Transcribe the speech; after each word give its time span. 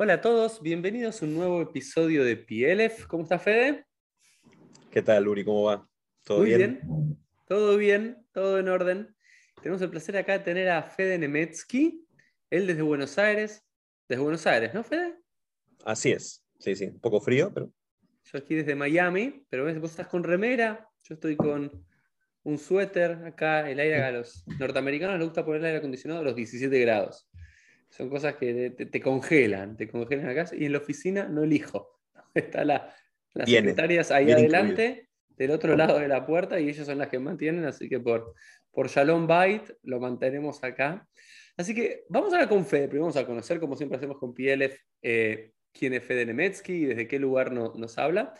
Hola 0.00 0.12
a 0.12 0.20
todos, 0.20 0.62
bienvenidos 0.62 1.20
a 1.20 1.24
un 1.24 1.34
nuevo 1.34 1.60
episodio 1.60 2.22
de 2.22 2.36
PLF. 2.36 3.06
¿Cómo 3.08 3.24
está 3.24 3.36
Fede? 3.36 3.84
¿Qué 4.92 5.02
tal, 5.02 5.26
Uri? 5.26 5.44
¿Cómo 5.44 5.64
va? 5.64 5.88
¿Todo 6.22 6.38
Muy 6.38 6.54
bien? 6.54 7.18
Todo 7.48 7.76
bien, 7.76 8.24
todo 8.30 8.60
en 8.60 8.68
orden. 8.68 9.16
Tenemos 9.60 9.82
el 9.82 9.90
placer 9.90 10.16
acá 10.16 10.34
de 10.34 10.44
tener 10.44 10.68
a 10.68 10.84
Fede 10.84 11.18
Nemetsky, 11.18 12.06
él 12.48 12.68
desde 12.68 12.82
Buenos 12.82 13.18
Aires. 13.18 13.66
Desde 14.08 14.22
Buenos 14.22 14.46
Aires, 14.46 14.72
¿no, 14.72 14.84
Fede? 14.84 15.16
Así 15.84 16.12
es, 16.12 16.46
sí, 16.60 16.76
sí, 16.76 16.84
un 16.84 17.00
poco 17.00 17.20
frío, 17.20 17.50
pero... 17.52 17.68
Yo 18.22 18.38
aquí 18.38 18.54
desde 18.54 18.76
Miami, 18.76 19.44
pero 19.50 19.64
ves, 19.64 19.80
vos 19.80 19.90
estás 19.90 20.06
con 20.06 20.22
remera, 20.22 20.88
yo 21.02 21.14
estoy 21.14 21.34
con 21.34 21.84
un 22.44 22.58
suéter 22.58 23.24
acá, 23.24 23.68
el 23.68 23.80
aire 23.80 24.00
a 24.00 24.12
los 24.12 24.46
norteamericanos 24.60 25.18
les 25.18 25.26
gusta 25.26 25.44
poner 25.44 25.60
el 25.62 25.66
aire 25.66 25.78
acondicionado 25.78 26.20
a 26.20 26.24
los 26.24 26.36
17 26.36 26.78
grados. 26.78 27.27
Son 27.90 28.08
cosas 28.08 28.36
que 28.36 28.70
te, 28.70 29.00
congelan, 29.00 29.76
te 29.76 29.88
congelan 29.88 30.26
la 30.26 30.34
casa 30.34 30.54
y 30.54 30.66
en 30.66 30.72
la 30.72 30.78
oficina 30.78 31.26
no 31.28 31.42
elijo. 31.42 32.00
Está 32.34 32.64
la, 32.64 32.94
las 33.34 33.48
secretarias 33.48 34.10
ahí 34.10 34.30
adelante, 34.30 35.08
del 35.28 35.50
otro 35.52 35.76
lado 35.76 35.98
de 35.98 36.08
la 36.08 36.26
puerta 36.26 36.58
y 36.60 36.68
ellas 36.68 36.86
son 36.86 36.98
las 36.98 37.08
que 37.08 37.18
mantienen, 37.18 37.64
así 37.64 37.88
que 37.88 38.00
por, 38.00 38.34
por 38.70 38.88
Shalom 38.88 39.26
Byte 39.26 39.78
lo 39.84 40.00
mantenemos 40.00 40.62
acá. 40.64 41.06
Así 41.56 41.74
que 41.74 42.04
vamos 42.08 42.32
a 42.32 42.36
hablar 42.36 42.48
con 42.48 42.64
Fede, 42.66 42.88
primero 42.88 43.04
vamos 43.04 43.16
a 43.16 43.26
conocer, 43.26 43.58
como 43.58 43.76
siempre 43.76 43.96
hacemos 43.96 44.18
con 44.18 44.34
PLF, 44.34 44.76
eh, 45.02 45.52
quién 45.72 45.94
es 45.94 46.04
Fede 46.04 46.26
Nemetsky 46.26 46.72
y 46.72 46.84
desde 46.86 47.08
qué 47.08 47.18
lugar 47.18 47.52
nos 47.52 47.98
habla. 47.98 48.34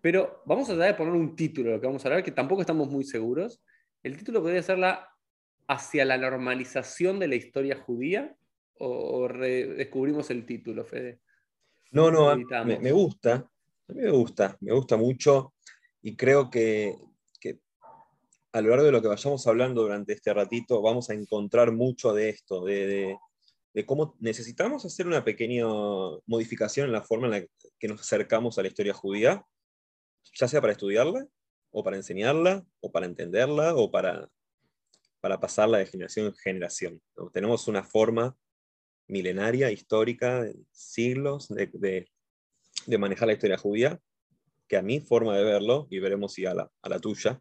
Pero 0.00 0.42
vamos 0.46 0.68
a 0.68 0.74
tratar 0.74 0.92
de 0.92 0.98
poner 0.98 1.12
un 1.12 1.34
título 1.34 1.70
a 1.70 1.74
lo 1.74 1.80
que 1.80 1.86
vamos 1.86 2.04
a 2.04 2.08
hablar, 2.08 2.22
que 2.22 2.30
tampoco 2.30 2.60
estamos 2.60 2.88
muy 2.88 3.04
seguros. 3.04 3.62
El 4.02 4.16
título 4.16 4.42
podría 4.42 4.62
ser 4.62 4.78
la 4.78 5.08
hacia 5.66 6.04
la 6.06 6.16
normalización 6.16 7.18
de 7.18 7.28
la 7.28 7.34
historia 7.34 7.76
judía 7.76 8.34
o, 8.78 9.28
redescubrimos 9.28 10.30
el 10.30 10.46
título, 10.46 10.84
Fede? 10.84 11.20
No, 11.90 12.10
no, 12.10 12.36
me, 12.36 12.78
me, 12.78 12.92
gusta, 12.92 13.34
a 13.88 13.92
mí 13.92 14.02
me 14.02 14.10
gusta, 14.10 14.56
me 14.60 14.72
gusta 14.72 14.96
mucho 14.96 15.54
y 16.02 16.16
creo 16.16 16.50
que, 16.50 16.94
que, 17.40 17.60
a 18.52 18.60
lo 18.60 18.70
largo 18.70 18.84
de 18.84 18.92
lo 18.92 19.02
que 19.02 19.08
vayamos 19.08 19.46
hablando 19.46 19.82
durante 19.82 20.12
este 20.12 20.34
ratito 20.34 20.82
vamos 20.82 21.08
a 21.10 21.14
encontrar 21.14 21.72
mucho 21.72 22.12
de 22.12 22.28
esto, 22.28 22.64
de, 22.64 22.86
de, 22.86 23.18
de 23.72 23.86
cómo 23.86 24.16
necesitamos 24.20 24.84
hacer 24.84 25.06
una 25.06 25.24
pequeña 25.24 25.64
modificación 26.26 26.86
en 26.86 26.92
la 26.92 27.02
forma 27.02 27.26
en 27.26 27.32
la 27.32 27.46
que 27.78 27.88
nos 27.88 28.00
acercamos 28.00 28.58
a 28.58 28.62
la 28.62 28.68
historia 28.68 28.92
judía, 28.92 29.44
ya 30.34 30.48
sea 30.48 30.60
para 30.60 30.72
estudiarla, 30.72 31.26
o 31.70 31.82
para 31.82 31.96
enseñarla, 31.96 32.66
o 32.80 32.90
para 32.90 33.06
entenderla, 33.06 33.74
o 33.74 33.90
para, 33.90 34.28
para 35.20 35.40
pasarla 35.40 35.78
de 35.78 35.86
generación 35.86 36.26
en 36.26 36.34
generación. 36.34 37.02
Tenemos 37.32 37.68
una 37.68 37.84
forma 37.84 38.36
milenaria, 39.08 39.70
histórica, 39.70 40.42
de 40.42 40.56
siglos 40.70 41.48
de, 41.48 42.06
manejar 42.98 43.28
la 43.28 43.34
historia 43.34 43.58
judía, 43.58 43.98
que 44.68 44.76
a 44.76 44.82
mi 44.82 45.00
forma 45.00 45.36
de 45.36 45.44
verlo, 45.44 45.86
y 45.90 45.98
veremos 45.98 46.34
si 46.34 46.46
a 46.46 46.54
la, 46.54 46.98
tuya, 47.00 47.40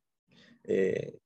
eh, 0.64 1.18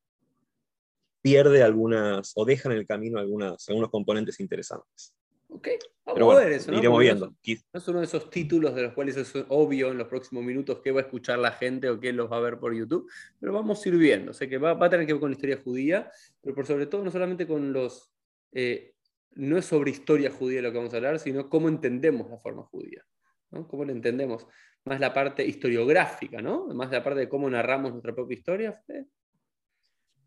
pierde 1.22 1.64
algunas 1.64 2.34
o 2.36 2.46
deja 2.46 2.70
en 2.70 2.78
el 2.78 2.88
camino 2.88 3.20
algunas, 3.20 3.68
algunos 3.70 3.90
componentes 3.90 4.40
interesantes. 4.40 5.14
Ok, 5.54 5.68
vamos 6.06 6.36
a 6.36 6.40
ver 6.40 6.54
eso. 6.54 6.72
¿no? 6.72 6.78
Iremos 6.78 7.00
viendo. 7.00 7.26
No 7.28 7.80
es 7.80 7.88
uno 7.88 8.00
de 8.00 8.06
esos 8.06 8.30
títulos 8.30 8.74
de 8.74 8.84
los 8.84 8.94
cuales 8.94 9.18
es 9.18 9.34
obvio 9.50 9.92
en 9.92 9.98
los 9.98 10.08
próximos 10.08 10.44
minutos 10.44 10.80
qué 10.82 10.92
va 10.92 11.02
a 11.02 11.04
escuchar 11.04 11.40
la 11.40 11.52
gente 11.52 11.90
o 11.90 12.00
qué 12.00 12.14
los 12.14 12.32
va 12.32 12.38
a 12.38 12.42
ver 12.42 12.58
por 12.58 12.74
YouTube, 12.74 13.10
pero 13.40 13.52
vamos 13.52 13.86
a 13.86 13.90
ir 13.90 13.98
viendo. 13.98 14.34
Sé 14.34 14.48
que 14.48 14.58
va, 14.58 14.72
a 14.72 14.90
tener 14.90 15.06
que 15.06 15.14
ver 15.14 15.20
con 15.20 15.30
la 15.30 15.36
historia 15.36 15.60
judía, 15.62 16.10
pero 16.42 16.56
por 16.56 16.66
sobre 16.66 16.86
todo 16.86 17.04
no 17.04 17.12
solamente 17.12 17.46
con 17.46 17.74
los 17.74 18.14
eh, 18.54 18.94
no 19.34 19.58
es 19.58 19.66
sobre 19.66 19.92
historia 19.92 20.32
judía 20.32 20.62
lo 20.62 20.72
que 20.72 20.78
vamos 20.78 20.94
a 20.94 20.98
hablar, 20.98 21.20
sino 21.20 21.50
cómo 21.50 21.70
entendemos 21.70 22.30
la 22.30 22.38
forma 22.38 22.64
judía, 22.64 23.06
¿no? 23.52 23.68
cómo 23.68 23.86
la 23.86 23.92
entendemos, 23.92 24.48
más 24.84 25.00
la 25.00 25.14
parte 25.14 25.46
historiográfica, 25.46 26.42
¿no? 26.42 26.68
más 26.68 26.92
la 26.92 27.04
parte 27.04 27.22
de 27.22 27.30
cómo 27.30 27.50
narramos 27.50 27.92
nuestra 27.92 28.14
propia 28.14 28.38
historia. 28.38 28.84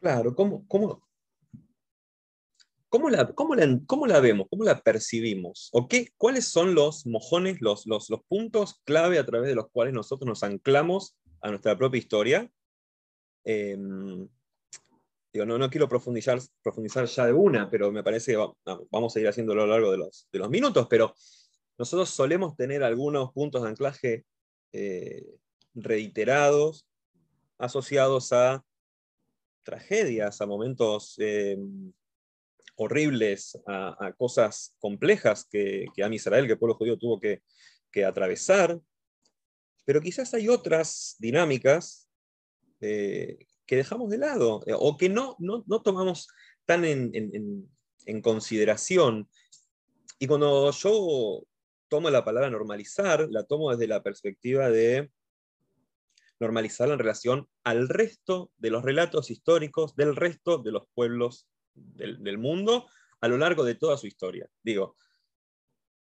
Claro, 0.00 0.34
¿cómo, 0.34 0.66
cómo, 0.68 1.06
cómo, 2.88 3.10
la, 3.10 3.32
cómo, 3.32 3.54
la, 3.54 3.80
cómo 3.86 4.06
la 4.06 4.20
vemos, 4.20 4.46
cómo 4.48 4.64
la 4.64 4.80
percibimos? 4.80 5.70
¿O 5.72 5.88
qué, 5.88 6.08
cuáles 6.16 6.48
son 6.48 6.74
los 6.74 7.06
mojones, 7.06 7.60
los, 7.60 7.86
los, 7.86 8.06
puntos 8.28 8.80
clave 8.84 9.18
a 9.18 9.26
través 9.26 9.48
de 9.48 9.54
los 9.54 9.68
cuales 9.70 9.94
nosotros 9.94 10.26
nos 10.28 10.42
anclamos 10.42 11.16
a 11.40 11.50
nuestra 11.50 11.76
propia 11.76 11.98
historia? 11.98 12.50
Eh, 13.44 13.76
no, 15.34 15.58
no 15.58 15.70
quiero 15.70 15.88
profundizar, 15.88 16.38
profundizar 16.62 17.06
ya 17.06 17.26
de 17.26 17.32
una, 17.32 17.68
pero 17.68 17.90
me 17.90 18.04
parece 18.04 18.32
que 18.32 18.46
vamos 18.90 19.16
a 19.16 19.20
ir 19.20 19.28
haciéndolo 19.28 19.62
a 19.62 19.66
lo 19.66 19.72
largo 19.72 19.90
de 19.90 19.98
los, 19.98 20.50
minutos, 20.50 20.86
pero 20.88 21.14
nosotros 21.76 22.08
solemos 22.10 22.56
tener 22.56 22.84
algunos 22.84 23.32
puntos 23.32 23.62
de 23.62 23.68
anclaje 23.68 24.24
eh, 24.72 25.26
reiterados, 25.74 26.86
asociados 27.58 28.32
a 28.32 28.64
tragedias, 29.64 30.40
a 30.40 30.46
momentos 30.46 31.16
eh, 31.18 31.58
horribles, 32.76 33.58
a, 33.66 34.12
cosas 34.16 34.76
complejas 34.78 35.46
que, 35.50 35.86
que 35.94 36.04
Am 36.04 36.12
Israel, 36.12 36.46
que 36.46 36.52
el 36.52 36.58
pueblo 36.58 36.76
judío 36.76 36.96
tuvo 36.96 37.18
que, 37.18 37.42
que 37.90 38.04
atravesar, 38.04 38.80
pero 39.84 40.00
quizás 40.00 40.32
hay 40.34 40.48
otras 40.48 41.16
dinámicas 41.18 42.08
eh, 42.80 43.38
que 43.66 43.76
dejamos 43.76 44.10
de 44.10 44.18
lado 44.18 44.62
eh, 44.66 44.74
o 44.76 44.96
que 44.96 45.08
no, 45.08 45.36
no, 45.38 45.62
tomamos 45.82 46.28
tan 46.64 46.84
en, 46.84 47.68
consideración. 48.22 49.28
Y 50.18 50.26
cuando 50.26 50.70
yo 50.70 51.42
tomo 51.88 52.10
la 52.10 52.24
palabra 52.24 52.50
normalizar, 52.50 53.28
la 53.30 53.44
tomo 53.44 53.70
desde 53.70 53.86
la 53.86 54.02
perspectiva 54.02 54.70
de 54.70 55.10
normalizarla 56.40 56.94
en 56.94 57.00
relación 57.00 57.48
al 57.62 57.88
resto 57.88 58.50
de 58.58 58.70
los 58.70 58.82
relatos 58.82 59.30
históricos 59.30 59.96
del 59.96 60.16
resto 60.16 60.58
de 60.58 60.72
los 60.72 60.86
pueblos 60.94 61.46
del 61.74 62.38
mundo 62.38 62.86
a 63.20 63.28
lo 63.28 63.38
largo 63.38 63.64
de 63.64 63.74
toda 63.74 63.96
su 63.96 64.06
historia. 64.06 64.48
Digo, 64.62 64.96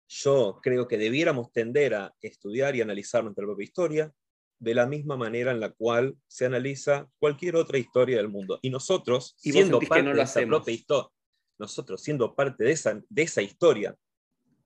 yo 0.07 0.59
creo 0.61 0.87
que 0.87 0.97
debiéramos 0.97 1.51
tender 1.51 1.95
a 1.95 2.15
estudiar 2.21 2.75
y 2.75 2.81
analizar 2.81 3.23
nuestra 3.23 3.45
propia 3.45 3.63
historia, 3.63 4.13
de 4.59 4.73
la 4.73 4.85
misma 4.85 5.17
manera 5.17 5.51
en 5.51 5.59
la 5.59 5.71
cual 5.71 6.15
se 6.27 6.45
analiza 6.45 7.09
cualquier 7.19 7.55
otra 7.55 7.77
historia 7.77 8.17
del 8.17 8.29
mundo. 8.29 8.59
Y 8.61 8.69
nosotros, 8.69 9.35
siendo 9.37 9.79
parte 9.79 10.13
de 10.13 10.21
esa 10.21 10.41
propia 10.45 10.73
historia, 10.73 11.09
nosotros 11.57 12.01
siendo 12.01 12.35
parte 12.35 12.63
de 12.63 12.71
esa, 12.71 13.01
de 13.07 13.21
esa 13.21 13.41
historia 13.41 13.95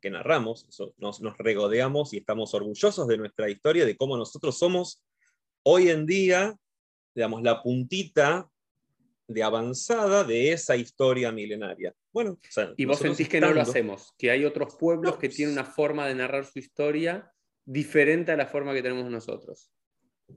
que 0.01 0.09
narramos, 0.09 0.67
nos, 0.97 1.22
nos 1.22 1.38
regodeamos 1.38 2.13
y 2.13 2.17
estamos 2.17 2.53
orgullosos 2.53 3.07
de 3.07 3.17
nuestra 3.17 3.50
historia, 3.50 3.85
de 3.85 3.97
cómo 3.97 4.17
nosotros 4.17 4.57
somos 4.57 5.03
hoy 5.63 5.89
en 5.89 6.06
día, 6.06 6.56
digamos, 7.13 7.41
la 7.44 7.61
puntita 7.61 8.50
de 9.27 9.44
avanzada 9.44 10.23
de 10.23 10.53
esa 10.53 10.75
historia 10.75 11.31
milenaria. 11.31 11.94
Bueno, 12.11 12.39
y 12.77 12.85
vos 12.85 12.97
sentís 12.97 13.29
que 13.29 13.39
no 13.39 13.53
lo 13.53 13.61
hacemos, 13.61 14.13
que 14.17 14.31
hay 14.31 14.45
otros 14.45 14.75
pueblos 14.75 15.17
que 15.17 15.29
tienen 15.29 15.53
una 15.53 15.66
forma 15.66 16.07
de 16.07 16.16
narrar 16.16 16.45
su 16.45 16.57
historia 16.57 17.31
diferente 17.66 18.31
a 18.31 18.38
la 18.38 18.47
forma 18.47 18.73
que 18.73 18.81
tenemos 18.81 19.09
nosotros. 19.11 19.71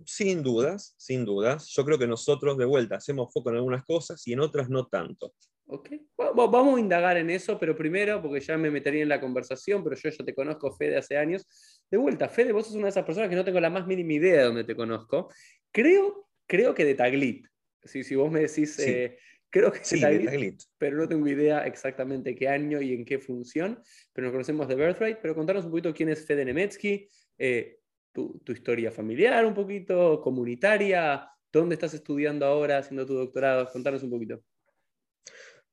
Sin 0.04 0.42
dudas, 0.42 0.94
sin 0.96 1.24
dudas. 1.24 1.68
Yo 1.68 1.84
creo 1.84 1.98
que 1.98 2.06
nosotros 2.06 2.56
de 2.58 2.64
vuelta 2.64 2.96
hacemos 2.96 3.32
foco 3.32 3.50
en 3.50 3.56
algunas 3.56 3.84
cosas 3.84 4.26
y 4.26 4.32
en 4.32 4.40
otras 4.40 4.68
no 4.68 4.86
tanto. 4.86 5.34
Ok, 5.66 5.90
vamos 6.16 6.76
a 6.76 6.80
indagar 6.80 7.16
en 7.16 7.30
eso, 7.30 7.58
pero 7.58 7.76
primero, 7.76 8.20
porque 8.20 8.40
ya 8.40 8.58
me 8.58 8.70
metería 8.70 9.02
en 9.02 9.08
la 9.08 9.20
conversación, 9.20 9.82
pero 9.82 9.96
yo 9.96 10.10
ya 10.10 10.24
te 10.24 10.34
conozco, 10.34 10.70
Fede, 10.72 10.98
hace 10.98 11.16
años. 11.16 11.46
De 11.90 11.96
vuelta, 11.96 12.28
Fede, 12.28 12.52
vos 12.52 12.66
sos 12.66 12.74
una 12.74 12.84
de 12.84 12.90
esas 12.90 13.04
personas 13.04 13.30
que 13.30 13.36
no 13.36 13.44
tengo 13.44 13.60
la 13.60 13.70
más 13.70 13.86
mínima 13.86 14.12
idea 14.12 14.38
de 14.38 14.44
dónde 14.44 14.64
te 14.64 14.76
conozco. 14.76 15.30
Creo, 15.70 16.28
creo 16.46 16.74
que 16.74 16.84
de 16.84 16.94
Taglit. 16.94 17.46
Si, 17.84 18.04
si 18.04 18.14
vos 18.14 18.30
me 18.30 18.40
decís, 18.40 18.78
eh, 18.80 19.16
creo 19.48 19.72
que 19.72 19.82
sí, 19.82 20.00
de 20.00 20.18
Taglit, 20.18 20.62
pero 20.76 20.96
no 20.96 21.08
tengo 21.08 21.26
idea 21.26 21.66
exactamente 21.66 22.34
qué 22.34 22.48
año 22.48 22.82
y 22.82 22.92
en 22.92 23.04
qué 23.04 23.18
función, 23.18 23.80
pero 24.12 24.26
nos 24.26 24.32
conocemos 24.32 24.68
de 24.68 24.74
Birthright. 24.74 25.18
Pero 25.22 25.34
contanos 25.34 25.64
un 25.64 25.70
poquito 25.70 25.94
quién 25.94 26.10
es 26.10 26.26
Fede 26.26 26.44
Nemetsky, 26.44 27.08
eh, 27.38 27.78
tu, 28.12 28.40
historia 28.48 28.90
familiar 28.90 29.44
un 29.46 29.54
poquito, 29.54 30.20
comunitaria, 30.20 31.28
dónde 31.52 31.74
estás 31.74 31.94
estudiando 31.94 32.46
ahora 32.46 32.78
haciendo 32.78 33.06
tu 33.06 33.14
doctorado, 33.14 33.70
contanos 33.72 34.02
un 34.02 34.10
poquito. 34.10 34.42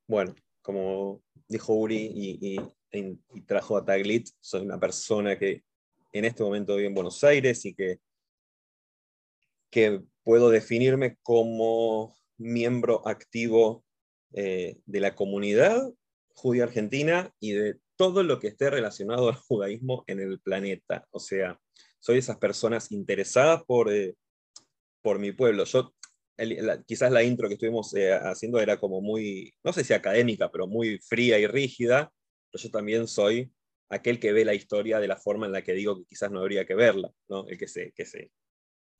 Bueno, 0.06 0.34
como 0.62 1.22
dijo 1.48 1.74
Uri 1.74 2.10
y, 2.12 3.40
trajo 3.46 3.76
a 3.76 3.84
Taglit, 3.84 4.28
soy 4.40 4.62
una 4.62 4.80
persona 4.80 5.38
que 5.38 5.62
en 6.12 6.24
este 6.24 6.42
momento 6.42 6.74
vive 6.74 6.88
en 6.88 6.94
Buenos 6.94 7.22
Aires 7.22 7.64
y 7.64 7.74
que, 7.74 8.00
que 9.70 10.02
puedo 10.24 10.50
definirme 10.50 11.18
como 11.22 12.16
miembro 12.36 13.06
activo 13.06 13.84
eh, 14.32 14.78
de 14.86 15.00
la 15.00 15.14
comunidad 15.14 15.92
judía 16.40 16.64
argentina 16.64 17.32
y 17.38 17.52
de 17.52 17.78
todo 17.96 18.22
lo 18.22 18.38
que 18.40 18.48
esté 18.48 18.70
relacionado 18.70 19.28
al 19.28 19.34
judaísmo 19.34 20.04
en 20.06 20.20
el 20.20 20.40
planeta. 20.40 21.06
O 21.10 21.20
sea, 21.20 21.60
soy 22.00 22.18
esas 22.18 22.38
personas 22.38 22.90
interesadas 22.92 23.62
por, 23.64 23.92
eh, 23.92 24.14
por 25.02 25.18
mi 25.18 25.32
pueblo. 25.32 25.64
Yo, 25.64 25.94
quizás 26.86 27.12
la 27.12 27.22
intro 27.22 27.48
que 27.48 27.54
estuvimos 27.54 27.94
eh, 27.94 28.12
haciendo 28.12 28.60
era 28.60 28.78
como 28.78 29.00
muy, 29.00 29.54
no 29.62 29.72
sé 29.72 29.84
si 29.84 29.92
académica, 29.92 30.50
pero 30.50 30.66
muy 30.66 30.98
fría 30.98 31.38
y 31.38 31.46
rígida, 31.46 32.12
pero 32.50 32.62
yo 32.62 32.70
también 32.70 33.06
soy 33.06 33.52
aquel 33.90 34.18
que 34.18 34.32
ve 34.32 34.44
la 34.44 34.54
historia 34.54 35.00
de 35.00 35.08
la 35.08 35.16
forma 35.16 35.46
en 35.46 35.52
la 35.52 35.62
que 35.62 35.74
digo 35.74 35.98
que 35.98 36.04
quizás 36.06 36.30
no 36.30 36.40
habría 36.40 36.64
que 36.64 36.74
verla, 36.74 37.12
el, 37.48 37.58
que 37.58 37.68
se, 37.68 37.92
que 37.92 38.06
se, 38.06 38.30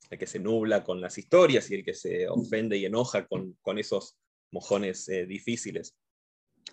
el 0.09 0.19
que 0.19 0.27
se 0.27 0.39
nubla 0.39 0.83
con 0.83 1.01
las 1.01 1.17
historias 1.17 1.71
y 1.71 1.75
el 1.75 1.85
que 1.85 1.93
se 1.93 2.27
ofende 2.27 2.77
y 2.77 2.85
enoja 2.85 3.25
con, 3.25 3.57
con 3.61 3.79
esos 3.79 4.17
mojones 4.51 5.07
eh, 5.09 5.25
difíciles 5.25 5.95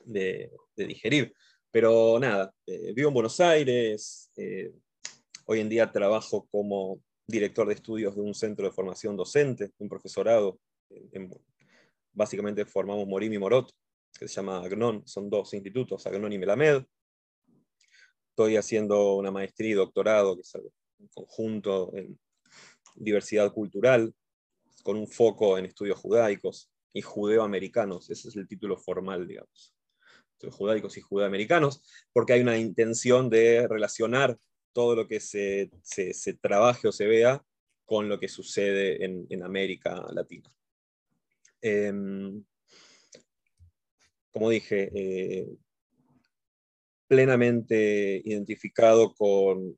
de, 0.05 0.51
de, 0.75 0.87
digerir. 0.87 1.33
Pero 1.71 2.19
nada, 2.19 2.53
eh, 2.67 2.93
vivo 2.93 3.09
en 3.09 3.15
Buenos 3.15 3.39
Aires, 3.41 4.31
eh, 4.37 4.73
hoy 5.51 5.61
en 5.61 5.69
día 5.71 5.91
trabajo 5.91 6.47
como 6.51 7.03
director 7.27 7.67
de 7.67 7.75
estudios 7.75 8.15
de 8.15 8.21
un 8.21 8.35
centro 8.35 8.67
de 8.67 8.73
formación 8.73 9.17
docente, 9.17 9.73
un 9.79 9.89
profesorado. 9.89 10.61
básicamente 12.13 12.67
formamos 12.67 13.07
Morim 13.07 13.33
y 13.33 13.39
Morot, 13.39 13.73
que 14.19 14.29
se 14.29 14.35
llama 14.35 14.59
AGNON, 14.59 15.07
son 15.07 15.31
dos 15.31 15.55
institutos, 15.55 16.07
AGNON 16.07 16.33
y 16.35 16.39
Melamed. 16.39 16.85
Estoy 18.29 18.57
haciendo 18.57 19.15
una 19.15 19.31
maestría 19.31 19.71
y 19.71 19.75
doctorado, 19.75 20.37
que 20.37 20.43
es 20.43 20.55
un 20.55 21.09
conjunto 21.15 21.97
en 21.97 22.19
diversidad 22.95 23.51
cultural, 23.51 24.15
con 24.83 24.97
un 24.97 25.09
foco 25.09 25.57
en 25.57 25.65
estudios 25.65 25.99
judaicos 25.99 26.71
y 26.93 27.01
judeoamericanos, 27.01 28.11
ese 28.11 28.29
es 28.29 28.37
el 28.37 28.47
título 28.47 28.77
formal, 28.77 29.27
digamos. 29.27 29.75
Estudios 30.33 30.57
judaicos 30.57 30.97
y 30.99 31.01
judeoamericanos, 31.01 31.83
porque 32.13 32.35
hay 32.35 32.43
una 32.43 32.59
intención 32.59 33.31
de 33.31 33.67
relacionar 33.67 34.39
todo 34.73 34.95
lo 34.95 35.09
que 35.09 35.21
se, 35.21 35.71
se, 35.83 36.35
trabaje 36.35 36.89
o 36.89 36.93
se 36.93 37.07
vea 37.07 37.43
con 37.85 38.09
lo 38.09 38.21
que 38.21 38.29
sucede 38.29 39.05
en, 39.05 39.27
en 39.31 39.43
América 39.43 40.07
Latina. 40.13 40.53
Em, 41.61 42.45
como 44.31 44.51
dije, 44.51 44.91
eh, 44.95 45.49
plenamente 47.09 48.21
identificado 48.25 49.15
con, 49.15 49.77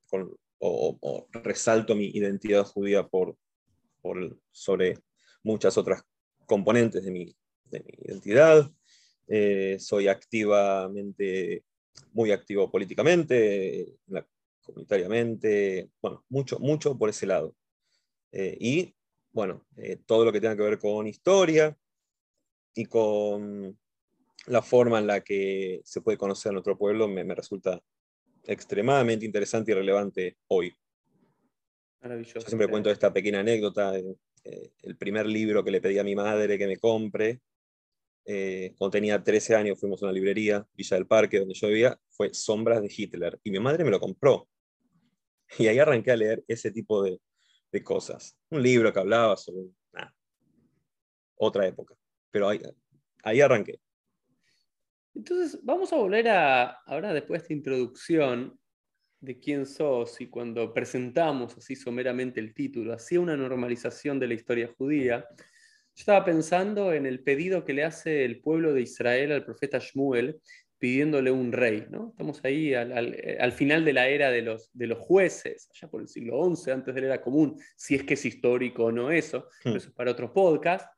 o, 0.59 1.29
resalto 1.33 1.95
mi 1.95 2.07
identidad 2.09 2.65
judía 2.65 3.07
por, 3.07 3.37
por, 4.03 4.39
sobre 4.51 4.99
muchas 5.43 5.79
otras 5.79 6.03
componentes 6.47 7.05
de 7.05 7.11
mi, 7.11 7.37
de 7.71 7.81
mi 7.81 7.93
identidad. 8.05 8.71
Eh, 9.29 9.77
soy 9.79 10.09
activamente, 10.09 11.65
muy 12.13 12.33
activo 12.33 12.71
políticamente, 12.71 13.95
comunitariamente, 14.73 15.91
bueno, 16.01 16.25
mucho, 16.29 16.59
mucho 16.59 16.97
por 16.97 17.09
ese 17.09 17.27
lado. 17.27 17.55
Eh, 18.33 18.57
y 18.61 18.95
bueno, 19.33 19.67
eh, 19.77 19.99
todo 20.07 20.25
lo 20.25 20.33
que 20.33 20.41
tenga 20.41 20.57
que 20.57 20.63
ver 20.63 20.79
con 20.79 21.07
historia 21.07 21.77
y 22.75 22.87
con 22.87 23.79
la 24.47 24.63
forma 24.63 24.99
en 24.99 25.07
la 25.07 25.21
que 25.21 25.81
se 25.85 26.01
puede 26.01 26.19
conocer 26.19 26.51
a 26.51 26.53
nuestro 26.53 26.79
pueblo 26.79 27.09
me, 27.09 27.25
me 27.25 27.35
resulta 27.35 27.83
extremadamente 28.45 29.27
interesante 29.27 29.73
y 29.73 29.75
relevante 29.75 30.37
hoy. 30.49 30.75
Maravilloso. 32.01 32.41
Yo 32.41 32.47
siempre 32.47 32.69
cuento 32.69 32.91
esta 32.91 33.13
pequeña 33.13 33.41
anécdota. 33.41 33.97
Eh, 33.97 34.73
el 34.83 34.97
primer 34.97 35.27
libro 35.27 35.63
que 35.63 35.71
le 35.71 35.81
pedí 35.81 35.99
a 35.99 36.05
mi 36.05 36.15
madre 36.15 36.57
que 36.57 36.67
me 36.67 36.79
compre, 36.79 37.41
eh, 38.25 38.75
cuando 38.79 38.93
tenía 38.93 39.23
13 39.23 39.55
años, 39.55 39.81
fuimos 39.81 40.03
a 40.03 40.07
una 40.07 40.13
librería, 40.13 40.67
Villa 40.75 40.97
del 40.97 41.07
Parque, 41.07 41.41
donde 41.41 41.55
yo 41.55 41.69
vivía, 41.69 41.99
fue 42.09 42.33
Sombras 42.33 42.81
de 42.81 42.93
Hitler. 42.95 43.39
Y 43.43 43.51
mi 43.51 43.59
madre 43.59 43.85
me 43.85 43.91
lo 43.91 44.01
compró. 44.01 44.49
Y 45.59 45.67
ahí 45.67 45.79
arranqué 45.79 46.13
a 46.13 46.17
leer 46.17 46.45
ese 46.47 46.71
tipo 46.71 47.03
de, 47.03 47.21
de 47.73 47.83
cosas. 47.83 48.37
Un 48.51 48.63
libro 48.63 48.93
que 48.93 49.01
hablaba 49.01 49.37
sobre 49.37 49.69
otra 51.37 51.67
época. 51.67 51.95
Pero 52.31 52.49
ahí, 52.49 52.61
ahí 53.23 53.41
arranqué. 53.41 53.81
Entonces, 55.15 55.59
vamos 55.63 55.93
a 55.93 55.97
volver 55.97 56.29
a, 56.29 56.71
ahora 56.87 57.13
después 57.13 57.41
de 57.41 57.45
esta 57.45 57.55
introducción 57.55 58.59
de 59.21 59.39
quién 59.39 59.67
sos 59.67 60.21
y 60.21 60.29
cuando 60.29 60.73
presentamos 60.73 61.57
así 61.57 61.77
someramente 61.77 62.41
el 62.41 62.55
título, 62.55 62.95
hacía 62.95 63.21
una 63.21 63.37
normalización 63.37 64.19
de 64.19 64.29
la 64.29 64.35
historia 64.35 64.73
judía, 64.79 65.27
yo 65.37 66.03
estaba 66.03 66.25
pensando 66.25 66.93
en 66.93 67.05
el 67.05 67.23
pedido 67.23 67.65
que 67.65 67.75
le 67.75 67.85
hace 67.85 68.25
el 68.25 68.41
pueblo 68.41 68.73
de 68.73 68.83
Israel 68.83 69.33
al 69.33 69.45
profeta 69.45 69.79
Shmuel 69.79 70.41
pidiéndole 70.81 71.31
un 71.31 71.53
rey. 71.53 71.87
¿no? 71.91 72.09
Estamos 72.11 72.41
ahí 72.43 72.75
al, 72.75 73.53
final 73.53 73.85
de 73.85 73.93
la 73.93 74.09
era 74.09 74.31
de 74.31 74.43
los, 74.43 74.71
de 74.73 74.89
los 74.89 74.99
jueces, 74.99 75.71
allá 75.73 75.89
por 75.89 76.01
el 76.01 76.09
siglo 76.09 76.43
XI, 76.57 76.73
antes 76.73 76.95
de 76.95 77.01
la 77.03 77.07
era 77.07 77.21
común, 77.21 77.61
si 77.77 77.95
es 77.95 78.03
que 78.03 78.15
es 78.15 78.25
histórico 78.25 78.87
o 78.87 78.93
no 78.93 79.13
eso, 79.13 79.47
hmm. 79.65 79.77
eso 79.77 79.89
es 79.89 79.95
para 79.95 80.11
otro 80.11 80.33
podcast. 80.33 80.91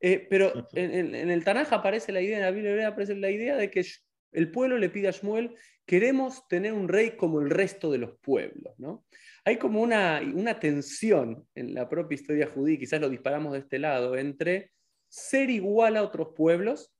Eh, 0.00 0.26
pero 0.28 0.68
en, 0.74 1.14
el 1.14 1.44
Tanaj 1.44 1.72
aparece 1.72 2.12
la 2.12 2.20
idea, 2.20 2.36
en 2.36 2.44
la 2.44 2.50
Biblia 2.50 2.88
aparece 2.88 3.14
la 3.16 3.30
idea 3.30 3.56
de 3.56 3.70
que 3.70 3.84
el 4.32 4.50
pueblo 4.50 4.76
le 4.76 4.90
pide 4.90 5.08
a 5.08 5.12
Shmuel, 5.12 5.54
queremos 5.86 6.46
tener 6.48 6.72
un 6.72 6.88
rey 6.88 7.12
como 7.12 7.40
el 7.40 7.48
resto 7.48 7.90
de 7.90 7.98
los 7.98 8.18
pueblos. 8.18 8.74
¿no? 8.78 9.06
Hay 9.44 9.56
como 9.56 9.80
una, 9.80 10.20
una 10.34 10.58
tensión 10.58 11.46
en 11.54 11.74
la 11.74 11.88
propia 11.88 12.16
historia 12.16 12.48
judía, 12.48 12.78
quizás 12.78 13.00
lo 13.00 13.08
disparamos 13.08 13.52
de 13.52 13.60
este 13.60 13.78
lado, 13.78 14.16
entre 14.16 14.72
ser 15.08 15.48
igual 15.48 15.96
a 15.96 16.02
otros 16.02 16.28
pueblos 16.36 16.92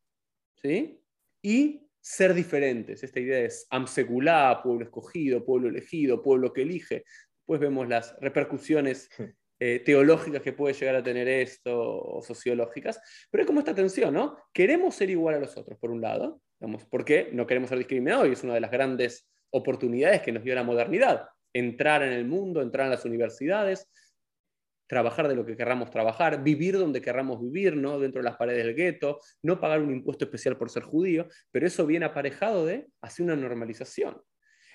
¿sí? 0.62 1.00
y 1.42 1.87
ser 2.08 2.32
diferentes. 2.32 3.04
Esta 3.04 3.20
idea 3.20 3.40
es 3.40 3.66
amseculá, 3.68 4.62
pueblo 4.62 4.86
escogido, 4.86 5.44
pueblo 5.44 5.68
elegido, 5.68 6.22
pueblo 6.22 6.54
que 6.54 6.62
elige. 6.62 7.04
Después 7.36 7.60
vemos 7.60 7.86
las 7.86 8.18
repercusiones 8.18 9.10
eh, 9.60 9.82
teológicas 9.84 10.40
que 10.40 10.54
puede 10.54 10.72
llegar 10.72 10.96
a 10.96 11.02
tener 11.02 11.28
esto 11.28 11.78
o 11.78 12.22
sociológicas, 12.22 12.98
pero 13.30 13.42
hay 13.42 13.46
como 13.46 13.60
esta 13.60 13.74
tensión, 13.74 14.14
¿no? 14.14 14.38
Queremos 14.54 14.94
ser 14.94 15.10
igual 15.10 15.34
a 15.34 15.40
los 15.40 15.54
otros, 15.58 15.78
por 15.78 15.90
un 15.90 16.00
lado, 16.00 16.40
digamos, 16.58 16.86
porque 16.86 17.28
no 17.32 17.46
queremos 17.46 17.68
ser 17.68 17.76
discriminados 17.76 18.26
y 18.26 18.32
es 18.32 18.42
una 18.42 18.54
de 18.54 18.60
las 18.60 18.70
grandes 18.70 19.28
oportunidades 19.50 20.22
que 20.22 20.32
nos 20.32 20.44
dio 20.44 20.54
la 20.54 20.62
modernidad, 20.62 21.28
entrar 21.52 22.02
en 22.02 22.14
el 22.14 22.24
mundo, 22.24 22.62
entrar 22.62 22.86
en 22.86 22.92
las 22.92 23.04
universidades, 23.04 23.86
trabajar 24.88 25.28
de 25.28 25.36
lo 25.36 25.44
que 25.46 25.56
querramos 25.56 25.90
trabajar, 25.90 26.42
vivir 26.42 26.78
donde 26.78 27.00
querramos 27.00 27.40
vivir, 27.40 27.76
¿no? 27.76 28.00
dentro 28.00 28.20
de 28.20 28.24
las 28.24 28.36
paredes 28.36 28.64
del 28.64 28.74
gueto, 28.74 29.20
no 29.42 29.60
pagar 29.60 29.80
un 29.80 29.92
impuesto 29.92 30.24
especial 30.24 30.56
por 30.56 30.70
ser 30.70 30.82
judío, 30.82 31.28
pero 31.52 31.66
eso 31.66 31.86
viene 31.86 32.06
aparejado 32.06 32.66
de 32.66 32.88
hacer 33.00 33.24
una 33.24 33.36
normalización. 33.36 34.20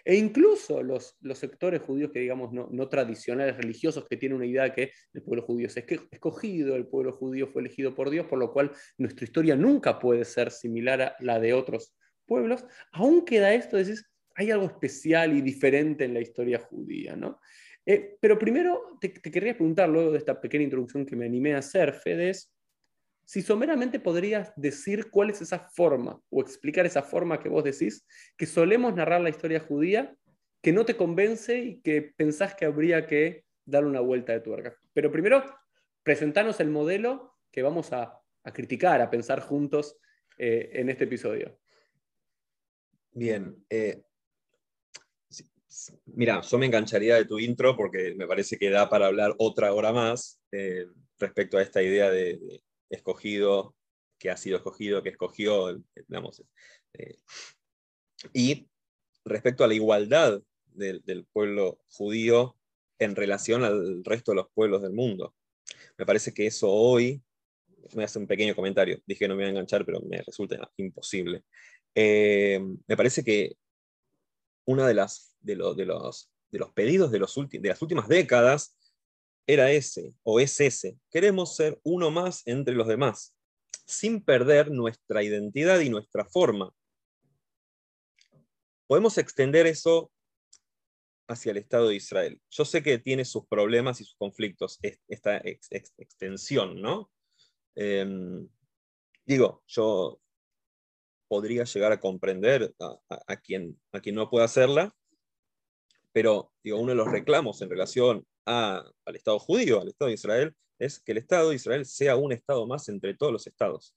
E 0.05 0.15
incluso 0.15 0.83
los, 0.83 1.17
sectores 1.33 1.81
judíos 1.81 2.11
que 2.11 2.19
digamos 2.19 2.51
no, 2.51 2.67
no, 2.71 2.89
tradicionales, 2.89 3.55
religiosos, 3.55 4.05
que 4.09 4.17
tienen 4.17 4.35
una 4.35 4.45
idea 4.45 4.63
de 4.63 4.73
que 4.73 4.91
el 5.13 5.23
pueblo 5.23 5.43
judío 5.43 5.67
es 5.67 5.77
escogido, 5.77 6.75
el 6.75 6.87
pueblo 6.87 7.13
judío 7.13 7.47
fue 7.47 7.61
elegido 7.61 7.95
por 7.95 8.09
Dios, 8.09 8.27
por 8.27 8.37
lo 8.37 8.51
cual 8.51 8.71
nuestra 8.97 9.23
historia 9.23 9.55
nunca 9.55 9.99
puede 9.99 10.25
ser 10.25 10.51
similar 10.51 11.01
a 11.01 11.15
la 11.19 11.39
de 11.39 11.53
otros 11.53 11.95
pueblos, 12.25 12.65
aún 12.91 13.23
queda 13.23 13.53
esto, 13.53 13.77
decís, 13.77 14.09
hay 14.35 14.51
algo 14.51 14.65
especial 14.65 15.33
y 15.33 15.41
diferente 15.41 16.05
en 16.05 16.13
la 16.13 16.21
historia 16.21 16.59
judía, 16.59 17.15
¿no? 17.15 17.39
Eh, 17.85 18.17
pero 18.19 18.39
primero 18.39 18.97
te, 18.99 19.09
te, 19.09 19.31
querría 19.31 19.53
preguntar, 19.53 19.89
luego 19.89 20.11
de 20.11 20.17
esta 20.17 20.39
pequeña 20.39 20.63
introduccción 20.63 21.05
que 21.05 21.15
me 21.15 21.25
animé 21.25 21.53
a 21.53 21.59
hacer, 21.59 21.93
Fede, 21.93 22.33
si 23.25 23.41
someramente 23.41 23.99
podrías 23.99 24.53
decir 24.55 25.09
cuál 25.09 25.29
es 25.29 25.41
esa 25.41 25.59
forma 25.59 26.21
o 26.29 26.41
explicar 26.41 26.85
esa 26.85 27.01
forma 27.01 27.39
que 27.39 27.49
vos 27.49 27.63
decís 27.63 28.05
que 28.37 28.45
solemos 28.45 28.93
narrar 28.93 29.21
la 29.21 29.29
historia 29.29 29.59
judía 29.59 30.15
que 30.61 30.71
no 30.71 30.85
te 30.85 30.95
convence 30.95 31.57
y 31.59 31.81
que 31.81 32.01
pensás 32.01 32.55
que 32.55 32.65
habría 32.65 33.05
que 33.05 33.45
dar 33.65 33.85
una 33.85 33.99
vuelta 33.99 34.33
de 34.33 34.39
tuerca. 34.39 34.75
Pero 34.93 35.11
primero, 35.11 35.43
presentanos 36.03 36.59
el 36.59 36.69
modelo 36.69 37.37
que 37.51 37.61
vamos 37.61 37.91
a, 37.91 38.19
criticar, 38.53 39.01
a 39.01 39.09
pensar 39.09 39.41
juntos 39.41 39.97
eh, 40.37 40.69
en 40.73 40.89
este 40.89 41.03
episodio. 41.03 41.59
Bien. 43.11 43.55
Eh, 43.69 44.03
mira, 46.05 46.41
yo 46.41 46.57
me 46.57 46.65
engancharía 46.65 47.15
de 47.15 47.25
tu 47.25 47.39
intro 47.39 47.75
porque 47.75 48.13
me 48.15 48.27
parece 48.27 48.57
que 48.57 48.69
da 48.69 48.89
para 48.89 49.07
hablar 49.07 49.33
otra 49.37 49.73
hora 49.73 49.91
más 49.91 50.39
eh, 50.51 50.85
respecto 51.19 51.57
a 51.57 51.61
esta 51.61 51.81
idea 51.81 52.09
de 52.09 52.61
escogido, 52.89 53.75
que 54.19 54.29
ha 54.29 54.37
sido 54.37 54.57
escogido, 54.57 55.03
que 55.03 55.09
escogió, 55.09 55.81
digamos. 56.07 56.43
Eh, 56.93 57.17
y 58.33 58.67
respecto 59.25 59.63
a 59.63 59.67
la 59.67 59.73
igualdad 59.73 60.41
del, 60.67 61.27
pueblo 61.31 61.79
judío 61.89 62.57
en 62.99 63.15
relación 63.15 63.63
al 63.63 64.03
resto 64.03 64.31
de 64.31 64.37
los 64.37 64.47
pueblos 64.53 64.81
del 64.81 64.93
mundo. 64.93 65.35
Me 65.97 66.05
parece 66.05 66.33
que 66.33 66.47
eso 66.47 66.69
hoy, 66.69 67.21
me 67.95 68.03
hace 68.03 68.19
un 68.19 68.27
pequeño 68.27 68.55
comentario, 68.55 69.01
dije 69.05 69.19
que 69.19 69.27
no 69.27 69.35
me 69.35 69.43
voy 69.43 69.47
a 69.47 69.49
enganchar, 69.49 69.85
pero 69.85 70.01
me 70.01 70.21
resulta 70.21 70.71
imposible. 70.77 71.43
Eh, 71.95 72.59
me 72.87 72.97
parece 72.97 73.23
que 73.23 73.57
uno 74.65 74.85
de, 74.85 74.93
las, 74.93 75.35
de, 75.41 75.55
los, 75.55 75.75
de 75.75 75.85
los 75.85 76.71
pedidos 76.73 77.11
de, 77.11 77.19
los 77.19 77.35
de 77.35 77.69
las 77.69 77.81
últimas 77.81 78.07
décadas 78.07 78.77
era 79.47 79.71
ese 79.71 80.13
o 80.23 80.39
es 80.39 80.59
ese. 80.59 80.97
Queremos 81.11 81.55
ser 81.55 81.79
uno 81.83 82.11
más 82.11 82.43
entre 82.45 82.75
los 82.75 82.87
demás, 82.87 83.35
sin 83.85 84.23
perder 84.23 84.71
nuestra 84.71 85.23
identidad 85.23 85.79
y 85.79 85.89
nuestra 85.89 86.25
forma. 86.25 86.73
Podemos 88.87 89.17
extender 89.17 89.67
eso 89.67 90.11
hacia 91.27 91.51
el 91.51 91.57
Estado 91.57 91.89
de 91.89 91.95
Israel. 91.95 92.41
Yo 92.49 92.65
sé 92.65 92.83
que 92.83 92.99
tiene 92.99 93.25
sus 93.25 93.45
problemas 93.47 93.99
y 94.01 94.05
sus 94.05 94.15
conflictos, 94.15 94.79
esta 95.07 95.37
extensión, 95.37 96.81
¿no? 96.81 97.11
Em, 97.75 98.47
digo, 99.25 99.63
yo 99.67 100.21
podría 101.33 101.63
llegar 101.63 101.91
a 101.91 101.99
comprender 101.99 102.75
a, 102.79 103.37
quien, 103.37 103.81
a 103.91 103.99
quien 103.99 104.13
no 104.13 104.29
puede 104.29 104.45
hacerla, 104.45 104.95
Pero 106.11 106.53
digo, 106.63 106.77
uno 106.77 106.91
de 106.91 106.95
los 106.95 107.11
reclamos 107.11 107.59
en 107.63 107.71
relación 107.71 108.23
al 108.45 109.15
Estado 109.15 109.39
judío, 109.39 109.81
al 109.81 109.87
Estado 109.87 110.09
de 110.09 110.13
Israel, 110.13 110.55
es 110.77 110.99
que 110.99 111.11
el 111.13 111.17
Estado 111.17 111.49
de 111.49 111.55
Israel 111.55 111.87
sea 111.87 112.17
un 112.17 112.33
Estado 112.33 112.67
más 112.67 112.87
entre 112.87 113.15
todos 113.15 113.33
los 113.33 113.47
estados. 113.47 113.95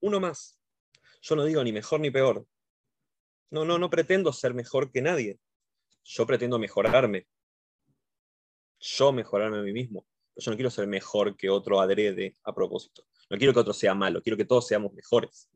Uno 0.00 0.18
más. 0.18 0.58
Yo 1.20 1.36
no 1.36 1.44
digo 1.44 1.62
ni 1.62 1.70
mejor 1.70 2.00
ni 2.00 2.10
peor. 2.10 2.44
No, 3.52 3.64
no, 3.64 3.78
no 3.78 3.90
pretendo 3.90 4.32
ser 4.32 4.54
mejor 4.54 4.90
que 4.90 5.02
nadie. 5.02 5.38
Yo 6.02 6.26
pretendo 6.26 6.58
mejorarme. 6.58 7.28
Yo 8.80 9.12
mejorarme 9.12 9.58
a 9.58 9.62
mí 9.62 9.72
mismo. 9.72 10.04
Yo 10.34 10.50
no 10.50 10.56
quiero 10.56 10.70
ser 10.70 10.88
mejor 10.88 11.36
que 11.36 11.48
otro 11.48 11.80
adrede 11.80 12.36
a 12.42 12.52
propósito. 12.52 13.06
No 13.32 13.38
quiero 13.38 13.54
que 13.54 13.60
otro 13.60 13.72
sea 13.72 13.94
malo, 13.94 14.20
quiero 14.20 14.36
que 14.36 14.44
todos 14.44 14.68
seamos 14.68 14.92
mejores. 14.92 15.48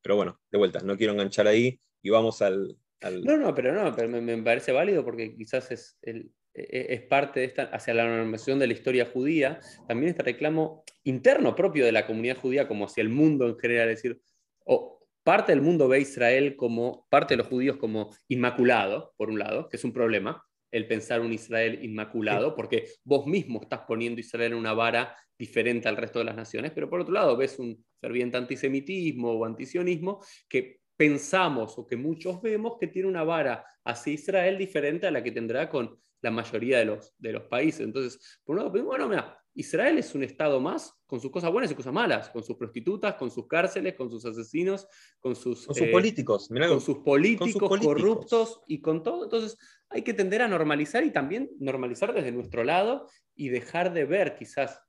Pero 0.00 0.14
bueno, 0.14 0.40
de 0.52 0.56
vuelta, 0.56 0.78
no 0.84 0.96
quiero 0.96 1.12
enganchar 1.12 1.48
ahí 1.48 1.80
y 2.00 2.10
vamos 2.10 2.40
al... 2.42 2.76
No, 3.24 3.36
no, 3.36 3.52
pero 3.52 3.72
no, 3.72 3.92
pero 3.92 4.08
me, 4.08 4.40
parece 4.40 4.70
válido 4.70 5.04
porque 5.04 5.34
quizás 5.34 5.96
e, 6.00 6.30
e, 6.54 6.94
es 6.94 7.02
parte 7.02 7.40
de 7.40 7.46
esta, 7.46 7.64
hacia 7.64 7.92
la 7.92 8.04
normalización 8.04 8.60
de 8.60 8.68
la 8.68 8.74
historia 8.74 9.10
judía, 9.12 9.58
también 9.88 10.10
este 10.10 10.22
reclamo 10.22 10.84
interno 11.02 11.56
propio 11.56 11.84
de 11.84 11.90
la 11.90 12.06
comunidad 12.06 12.36
judía 12.36 12.68
como 12.68 12.84
hacia 12.84 13.02
el 13.02 13.08
mundo 13.08 13.48
en 13.48 13.58
general, 13.58 13.88
es 13.88 13.96
decir, 13.96 14.20
o 14.64 15.04
parte 15.24 15.50
del 15.50 15.60
mundo 15.60 15.88
ve 15.88 15.96
a 15.96 16.00
Israel 16.00 16.54
como, 16.54 17.08
parte 17.10 17.34
de 17.34 17.38
los 17.38 17.48
judíos 17.48 17.78
como 17.78 18.14
inmaculado, 18.28 19.12
por 19.16 19.28
un 19.28 19.40
lado, 19.40 19.68
que 19.68 19.76
es 19.76 19.82
un 19.82 19.92
problema, 19.92 20.46
el 20.72 20.88
pensar 20.88 21.20
un 21.20 21.32
Israel 21.32 21.78
inmaculado, 21.84 22.56
porque 22.56 22.86
vos 23.04 23.26
mismo 23.26 23.60
estás 23.62 23.82
poniendo 23.86 24.20
Israel 24.20 24.52
en 24.52 24.58
una 24.58 24.72
vara 24.72 25.14
diferente 25.38 25.88
al 25.88 25.96
resto 25.96 26.18
de 26.18 26.24
las 26.24 26.36
naciones, 26.36 26.72
pero 26.74 26.88
por 26.88 27.00
otro 27.00 27.12
lado 27.12 27.36
ves 27.36 27.58
un 27.58 27.84
ferviente 28.00 28.36
antisemitismo 28.38 29.32
o 29.32 29.44
antisionismo 29.44 30.24
que 30.48 30.80
pensamos 30.96 31.78
o 31.78 31.86
que 31.86 31.96
muchos 31.96 32.40
vemos 32.40 32.78
que 32.80 32.86
tiene 32.86 33.08
una 33.08 33.22
vara 33.22 33.64
hacia 33.84 34.12
Israel 34.12 34.56
diferente 34.56 35.06
a 35.06 35.10
la 35.10 35.22
que 35.22 35.32
tendrá 35.32 35.68
con 35.68 35.98
la 36.22 36.30
mayoría 36.30 36.78
de 36.78 36.84
los, 36.86 37.14
de 37.18 37.32
los 37.32 37.42
países. 37.44 37.80
Entonces, 37.80 38.40
por 38.44 38.56
un 38.56 38.64
lado, 38.64 38.84
bueno, 38.84 39.08
mira, 39.08 39.38
Israel 39.54 39.98
es 39.98 40.14
un 40.14 40.22
Estado 40.22 40.60
más 40.60 40.94
con 41.06 41.20
sus 41.20 41.30
cosas 41.30 41.52
buenas 41.52 41.70
y 41.70 41.74
cosas 41.74 41.92
malas, 41.92 42.30
con 42.30 42.42
sus 42.42 42.56
prostitutas, 42.56 43.16
con 43.16 43.30
sus 43.30 43.46
cárceles, 43.46 43.94
con 43.94 44.10
sus 44.10 44.24
asesinos, 44.24 44.86
con 45.20 45.36
sus, 45.36 45.66
con 45.66 45.74
sus 45.74 45.86
eh, 45.86 45.90
políticos, 45.90 46.48
con, 46.48 46.80
sus 46.80 46.98
políticos 46.98 47.80
corruptos 47.80 48.60
y 48.66 48.80
con 48.80 49.02
todo. 49.02 49.24
Entonces 49.24 49.58
hay 49.92 50.02
que 50.02 50.14
tender 50.14 50.42
a 50.42 50.48
normalizar 50.48 51.04
y 51.04 51.10
también 51.10 51.50
normalizar 51.58 52.12
desde 52.12 52.32
nuestro 52.32 52.64
lado 52.64 53.08
y 53.34 53.48
dejar 53.48 53.92
de 53.92 54.04
ver 54.04 54.34
quizás 54.34 54.80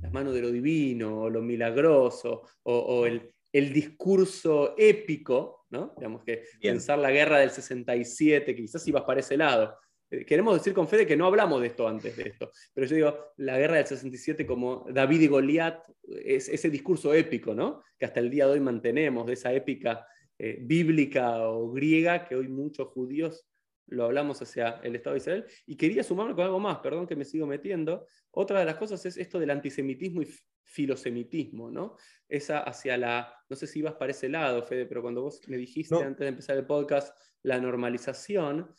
las 0.00 0.12
manos 0.12 0.34
de 0.34 0.42
lo 0.42 0.50
divino 0.50 1.22
o 1.22 1.30
lo 1.30 1.42
milagroso 1.42 2.42
o, 2.62 3.06
el, 3.06 3.32
el, 3.52 3.72
discurso 3.72 4.74
épico, 4.78 5.66
¿no? 5.70 5.94
Digamos 5.96 6.24
que 6.24 6.44
pensar 6.60 6.98
la 6.98 7.10
guerra 7.10 7.38
del 7.38 7.50
67, 7.50 8.54
que 8.54 8.62
quizás 8.62 8.86
ibas 8.86 9.02
para 9.02 9.20
ese 9.20 9.36
lado 9.36 9.76
eh, 10.10 10.24
queremos 10.24 10.54
decir 10.54 10.74
con 10.74 10.88
Fede 10.88 11.06
que 11.06 11.16
no 11.16 11.26
hablamos 11.26 11.60
de 11.60 11.68
esto 11.68 11.86
antes 11.86 12.16
de 12.16 12.24
esto, 12.24 12.50
pero 12.74 12.86
yo 12.86 12.96
digo, 12.96 13.32
la 13.36 13.56
guerra 13.58 13.76
del 13.76 13.86
67 13.86 14.44
como 14.44 14.84
David 14.90 15.20
y 15.20 15.26
Goliat, 15.28 15.84
es 16.24 16.48
ese 16.48 16.68
discurso 16.68 17.14
épico, 17.14 17.54
¿no? 17.54 17.82
Que 17.96 18.06
hasta 18.06 18.20
el 18.20 18.30
día 18.30 18.46
de 18.46 18.52
hoy 18.52 18.60
mantenemos, 18.60 19.26
de 19.26 19.34
esa 19.34 19.52
épica 19.52 20.04
eh, 20.38 20.58
bíblica 20.60 21.48
o 21.48 21.70
griega 21.70 22.26
que 22.26 22.34
hoy 22.34 22.48
muchos 22.48 22.88
judíos 22.88 23.46
lo 23.90 24.04
hablamos 24.04 24.40
hacia 24.42 24.80
el 24.82 24.96
Estado 24.96 25.14
de 25.14 25.18
Israel. 25.18 25.44
Y 25.66 25.76
quería 25.76 26.02
sumarme 26.02 26.34
con 26.34 26.44
algo 26.44 26.60
más, 26.60 26.78
perdón 26.78 27.06
que 27.06 27.16
me 27.16 27.24
sigo 27.24 27.46
metiendo. 27.46 28.06
Otra 28.30 28.60
de 28.60 28.64
las 28.66 28.76
cosas 28.76 29.04
es 29.06 29.16
esto 29.16 29.38
del 29.38 29.50
antisemitismo 29.50 30.22
y 30.22 30.28
filosemitismo, 30.64 31.70
¿no? 31.70 31.96
Esa 32.28 32.60
hacia 32.60 32.96
la, 32.96 33.34
no 33.48 33.56
sé 33.56 33.66
si 33.66 33.80
ibas 33.80 33.94
para 33.94 34.12
ese 34.12 34.28
lado, 34.28 34.62
Fede, 34.62 34.86
pero 34.86 35.02
cuando 35.02 35.22
vos 35.22 35.40
me 35.48 35.56
dijiste 35.56 35.96
antes 35.96 36.20
de 36.20 36.28
empezar 36.28 36.56
el 36.56 36.66
podcast, 36.66 37.16
la 37.42 37.58
normalización, 37.58 38.72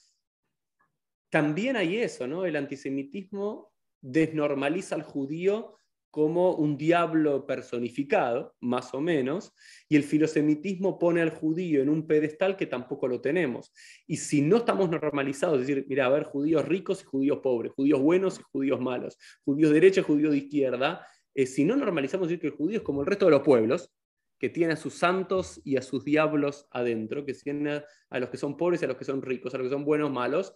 también 1.29 1.75
hay 1.75 1.97
eso, 1.97 2.27
¿no? 2.27 2.45
El 2.45 2.55
antisemitismo 2.55 3.73
desnormaliza 4.01 4.95
al 4.95 5.03
judío 5.03 5.77
como 6.11 6.55
un 6.55 6.77
diablo 6.77 7.47
personificado, 7.47 8.53
más 8.59 8.93
o 8.93 9.01
menos, 9.01 9.53
y 9.87 9.95
el 9.95 10.03
filosemitismo 10.03 10.99
pone 10.99 11.21
al 11.21 11.29
judío 11.29 11.81
en 11.81 11.89
un 11.89 12.05
pedestal 12.05 12.57
que 12.57 12.67
tampoco 12.67 13.07
lo 13.07 13.21
tenemos. 13.21 13.73
Y 14.05 14.17
si 14.17 14.41
no 14.41 14.57
estamos 14.57 14.89
normalizados, 14.89 15.61
es 15.61 15.67
decir, 15.67 15.85
mira, 15.87 16.05
a 16.05 16.09
ver, 16.09 16.25
judíos 16.25 16.67
ricos 16.67 17.01
y 17.01 17.05
judíos 17.05 17.39
pobres, 17.41 17.71
judíos 17.71 18.01
buenos 18.01 18.39
y 18.39 18.43
judíos 18.43 18.81
malos, 18.81 19.17
judíos 19.45 19.69
de 19.69 19.75
derecha 19.75 20.01
y 20.01 20.03
judíos 20.03 20.31
de 20.31 20.37
izquierda, 20.37 21.07
eh, 21.33 21.45
si 21.45 21.63
no 21.63 21.77
normalizamos 21.77 22.27
decir 22.27 22.41
que 22.41 22.47
el 22.47 22.53
judío 22.53 22.79
es 22.79 22.83
como 22.83 23.01
el 23.01 23.07
resto 23.07 23.25
de 23.25 23.31
los 23.31 23.41
pueblos, 23.41 23.91
que 24.37 24.49
tiene 24.49 24.73
a 24.73 24.75
sus 24.75 24.95
santos 24.95 25.61
y 25.63 25.77
a 25.77 25.81
sus 25.81 26.03
diablos 26.03 26.67
adentro, 26.71 27.23
que 27.23 27.33
tiene 27.33 27.83
a 28.09 28.19
los 28.19 28.29
que 28.29 28.37
son 28.37 28.57
pobres 28.57 28.81
y 28.81 28.85
a 28.85 28.87
los 28.87 28.97
que 28.97 29.05
son 29.05 29.21
ricos, 29.21 29.53
a 29.53 29.57
los 29.59 29.67
que 29.67 29.73
son 29.73 29.85
buenos, 29.85 30.11
malos, 30.11 30.55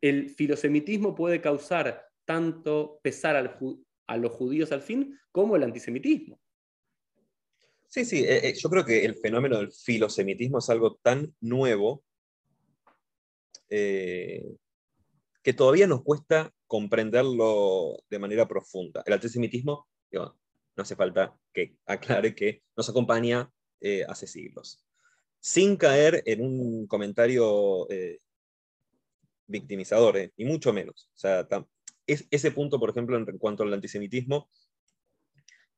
el 0.00 0.28
filosemitismo 0.28 1.14
puede 1.14 1.40
causar 1.40 2.04
tanto 2.26 3.00
pesar 3.02 3.36
a 4.06 4.16
los 4.16 4.32
judíos 4.32 4.72
al 4.72 4.82
fin 4.82 5.18
como 5.32 5.56
el 5.56 5.62
antisemitismo. 5.62 6.40
Sí, 7.94 8.04
sí, 8.04 8.24
eh, 8.24 8.48
eh, 8.48 8.54
yo 8.54 8.68
creo 8.70 8.84
que 8.84 9.04
el 9.04 9.14
fenómeno 9.14 9.58
del 9.58 9.70
filosemitismo 9.70 10.58
es 10.58 10.68
algo 10.68 10.96
tan 10.96 11.32
nuevo 11.40 12.02
eh, 13.68 14.44
que 15.42 15.52
todavía 15.52 15.86
nos 15.86 16.02
cuesta 16.02 16.52
comprenderlo 16.66 18.02
de 18.10 18.18
manera 18.18 18.48
profunda. 18.48 19.02
El 19.06 19.12
antisemitismo, 19.12 19.86
no 20.10 20.34
hace 20.76 20.96
falta 20.96 21.36
que 21.52 21.76
aclare 21.86 22.34
que 22.34 22.64
nos 22.76 22.88
acompaña 22.88 23.48
hace 24.08 24.26
siglos. 24.26 24.82
Sin 25.38 25.76
caer 25.76 26.20
en 26.26 26.42
un 26.42 26.88
comentario 26.88 27.86
victimizadores, 29.46 30.32
ni 30.36 30.46
mucho 30.46 30.72
menos. 30.72 31.10
O 31.14 31.16
sea, 31.16 31.46
es, 32.06 32.26
ese 32.30 32.50
punto, 32.50 32.78
por 32.78 32.90
ejemplo, 32.90 33.16
en 33.16 33.38
cuanto 33.38 33.62
al 33.62 33.72
antisemitismo, 33.72 34.48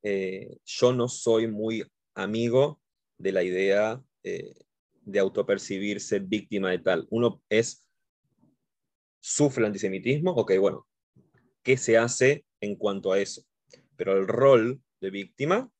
eh, 0.03 0.59
yo 0.65 0.93
no 0.93 1.09
soy 1.09 1.49
muy 1.49 1.85
amigo 2.15 2.81
de 3.19 3.33
la 3.33 3.43
idea 3.43 4.03
eh, 4.23 4.55
de 5.03 5.19
autopercibirse 5.19 6.19
víctima 6.21 6.71
de 6.71 6.79
tal. 6.79 7.07
Uno 7.11 7.43
es, 7.49 7.89
sufre 9.21 9.63
el 9.63 9.67
antisemitismo, 9.67 10.33
ok, 10.33 10.53
bueno, 10.59 10.87
¿qué 11.63 11.77
se 11.77 11.97
hace 11.97 12.45
en 12.61 12.77
cuanto 12.77 13.13
a 13.13 13.21
eso? 13.21 13.43
Pero 13.97 14.17
el 14.17 14.29
rol 14.29 14.81
de 15.01 15.11
víctima, 15.11 15.71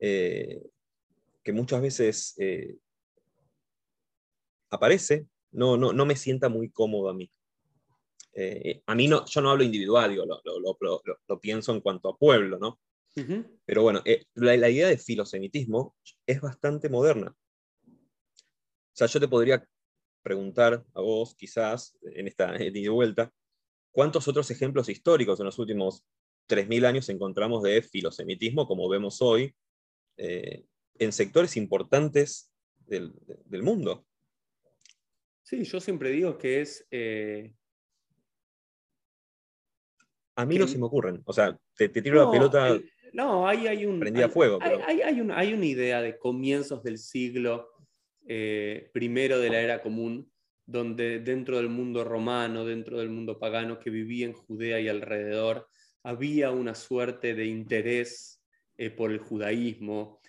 eh, 0.00 0.62
que 1.42 1.52
muchas 1.52 1.80
veces 1.80 2.36
aparece 4.70 5.26
no, 5.50 5.76
no, 5.76 5.92
no 5.92 6.04
me 6.04 6.16
sienta 6.16 6.48
muy 6.48 6.70
cómodo 6.70 7.08
a 7.08 7.14
mí. 7.14 7.30
Eh, 8.32 8.82
a 8.86 8.94
mí 8.94 9.08
no, 9.08 9.24
yo 9.26 9.40
no 9.40 9.50
hablo 9.50 9.64
individual, 9.64 10.10
digo, 10.10 10.24
lo, 10.24 10.40
lo, 10.44 11.02
lo, 11.26 11.40
pienso 11.40 11.72
en 11.72 11.80
cuanto 11.80 12.08
a 12.08 12.16
pueblo, 12.16 12.58
¿no? 12.58 12.78
Pero 13.64 13.82
bueno, 13.82 14.00
eh, 14.04 14.24
la, 14.34 14.68
idea 14.68 14.88
de 14.88 14.98
filosemitismo 14.98 15.96
es 16.26 16.40
bastante 16.40 16.88
moderna. 16.88 17.34
O 17.84 18.92
sea, 18.92 19.06
yo 19.08 19.18
te 19.20 19.28
podría 19.28 19.66
preguntar 20.22 20.84
a 20.94 21.00
vos, 21.00 21.34
quizás, 21.34 21.96
en 22.02 22.28
esta 22.28 22.52
de 22.52 22.88
vuelta, 22.88 23.32
¿cuántos 23.90 24.28
otros 24.28 24.50
ejemplos 24.50 24.88
históricos 24.88 25.40
en 25.40 25.46
los 25.46 25.58
últimos 25.58 26.04
3.000 26.48 26.86
años 26.86 27.08
encontramos 27.08 27.62
de 27.62 27.82
filosemitismo, 27.82 28.66
como 28.66 28.88
vemos 28.88 29.20
hoy, 29.20 29.54
eh, 30.16 30.64
en 30.98 31.12
sectores 31.12 31.56
importantes 31.56 32.52
del, 32.86 33.12
del 33.44 33.62
mundo? 33.62 34.06
Sí, 35.42 35.64
yo 35.64 35.80
siempre 35.80 36.10
digo 36.10 36.38
que 36.38 36.60
es... 36.60 36.86
Eh, 36.90 37.54
a 40.38 40.46
mí 40.46 40.56
no 40.56 40.68
se 40.68 40.78
me 40.78 40.86
ocurren. 40.86 41.20
O 41.24 41.32
sea, 41.32 41.58
te, 41.76 41.88
tiro 41.88 42.24
la 42.24 42.30
pelota... 42.30 42.78
no, 43.12 43.48
ahí 43.48 43.66
hay 43.66 43.84
un... 43.84 43.98
Prendía 43.98 44.28
fuego. 44.28 44.60
Hay, 44.62 45.00
hay, 45.02 45.52
una 45.52 45.66
idea 45.66 46.00
de 46.00 46.16
comienzos 46.16 46.84
del 46.84 46.98
siglo 46.98 47.70
eh, 48.24 48.88
primero 48.92 49.40
de 49.40 49.50
la 49.50 49.60
era 49.60 49.82
común, 49.82 50.30
donde 50.64 51.18
dentro 51.18 51.56
del 51.56 51.68
mundo 51.68 52.04
romano, 52.04 52.64
dentro 52.64 53.00
del 53.00 53.10
mundo 53.10 53.40
pagano 53.40 53.80
que 53.80 53.90
vivía 53.90 54.26
en 54.26 54.32
Judea 54.32 54.78
y 54.78 54.88
alrededor, 54.88 55.66
había 56.04 56.52
una 56.52 56.76
suerte 56.76 57.34
de 57.34 57.46
interés 57.46 58.40
eh, 58.76 58.90
por 58.90 59.10
el 59.10 59.18
judaísmo 59.18 60.20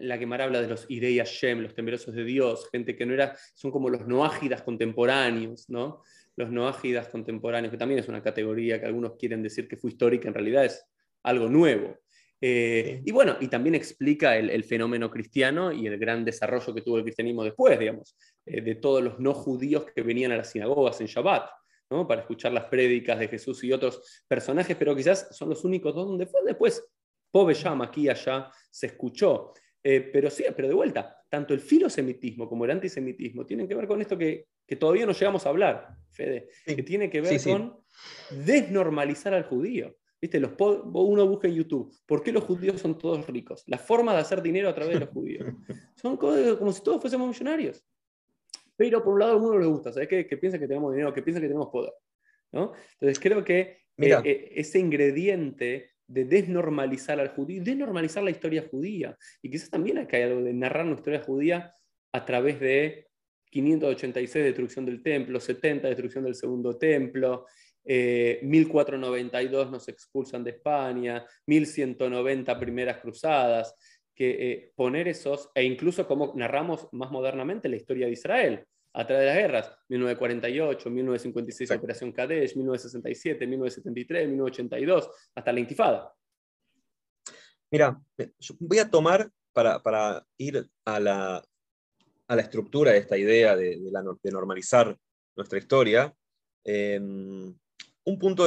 la 0.00 0.18
Gemara 0.18 0.44
habla 0.44 0.60
de 0.60 0.68
los 0.68 0.86
Irei 0.88 1.18
Hashem, 1.18 1.60
los 1.60 1.74
temerosos 1.74 2.14
de 2.14 2.24
Dios, 2.24 2.68
gente 2.70 2.96
que 2.96 3.06
no 3.06 3.14
era, 3.14 3.36
son 3.54 3.70
como 3.70 3.88
los 3.88 4.06
noágidas 4.06 4.62
contemporáneos, 4.62 5.68
¿no? 5.68 6.02
Los 6.36 6.50
noágidas 6.50 7.08
contemporáneos, 7.08 7.70
que 7.70 7.78
también 7.78 8.00
es 8.00 8.08
una 8.08 8.22
categoría 8.22 8.80
que 8.80 8.86
algunos 8.86 9.16
quieren 9.16 9.42
decir 9.42 9.68
que 9.68 9.76
fue 9.76 9.90
histórica, 9.90 10.28
en 10.28 10.34
realidad 10.34 10.64
es 10.64 10.84
algo 11.22 11.48
nuevo. 11.48 11.96
Eh, 12.40 13.00
y 13.04 13.12
bueno, 13.12 13.36
y 13.40 13.48
también 13.48 13.74
explica 13.74 14.36
el, 14.36 14.64
fenómeno 14.64 15.10
cristiano 15.10 15.72
y 15.72 15.86
el 15.86 15.98
gran 15.98 16.24
desarrollo 16.24 16.74
que 16.74 16.82
tuvo 16.82 16.98
el 16.98 17.04
cristianismo 17.04 17.44
después, 17.44 17.78
digamos, 17.78 18.16
eh, 18.44 18.60
de 18.60 18.74
todos 18.74 19.02
los 19.02 19.18
no 19.18 19.32
judíos 19.32 19.86
que 19.94 20.02
venían 20.02 20.32
a 20.32 20.36
las 20.36 20.50
sinagogas 20.50 21.00
en 21.00 21.06
Shabbat, 21.06 21.48
¿no? 21.90 22.06
para 22.06 22.22
escuchar 22.22 22.52
las 22.52 22.64
prédicas 22.64 23.18
de 23.18 23.28
Jesús 23.28 23.64
y 23.64 23.72
otros 23.72 24.22
personajes, 24.28 24.76
pero 24.76 24.94
quizás 24.94 25.28
son 25.34 25.48
los 25.48 25.64
únicos 25.64 25.94
dos 25.94 26.06
donde 26.06 26.26
fue 26.26 26.40
después, 26.44 26.84
Pobre 27.34 27.54
llama 27.54 27.86
aquí 27.86 28.02
y 28.02 28.08
allá 28.08 28.48
se 28.70 28.86
escuchó. 28.86 29.54
Eh, 29.86 30.00
pero 30.00 30.30
sí, 30.30 30.44
pero 30.56 30.66
de 30.66 30.74
vuelta, 30.74 31.22
tanto 31.28 31.52
el 31.52 31.60
filosemitismo 31.60 32.48
como 32.48 32.64
el 32.64 32.70
antisemitismo 32.70 33.44
tienen 33.44 33.68
que 33.68 33.74
ver 33.74 33.86
con 33.86 34.00
esto 34.00 34.16
que, 34.16 34.46
todavía 34.80 35.04
no 35.04 35.12
llegamos 35.12 35.44
a 35.44 35.50
hablar, 35.50 35.88
Fede, 36.10 36.48
que 36.64 36.82
tiene 36.82 37.10
que 37.10 37.20
ver 37.20 37.38
con 37.44 37.80
desnormalizar 38.30 39.34
al 39.34 39.44
judío. 39.44 39.94
¿Viste? 40.18 40.40
Los 40.40 40.52
uno 40.58 41.28
busca 41.28 41.48
en 41.48 41.54
YouTube, 41.54 41.94
¿por 42.06 42.22
qué 42.22 42.32
los 42.32 42.44
judíos 42.44 42.80
son 42.80 42.96
todos 42.96 43.26
ricos? 43.26 43.62
La 43.66 43.76
forma 43.76 44.14
de 44.14 44.20
hacer 44.20 44.40
dinero 44.40 44.70
a 44.70 44.74
través 44.74 44.94
de 44.94 45.00
los 45.00 45.10
judíos. 45.10 45.46
Son 45.96 46.16
como 46.16 46.72
si 46.72 46.82
todos 46.82 47.02
fuésemos 47.02 47.28
millonarios. 47.28 47.84
Pero 48.74 49.04
por 49.04 49.12
un 49.12 49.20
lado 49.20 49.32
a 49.32 49.36
uno 49.36 49.58
le 49.58 49.66
gusta, 49.66 49.92
¿sabes? 49.92 50.08
Que, 50.08 50.26
que 50.26 50.38
piensa 50.38 50.58
que 50.58 50.66
tenemos 50.66 50.92
dinero, 50.92 51.12
que 51.12 51.20
piensa 51.20 51.42
que 51.42 51.46
tenemos 51.46 51.68
poder. 51.68 51.92
¿no? 52.52 52.72
Entonces 52.94 53.20
creo 53.20 53.44
que 53.44 53.84
eh, 53.98 54.20
eh, 54.24 54.52
ese 54.56 54.78
ingrediente 54.78 55.93
de 56.06 56.24
desnormalizar 56.24 57.18
al 57.20 57.28
judío, 57.28 57.62
desnormalizar 57.62 58.22
la 58.22 58.30
historia 58.30 58.66
judía. 58.70 59.16
Y 59.42 59.50
quizás 59.50 59.70
también 59.70 59.98
hay 59.98 60.06
de 60.06 60.52
narrar 60.52 60.86
nuestra 60.86 61.14
historia 61.14 61.26
judía 61.26 61.74
a 62.12 62.24
través 62.24 62.60
de 62.60 63.08
586 63.50 64.44
destrucción 64.44 64.84
del 64.84 65.02
templo, 65.02 65.40
70 65.40 65.88
destrucción 65.88 66.24
del 66.24 66.34
segundo 66.34 66.76
templo, 66.76 67.46
1492 67.84 69.66
eh, 69.66 69.70
nos 69.70 69.88
expulsan 69.88 70.42
de 70.42 70.50
España, 70.50 71.24
1190 71.46 72.58
primeras 72.58 72.98
cruzadas, 72.98 73.74
que 74.14 74.30
eh, 74.30 74.72
poner 74.74 75.08
esos, 75.08 75.50
e 75.54 75.64
incluso 75.64 76.06
como 76.06 76.32
narramos 76.34 76.88
más 76.92 77.10
modernamente 77.10 77.68
la 77.68 77.76
historia 77.76 78.06
de 78.06 78.12
Israel, 78.12 78.64
a 78.96 79.04
través 79.04 79.24
de 79.24 79.26
las 79.26 79.36
guerras, 79.36 79.78
1948, 79.88 80.90
1956 80.90 81.70
Operación 81.72 82.12
Kadesh, 82.12 82.54
1967, 82.54 83.46
1973, 83.46 84.28
1982, 84.28 85.10
hasta 85.34 85.52
la 85.52 85.60
intifada. 85.60 86.14
Mira, 87.70 88.00
voy 88.60 88.78
a 88.78 88.88
tomar 88.88 89.28
para, 89.52 90.24
ir 90.38 90.64
a 90.84 91.00
la, 91.00 91.44
a 92.28 92.36
la, 92.36 92.42
estructura 92.42 92.92
de 92.92 92.98
esta 92.98 93.18
idea 93.18 93.56
de, 93.56 93.80
de, 93.80 94.30
normalizar 94.30 94.96
nuestra 95.34 95.58
historia, 95.58 96.14
em, 96.62 97.52
un 98.04 98.18
punto 98.18 98.46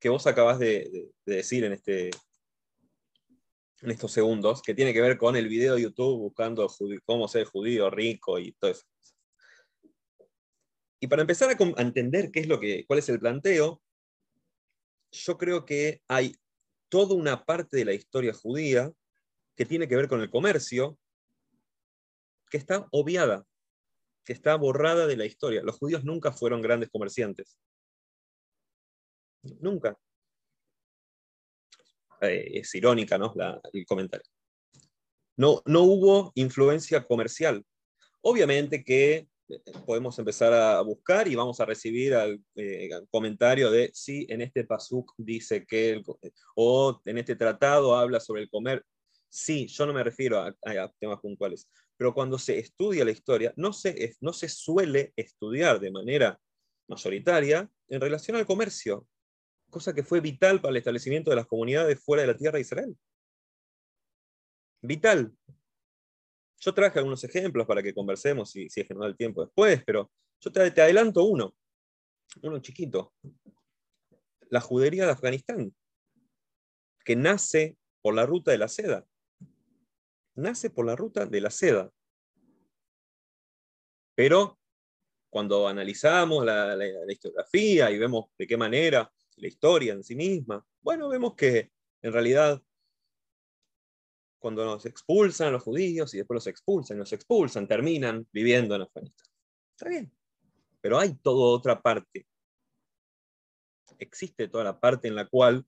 que 0.00 0.08
vos 0.08 0.26
acabas 0.26 0.58
de, 0.58 1.12
decir 1.24 1.62
en, 1.62 1.72
este, 1.72 2.10
en 3.82 3.90
estos 3.92 4.10
segundos, 4.10 4.60
que 4.60 4.74
tiene 4.74 4.92
que 4.92 5.00
ver 5.00 5.16
con 5.16 5.36
el 5.36 5.46
video 5.46 5.76
de 5.76 5.82
YouTube 5.82 6.18
buscando 6.18 6.68
cómo 7.04 7.28
ser 7.28 7.44
judío 7.44 7.90
rico 7.90 8.40
y 8.40 8.52
todo 8.54 8.72
eso. 8.72 8.84
Y 11.04 11.06
para 11.06 11.20
empezar 11.20 11.50
a, 11.50 11.82
entender 11.82 12.30
qué 12.30 12.40
es 12.40 12.48
lo 12.48 12.58
que, 12.58 12.86
cuál 12.86 12.98
es 12.98 13.10
el 13.10 13.20
planteo, 13.20 13.82
yo 15.12 15.36
creo 15.36 15.66
que 15.66 16.00
hay 16.08 16.34
toda 16.88 17.14
una 17.14 17.44
parte 17.44 17.76
de 17.76 17.84
la 17.84 17.92
historia 17.92 18.32
judía 18.32 18.90
que 19.54 19.66
tiene 19.66 19.86
que 19.86 19.96
ver 19.96 20.08
con 20.08 20.22
el 20.22 20.30
comercio, 20.30 20.98
que 22.48 22.56
está 22.56 22.88
obviada, 22.90 23.46
que 24.24 24.32
está 24.32 24.56
borrada 24.56 25.06
de 25.06 25.18
la 25.18 25.26
historia. 25.26 25.62
Los 25.62 25.76
judíos 25.76 26.04
nunca 26.04 26.32
fueron 26.32 26.62
grandes 26.62 26.88
comerciantes. 26.88 27.58
Nunca. 29.60 29.98
Eh, 32.22 32.60
es 32.60 32.74
irónica 32.74 33.18
¿no? 33.18 33.34
el 33.74 33.84
comentario. 33.84 34.24
No, 35.36 35.60
no 35.66 35.82
hubo 35.82 36.32
influencia 36.34 37.06
comercial. 37.06 37.62
Obviamente 38.22 38.82
que 38.82 39.28
podemos 39.86 40.18
empezar 40.18 40.52
a 40.52 40.80
buscar 40.80 41.28
y 41.28 41.34
vamos 41.34 41.60
a 41.60 41.64
recibir 41.64 42.14
al 42.14 42.40
eh, 42.56 42.90
comentario 43.10 43.70
de 43.70 43.90
si 43.92 44.26
en 44.28 44.40
este 44.40 44.64
pasuk 44.64 45.12
dice 45.16 45.66
que, 45.66 46.02
o 46.54 47.00
en 47.04 47.18
este 47.18 47.36
tratado 47.36 47.96
habla 47.96 48.20
sobre 48.20 48.42
el 48.42 48.50
comer. 48.50 48.84
Sí, 49.28 49.66
yo 49.66 49.86
no 49.86 49.92
me 49.92 50.04
refiero 50.04 50.38
a, 50.38 50.54
temas 51.00 51.20
puntuales, 51.20 51.68
pero 51.96 52.14
cuando 52.14 52.38
se 52.38 52.58
estudia 52.58 53.04
la 53.04 53.10
historia, 53.10 53.52
no 53.56 53.72
se, 53.72 54.14
no 54.20 54.32
se 54.32 54.48
suele 54.48 55.12
estudiar 55.16 55.80
de 55.80 55.90
manera 55.90 56.38
mayoritaria 56.88 57.68
en 57.88 58.00
relación 58.00 58.36
al 58.36 58.46
comercio, 58.46 59.06
cosa 59.70 59.92
que 59.92 60.04
fue 60.04 60.20
vital 60.20 60.60
para 60.60 60.70
el 60.70 60.76
establecimiento 60.76 61.30
de 61.30 61.36
las 61.36 61.46
comunidades 61.46 62.02
fuera 62.02 62.22
de 62.22 62.28
la 62.28 62.36
tierra 62.36 62.56
de 62.56 62.62
Israel. 62.62 62.96
Vital. 64.82 65.34
Yo 66.64 66.72
traje 66.72 66.98
algunos 66.98 67.22
ejemplos 67.24 67.66
para 67.66 67.82
que 67.82 67.92
conversemos, 67.92 68.50
si, 68.50 68.70
si 68.70 68.80
es 68.80 68.88
que 68.88 68.94
no 68.94 69.00
da 69.00 69.06
el 69.06 69.16
tiempo 69.16 69.44
después, 69.44 69.82
pero 69.84 70.10
yo 70.40 70.50
te, 70.50 70.70
te 70.70 70.80
adelanto 70.80 71.22
uno, 71.24 71.54
uno 72.42 72.58
chiquito. 72.60 73.12
La 74.48 74.62
judería 74.62 75.04
de 75.04 75.12
Afganistán, 75.12 75.74
que 77.04 77.16
nace 77.16 77.76
por 78.00 78.14
la 78.14 78.24
ruta 78.24 78.50
de 78.50 78.58
la 78.58 78.68
seda. 78.68 79.06
Nace 80.36 80.70
por 80.70 80.86
la 80.86 80.96
ruta 80.96 81.26
de 81.26 81.40
la 81.42 81.50
seda. 81.50 81.90
Pero 84.14 84.58
cuando 85.28 85.68
analizamos 85.68 86.46
la, 86.46 86.74
la, 86.74 87.12
historiografía 87.12 87.90
y 87.90 87.98
vemos 87.98 88.26
de 88.38 88.46
qué 88.46 88.56
manera 88.56 89.12
la 89.36 89.48
historia 89.48 89.92
en 89.92 90.02
sí 90.02 90.14
misma, 90.14 90.64
bueno, 90.80 91.08
vemos 91.08 91.34
que 91.34 91.72
en 92.00 92.12
realidad 92.12 92.62
cuando 94.44 94.62
nos 94.62 94.84
expulsan 94.84 95.48
a 95.48 95.50
los 95.52 95.62
judíos 95.62 96.12
y 96.12 96.18
después 96.18 96.34
los 96.34 96.46
expulsan, 96.48 96.98
nos 96.98 97.14
expulsan, 97.14 97.66
terminan 97.66 98.28
viviendo 98.30 98.74
en 98.74 98.82
Afganistán. 98.82 99.26
Está 99.70 99.88
bien, 99.88 100.12
pero 100.82 100.98
hay 100.98 101.14
toda 101.14 101.56
otra 101.56 101.80
parte. 101.80 102.26
Existe 103.98 104.46
toda 104.48 104.64
la 104.64 104.78
parte 104.78 105.08
en 105.08 105.14
la 105.14 105.26
cual 105.26 105.64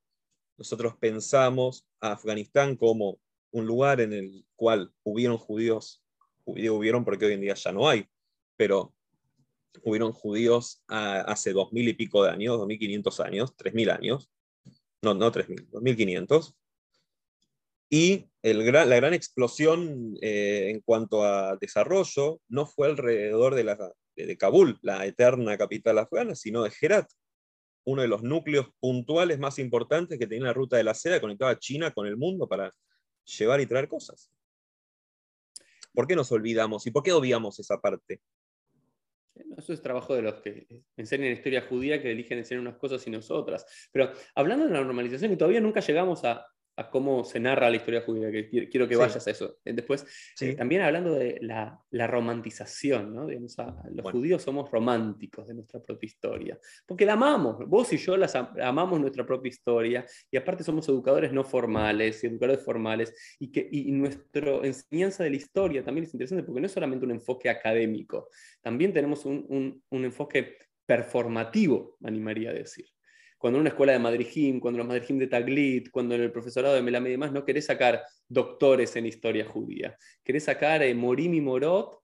nosotros 0.59 0.95
pensamos 0.99 1.89
a 2.03 2.12
Afganistán 2.12 2.77
como 2.77 3.19
un 3.51 3.65
lugar 3.65 4.03
en 4.03 4.12
el 4.12 4.45
cual 4.57 4.93
hubieron 5.05 5.39
judíos, 5.39 6.05
hubieron 6.45 7.03
porque 7.03 7.25
hoy 7.25 7.33
en 7.33 7.41
día 7.41 7.55
ya 7.55 7.73
no 7.73 7.89
hay, 7.89 8.07
pero 8.59 8.95
hubieron 9.85 10.12
judíos 10.12 10.85
hace 10.87 11.55
dos 11.55 11.73
mil 11.73 11.89
y 11.89 11.95
pico 11.95 12.23
de 12.23 12.31
años, 12.31 12.59
dos 12.59 12.67
mil 12.67 12.79
quinientos 12.79 13.21
años, 13.21 13.57
tres 13.57 13.73
mil 13.73 13.89
años, 13.89 14.31
no, 15.01 15.15
no 15.15 15.33
tres 15.33 15.49
mil, 15.49 15.67
dos 15.71 15.81
mil 15.81 15.97
quinientos, 15.97 16.55
y 17.88 18.29
la 18.42 18.96
gran 18.96 19.14
explosión 19.14 20.16
eh, 20.20 20.70
en 20.70 20.81
cuanto 20.81 21.25
a 21.25 21.57
desarrollo 21.57 22.40
no 22.49 22.66
fue 22.66 22.88
alrededor 22.88 23.55
de, 23.55 24.37
Kabul, 24.37 24.79
la 24.83 25.05
eterna 25.07 25.57
capital 25.57 25.99
afgana, 25.99 26.35
sino 26.35 26.62
de 26.62 26.72
Herat, 26.81 27.11
uno 27.85 28.03
de 28.03 28.09
los 28.09 28.22
núcleos 28.22 28.68
puntuales 28.81 29.38
más 29.38 29.59
importantes 29.59 30.18
que 30.18 30.27
tenía 30.27 30.46
la 30.46 30.53
ruta 30.53 30.77
de 30.77 30.85
la 30.85 30.94
seda, 30.94 31.20
conectaba 31.20 31.59
China 31.59 31.92
con 31.92 32.07
el 32.07 32.16
mundo 32.16 32.49
para 32.49 32.72
llevar 33.25 33.61
y 33.61 33.66
traer 33.66 33.88
cosas. 33.88 34.31
¿Por 35.92 36.07
qué 36.07 36.16
nos 36.16 36.31
olvidamos 36.33 36.87
y 36.87 36.90
por 36.90 37.03
qué 37.03 37.12
obviamos 37.12 37.59
esa 37.59 37.81
parte? 37.81 38.20
Eso 39.57 39.72
es 39.72 39.83
trabajo 39.83 40.14
de 40.14 40.22
los 40.22 40.35
que 40.37 40.66
enseñan 40.96 41.33
historia 41.33 41.66
judía, 41.68 42.01
que 42.01 42.11
eligen 42.11 42.38
enseñar 42.38 42.61
unas 42.61 42.77
cosas 42.77 43.07
y 43.07 43.11
nosotras. 43.11 43.88
Pero 43.92 44.12
hablando 44.35 44.66
de 44.66 44.72
la 44.72 44.83
normalización, 44.83 45.33
y 45.33 45.37
todavía 45.37 45.61
nunca 45.61 45.81
llegamos 45.81 46.25
a, 46.25 46.46
a 46.77 46.91
cómo 46.91 47.25
se 47.25 47.41
narra 47.41 47.71
la 47.71 47.77
historia 47.77 48.03
judía, 48.03 48.31
que 48.31 48.69
quiero 48.69 48.87
que 48.87 48.97
vayas 48.97 49.27
a 49.27 49.31
eso. 49.31 49.59
Eh, 49.65 49.73
después, 49.73 50.07
eh, 50.41 50.55
también 50.55 50.83
hablando 50.83 51.15
de 51.15 51.39
la, 51.41 51.83
romantización, 52.07 53.15
¿no? 53.15 53.27
los 53.29 54.12
judíos 54.12 54.43
somos 54.43 54.71
románticos 54.71 55.47
de 55.49 55.55
nuestra 55.55 55.81
propia 55.81 56.07
historia, 56.07 56.59
porque 56.87 57.07
la 57.07 57.15
amamos, 57.15 57.59
vos 57.67 57.93
y 57.93 57.97
yo 57.97 58.17
las 58.17 58.35
amamos 58.35 59.01
nuestra 59.01 59.25
propia 59.25 59.49
historia, 59.49 60.07
y 60.31 60.37
aparte 60.37 60.62
somos 60.62 60.87
educadores 60.89 61.33
no 61.33 61.43
formales, 61.43 62.23
y 62.23 62.27
educadores 62.27 62.62
formales, 62.62 63.37
y, 63.39 63.51
que, 63.51 63.67
y 63.71 63.91
nuestra 63.93 64.57
enseñanza 64.62 65.25
de 65.25 65.31
la 65.31 65.37
historia 65.37 65.83
también 65.83 66.05
es 66.05 66.12
interesante, 66.12 66.45
porque 66.45 66.61
no 66.61 66.67
es 66.67 66.73
solamente 66.73 67.07
un 67.07 67.12
enfoque 67.12 67.49
académico, 67.49 68.29
también 68.61 68.93
tenemos 68.93 69.25
un, 69.25 69.83
un 69.89 70.05
enfoque 70.05 70.59
performativo, 70.85 71.97
me 72.01 72.09
animaría 72.09 72.51
a 72.51 72.55
decir 72.55 72.87
cuando 73.38 73.59
en 73.59 73.61
una 73.62 73.70
escuela 73.70 73.92
de 73.92 73.99
Madrijim, 73.99 74.61
cuando 74.61 74.79
los 74.79 74.87
Madrijim 74.87 75.18
de 75.18 75.27
Taglit, 75.27 75.90
cuando 75.90 76.14
en 76.14 76.22
el 76.22 76.33
profesorado 76.33 76.75
de 76.75 76.83
Melamé 76.83 77.11
y 77.11 77.12
demás, 77.12 77.33
no 77.33 77.44
querés 77.44 77.66
sacar 77.66 78.03
doctores 78.29 78.96
en 78.96 79.07
historia 79.07 79.44
judía. 79.44 79.96
Querés 80.25 80.44
sacar 80.44 80.83
eh, 80.83 80.94
Morim 80.94 81.35
y 81.35 81.40
Morot 81.40 82.01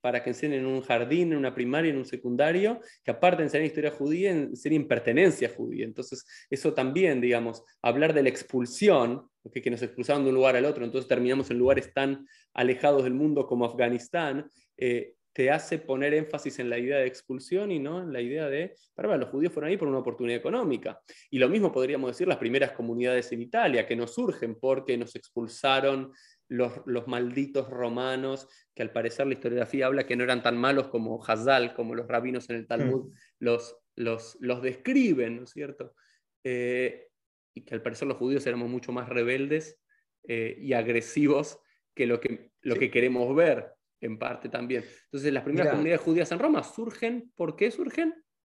para 0.00 0.22
que 0.22 0.30
enseñen 0.30 0.60
en 0.60 0.66
un 0.66 0.80
jardín, 0.80 1.32
en 1.32 1.38
una 1.38 1.54
primaria, 1.54 1.90
en 1.90 1.98
un 1.98 2.04
secundario, 2.04 2.80
que 3.02 3.10
aparte 3.10 3.38
de 3.38 3.44
enseñar 3.44 3.66
historia 3.66 3.90
judía, 3.90 4.30
enseñen 4.30 4.86
pertenencia 4.86 5.48
judía. 5.48 5.84
Entonces, 5.84 6.24
eso 6.48 6.72
también, 6.72 7.20
digamos, 7.20 7.64
hablar 7.82 8.14
de 8.14 8.22
la 8.22 8.28
expulsión, 8.28 9.28
que 9.52 9.70
nos 9.70 9.82
expulsaron 9.82 10.24
de 10.24 10.28
un 10.28 10.36
lugar 10.36 10.56
al 10.56 10.66
otro, 10.66 10.84
entonces 10.84 11.08
terminamos 11.08 11.50
en 11.50 11.58
lugares 11.58 11.92
tan 11.92 12.26
alejados 12.52 13.04
del 13.04 13.14
mundo 13.14 13.46
como 13.46 13.64
Afganistán, 13.64 14.48
eh, 14.76 15.14
te 15.38 15.52
hace 15.52 15.78
poner 15.78 16.14
énfasis 16.14 16.58
en 16.58 16.68
la 16.68 16.80
idea 16.80 16.98
de 16.98 17.06
expulsión 17.06 17.70
y 17.70 17.78
no 17.78 18.02
en 18.02 18.12
la 18.12 18.20
idea 18.20 18.48
de, 18.48 18.74
para 18.92 19.10
ver, 19.10 19.20
los 19.20 19.28
judíos 19.28 19.52
fueron 19.52 19.70
ahí 19.70 19.76
por 19.76 19.86
una 19.86 19.98
oportunidad 19.98 20.36
económica. 20.36 21.00
Y 21.30 21.38
lo 21.38 21.48
mismo 21.48 21.70
podríamos 21.70 22.10
decir 22.10 22.26
las 22.26 22.38
primeras 22.38 22.72
comunidades 22.72 23.30
en 23.30 23.42
Italia, 23.42 23.86
que 23.86 23.94
no 23.94 24.08
surgen 24.08 24.56
porque 24.58 24.98
nos 24.98 25.14
expulsaron 25.14 26.12
los, 26.48 26.72
los, 26.86 27.06
malditos 27.06 27.70
romanos, 27.70 28.48
que 28.74 28.82
al 28.82 28.90
parecer 28.90 29.28
la 29.28 29.34
historiografía 29.34 29.86
habla 29.86 30.08
que 30.08 30.16
no 30.16 30.24
eran 30.24 30.42
tan 30.42 30.56
malos 30.56 30.88
como 30.88 31.24
Hazal, 31.24 31.72
como 31.72 31.94
los 31.94 32.08
rabinos 32.08 32.50
en 32.50 32.56
el 32.56 32.66
Talmud 32.66 33.04
mm. 33.04 33.14
los, 33.38 33.76
los, 33.94 34.36
los, 34.40 34.60
describen, 34.60 35.36
¿no 35.36 35.44
es 35.44 35.50
cierto? 35.50 35.94
Eh, 36.42 37.06
y 37.54 37.64
que 37.64 37.74
al 37.76 37.82
parecer 37.82 38.08
los 38.08 38.16
judíos 38.16 38.44
éramos 38.44 38.68
mucho 38.68 38.90
más 38.90 39.08
rebeldes 39.08 39.80
eh, 40.26 40.58
y 40.60 40.72
agresivos 40.72 41.60
que 41.94 42.08
lo 42.08 42.18
que, 42.18 42.50
lo 42.60 42.74
que 42.74 42.90
queremos 42.90 43.32
ver, 43.36 43.77
en 44.00 44.18
parte 44.18 44.48
también. 44.48 44.84
Entonces, 45.04 45.32
las 45.32 45.44
primeras 45.44 45.70
comunidades 45.70 46.00
judías 46.00 46.30
en 46.32 46.38
Roma 46.38 46.62
surgen, 46.62 47.32
¿por 47.34 47.56
qué 47.56 47.70
surgen? 47.70 48.14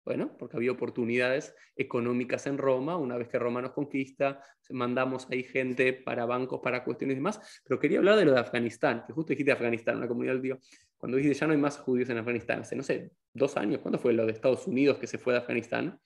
Bueno, 0.06 0.36
porque 0.38 0.58
había 0.58 0.72
oportunidades 0.72 1.54
económicas 1.76 2.48
en 2.48 2.58
Roma, 2.58 2.98
una 2.98 3.18
vez 3.18 3.28
que 3.28 3.38
Roma 3.38 3.62
nos 3.62 3.74
conquista, 3.74 4.42
mandamos 4.72 5.28
ahí 5.30 5.44
gente 5.44 5.94
para 5.94 6.26
bancos, 6.26 6.62
para 6.64 6.84
cuestiones 6.84 7.14
y 7.14 7.20
demás, 7.20 7.62
pero 7.64 7.80
quería 7.80 8.00
hablar 8.00 8.18
de 8.18 8.26
lo 8.26 8.32
de 8.32 8.40
Afganistán, 8.40 9.04
que 9.06 9.14
justo 9.14 9.34
dijiste 9.34 9.52
Afganistán, 9.52 9.98
una 9.98 10.08
comunidad, 10.08 10.38
digo, 10.38 10.58
cuando 10.98 11.18
dijiste 11.18 11.40
ya 11.40 11.48
no 11.48 11.54
hay 11.54 11.60
más 11.60 11.78
judíos 11.78 12.10
en 12.10 12.18
Afganistán, 12.18 12.62
hace, 12.62 12.76
no 12.76 12.82
sé, 12.82 13.12
dos 13.34 13.56
años, 13.58 13.82
¿cuándo 13.82 14.00
fue 14.00 14.14
lo 14.14 14.26
de 14.26 14.32
Estados 14.32 14.66
Unidos 14.68 14.98
que 14.98 15.06
se 15.06 15.20
fue 15.20 15.34
de 15.34 15.40
Afganistán? 15.40 16.00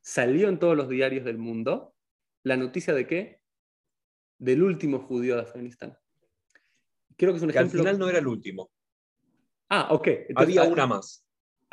Salió 0.00 0.48
en 0.48 0.58
todos 0.58 0.76
los 0.76 0.88
diarios 0.88 1.24
del 1.24 1.36
mundo 1.36 1.94
la 2.42 2.56
noticia 2.56 2.94
de 2.94 3.06
qué? 3.06 3.40
Del 4.38 4.62
último 4.62 5.00
judío 5.00 5.36
de 5.36 5.42
Afganistán. 5.42 5.98
Creo 7.16 7.32
que 7.32 7.36
es 7.36 7.42
un 7.42 7.50
ejemplo. 7.50 7.80
al 7.80 7.84
final 7.84 7.98
no 7.98 8.08
era 8.08 8.18
el 8.18 8.26
último. 8.26 8.70
Ah, 9.70 9.88
ok. 9.90 10.08
Había 10.34 10.62
ah, 10.62 10.68
una 10.68 10.86
más. 10.86 11.24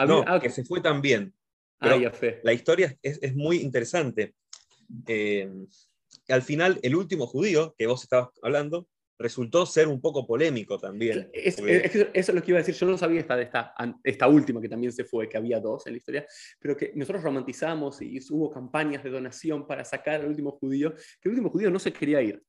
no, 0.07 0.23
ah, 0.25 0.39
que 0.39 0.49
se 0.49 0.63
fue 0.63 0.81
también. 0.81 1.33
Ah, 1.79 1.97
ya 1.97 2.12
fe. 2.12 2.39
La 2.43 2.53
historia 2.53 2.95
es, 3.01 3.36
muy 3.36 3.57
interesante. 3.57 4.36
Eh, 5.07 5.49
al 6.29 6.41
final, 6.41 6.79
el 6.81 6.95
último 6.95 7.27
judío 7.27 7.75
que 7.77 7.88
vos 7.88 8.03
estabas 8.03 8.29
hablando 8.41 8.88
resultó 9.19 9.65
ser 9.65 9.88
un 9.88 9.99
poco 9.99 10.27
polémico 10.27 10.77
también. 10.77 11.29
eso 11.33 11.65
es 12.13 12.33
lo 12.33 12.41
que 12.41 12.51
iba 12.51 12.60
a 12.60 12.62
decir. 12.62 12.75
Yo 12.75 12.86
no 12.86 12.97
sabía 12.97 13.19
esta, 13.19 13.36
de 13.36 13.43
esta, 13.43 13.73
esta 14.03 14.27
última 14.27 14.62
que 14.62 14.69
también 14.69 14.91
se 14.91 15.03
fue, 15.03 15.27
que 15.27 15.38
había 15.38 15.60
dos 15.60 15.88
en 15.88 15.93
la 15.93 15.97
historia, 15.97 16.27
pero 16.60 16.77
que 16.77 16.91
nosotros 16.95 17.23
romantizamos 17.23 18.01
y 18.01 18.19
hubo 18.29 18.51
campañas 18.51 19.03
de 19.03 19.10
donación 19.10 19.65
para 19.65 19.83
sacar 19.83 20.21
al 20.21 20.27
último 20.27 20.51
judío, 20.51 20.93
que 20.93 21.29
el 21.29 21.31
último 21.31 21.49
judío 21.49 21.71
no 21.71 21.79
se 21.79 21.91
quería 21.91 22.21
ir. 22.21 22.43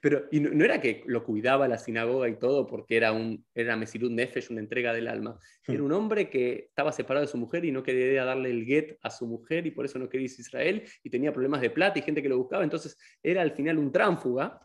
Pero 0.00 0.24
y 0.30 0.40
no, 0.40 0.64
era 0.64 0.80
que 0.80 1.02
lo 1.06 1.24
cuidaba 1.24 1.68
la 1.68 1.78
sinagoga 1.78 2.28
y 2.28 2.38
todo 2.38 2.66
porque 2.66 2.96
era 2.96 3.12
un 3.12 3.44
era 3.54 3.76
Mesirut 3.76 4.12
Nefesh, 4.12 4.50
una 4.50 4.60
entrega 4.60 4.92
del 4.92 5.08
alma. 5.08 5.38
Hmm. 5.66 5.72
Era 5.72 5.82
un 5.82 5.92
hombre 5.92 6.30
que 6.30 6.66
estaba 6.68 6.92
separado 6.92 7.26
de 7.26 7.32
su 7.32 7.38
mujer 7.38 7.64
y 7.64 7.72
no 7.72 7.82
quería 7.82 8.24
darle 8.24 8.50
el 8.50 8.64
get 8.64 8.98
a 9.02 9.10
su 9.10 9.26
mujer 9.26 9.66
y 9.66 9.70
por 9.70 9.84
eso 9.84 9.98
no 9.98 10.08
quería 10.08 10.24
irse 10.24 10.42
a 10.42 10.46
Israel 10.46 10.82
y 11.02 11.10
tenía 11.10 11.32
problemas 11.32 11.60
de 11.60 11.70
plata 11.70 11.98
y 11.98 12.02
gente 12.02 12.22
que 12.22 12.28
lo 12.28 12.38
buscaba. 12.38 12.64
Entonces 12.64 12.96
era 13.22 13.42
al 13.42 13.52
final 13.52 13.78
un 13.78 13.92
tránfuga, 13.92 14.60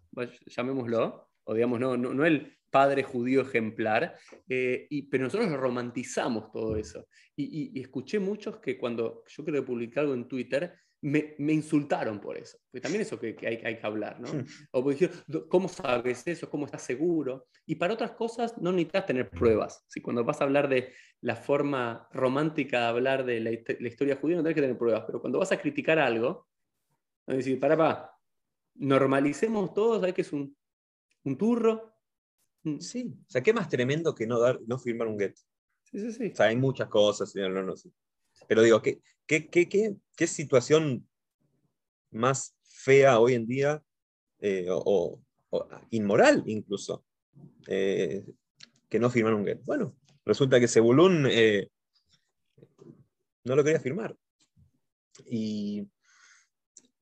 llamémoslo, 0.45 1.29
o 1.45 1.53
digamos, 1.53 1.79
no, 1.79 1.95
no, 1.95 2.13
no 2.13 2.25
el 2.25 2.57
padre 2.75 3.03
judío 3.03 3.41
ejemplar, 3.41 4.17
eh, 4.49 4.87
y, 4.89 5.03
pero 5.03 5.23
nosotros 5.23 5.49
romantizamos 5.53 6.51
todo 6.51 6.75
eso. 6.75 7.07
Y, 7.33 7.71
y, 7.73 7.81
escuché 7.81 8.19
muchos 8.19 8.57
que 8.57 8.77
cuando 8.77 9.23
yo 9.27 9.45
creo 9.45 9.61
que 9.61 9.67
publiqué 9.67 10.01
algo 10.01 10.13
en 10.13 10.27
Twitter, 10.27 10.73
me, 11.05 11.53
insultaron 11.53 12.19
por 12.19 12.35
eso. 12.35 12.57
Porque 12.71 12.81
también 12.81 13.03
eso 13.03 13.19
que, 13.19 13.35
hay, 13.41 13.57
hay, 13.63 13.77
que 13.77 13.85
hablar, 13.85 14.19
¿no? 14.19 14.27
O 14.71 14.89
dijeron, 14.89 15.15
¿cómo 15.49 15.67
sabes 15.67 16.25
eso? 16.25 16.49
¿Cómo 16.49 16.65
estás 16.65 16.81
seguro? 16.81 17.47
Y 17.67 17.75
para 17.75 17.93
otras 17.93 18.11
cosas 18.11 18.57
no 18.57 18.71
necesitas 18.71 19.05
tener 19.05 19.29
pruebas. 19.29 19.85
Si 19.87 20.01
cuando 20.01 20.23
vas 20.23 20.41
a 20.41 20.45
hablar 20.45 20.67
de 20.67 20.93
la 21.21 21.35
forma 21.35 22.07
romántica 22.11 22.79
de 22.79 22.85
hablar 22.87 23.23
de 23.23 23.39
la, 23.39 23.51
historia 23.87 24.15
judía, 24.15 24.37
no 24.37 24.41
tienes 24.41 24.55
que 24.55 24.61
tener 24.61 24.77
pruebas. 24.77 25.03
Pero 25.05 25.21
cuando 25.21 25.37
vas 25.37 25.51
a 25.51 25.61
criticar 25.61 25.99
algo, 25.99 26.47
es 27.27 27.37
decir, 27.37 27.59
para, 27.59 27.77
para, 27.77 28.11
normalicemos 28.73 29.75
todos, 29.75 29.99
¿sabes 29.99 30.15
que 30.15 30.21
es 30.21 30.33
un, 30.33 30.57
un 31.23 31.37
turro? 31.37 31.93
Mm. 32.63 32.79
Sí, 32.79 33.15
o 33.27 33.29
sea, 33.29 33.43
¿qué 33.43 33.53
más 33.53 33.69
tremendo 33.69 34.15
que 34.15 34.25
no, 34.25 34.39
dar, 34.39 34.59
no 34.65 34.79
firmar 34.79 35.07
un 35.07 35.19
get? 35.19 35.35
Sí, 35.83 35.99
sí, 35.99 36.11
sí. 36.11 36.31
O 36.33 36.35
sea, 36.35 36.47
hay 36.47 36.55
muchas 36.55 36.87
cosas, 36.89 37.35
no, 37.35 37.49
no, 37.49 37.61
no, 37.61 37.73
pero 38.47 38.61
digo, 38.61 38.81
¿qué, 38.81 39.01
qué, 39.27 39.47
qué, 39.47 39.67
qué, 39.69 39.95
qué 40.15 40.27
situación 40.27 41.07
más 42.11 42.55
fea 42.63 43.19
hoy 43.19 43.33
en 43.33 43.45
día 43.45 43.83
eh, 44.39 44.67
o, 44.69 45.21
inmoral 45.89 46.43
incluso 46.47 47.05
eh, 47.67 48.23
que 48.89 48.99
no 48.99 49.09
firmar 49.09 49.33
un? 49.33 49.61
Bueno, 49.65 49.95
resulta 50.25 50.59
que 50.59 50.67
Sebulún 50.67 51.27
eh, 51.29 51.69
no 53.43 53.55
lo 53.55 53.63
quería 53.63 53.79
firmar. 53.79 54.15
Y 55.25 55.87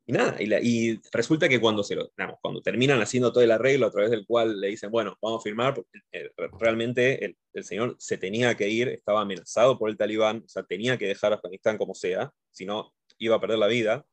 y 0.06 0.12
nada, 0.12 0.36
y, 0.42 1.00
resulta 1.12 1.48
que 1.48 1.62
cuando, 1.62 1.84
se 1.84 1.96
lo, 1.96 2.12
cuando 2.42 2.62
terminan 2.62 3.02
haciendo 3.02 3.32
todo 3.32 3.44
el 3.44 3.52
arreglo 3.52 3.88
a 3.88 3.92
través 3.92 4.12
del 4.12 4.26
cual 4.26 4.60
le 4.60 4.68
dicen, 4.68 4.92
bueno, 4.92 5.18
vamos 5.22 5.40
a 5.40 5.44
firmar, 5.44 5.82
eh, 6.12 6.30
realmente 6.60 7.24
el, 7.24 7.38
el, 7.54 7.64
señor 7.64 7.96
se 8.00 8.18
tenía 8.18 8.56
que 8.56 8.68
ir, 8.68 8.90
estaba 8.90 9.22
amenazado 9.22 9.80
por 9.80 9.90
el 9.90 9.98
talibán, 9.98 10.44
o 10.46 10.50
sea, 10.50 10.64
tenía 10.64 10.98
que 10.98 11.08
dejar 11.08 11.32
Afganistán 11.32 11.78
como 11.78 11.96
sea, 11.96 12.34
si 12.52 12.66
no 12.66 12.94
iba 13.18 13.38
a 13.38 13.40
perder 13.40 13.60
la 13.60 13.68
vida, 13.68 14.06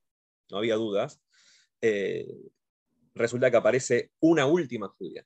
no 0.51 0.59
había 0.59 0.77
dudas. 0.77 1.21
Eh, 1.81 2.27
resulta 3.15 3.51
que 3.51 3.57
aparece 3.57 4.11
una 4.21 4.47
última 4.47 4.89
judía 4.89 5.25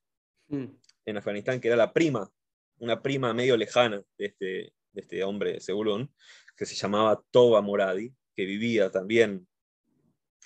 mm. 0.48 0.66
en 1.06 1.16
Afganistán, 1.16 1.60
que 1.60 1.68
era 1.68 1.76
la 1.76 1.92
prima, 1.92 2.30
una 2.78 3.02
prima 3.02 3.34
medio 3.34 3.56
lejana 3.56 4.02
de 4.18 4.26
este, 4.26 4.46
de 4.92 5.00
este 5.00 5.24
hombre, 5.24 5.60
Segulón, 5.60 6.12
que 6.56 6.66
se 6.66 6.74
llamaba 6.74 7.22
Toba 7.30 7.60
Moradi, 7.60 8.14
que 8.34 8.44
vivía 8.44 8.90
también 8.90 9.46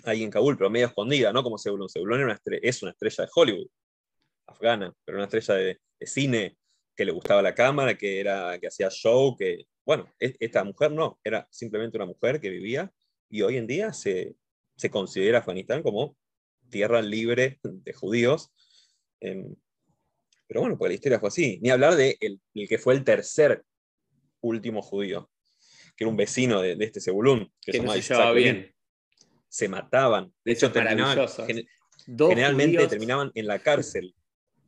ahí 0.05 0.23
en 0.23 0.31
Kabul, 0.31 0.57
pero 0.57 0.71
medio 0.71 0.87
escondida, 0.87 1.33
¿no? 1.33 1.43
Como. 1.43 1.59
Seulon 1.59 1.89
una 2.23 2.41
es 2.63 2.83
una 2.83 2.93
estrella 2.93 3.25
de 3.25 3.31
Hollywood, 3.35 3.69
afgana, 4.47 4.95
pero 5.05 5.19
una 5.19 5.25
estrella 5.25 5.55
de, 5.55 5.81
cine 6.01 6.57
que 6.97 7.05
le 7.05 7.13
gustaba 7.13 7.43
la 7.43 7.55
cámara, 7.55 7.97
que, 7.97 8.21
era, 8.21 8.59
que 8.59 8.69
hacía 8.69 8.89
show, 8.91 9.37
que, 9.37 9.67
bueno, 9.85 10.13
e, 10.19 10.35
esta 10.39 10.65
mujer 10.65 10.93
no, 10.93 11.19
era 11.23 11.47
simplemente 11.51 11.97
una 11.97 12.07
mujer 12.07 12.41
que 12.41 12.51
vivía 12.51 12.93
y 13.29 13.43
hoy 13.43 13.57
en 13.57 13.67
día 13.67 13.93
se, 13.93 14.37
se 14.77 14.91
considera 14.91 15.39
Afganistán 15.39 15.83
como 15.83 16.17
tierra 16.71 17.03
libre 17.03 17.59
de 17.63 17.93
judíos. 17.93 18.53
Em, 19.21 19.55
pero 20.47 20.61
bueno, 20.61 20.79
pues 20.79 20.91
la 20.91 20.95
historia 20.95 21.21
fue 21.21 21.29
así. 21.29 21.59
Ni 21.63 21.71
hablar 21.71 21.97
de 21.97 22.17
el, 22.21 22.41
que 22.69 22.79
fue 22.79 22.95
el 22.95 23.05
tercer 23.05 23.65
último 24.41 24.83
judío, 24.83 25.31
que 25.97 26.05
era 26.05 26.11
un 26.11 26.17
vecino 26.17 26.61
de, 26.63 26.77
este 26.81 27.01
Sebulún, 27.01 27.53
que, 27.61 27.81
no 27.81 27.93
se 27.93 28.03
llevaba 28.03 28.33
bien 28.33 28.75
se 29.49 29.69
mataban. 29.69 30.33
De 30.45 30.53
hecho, 30.53 30.71
terminaban, 30.71 31.27
generalmente 32.07 32.87
terminaban 32.87 33.31
en 33.35 33.47
la 33.47 33.59
cárcel, 33.59 34.15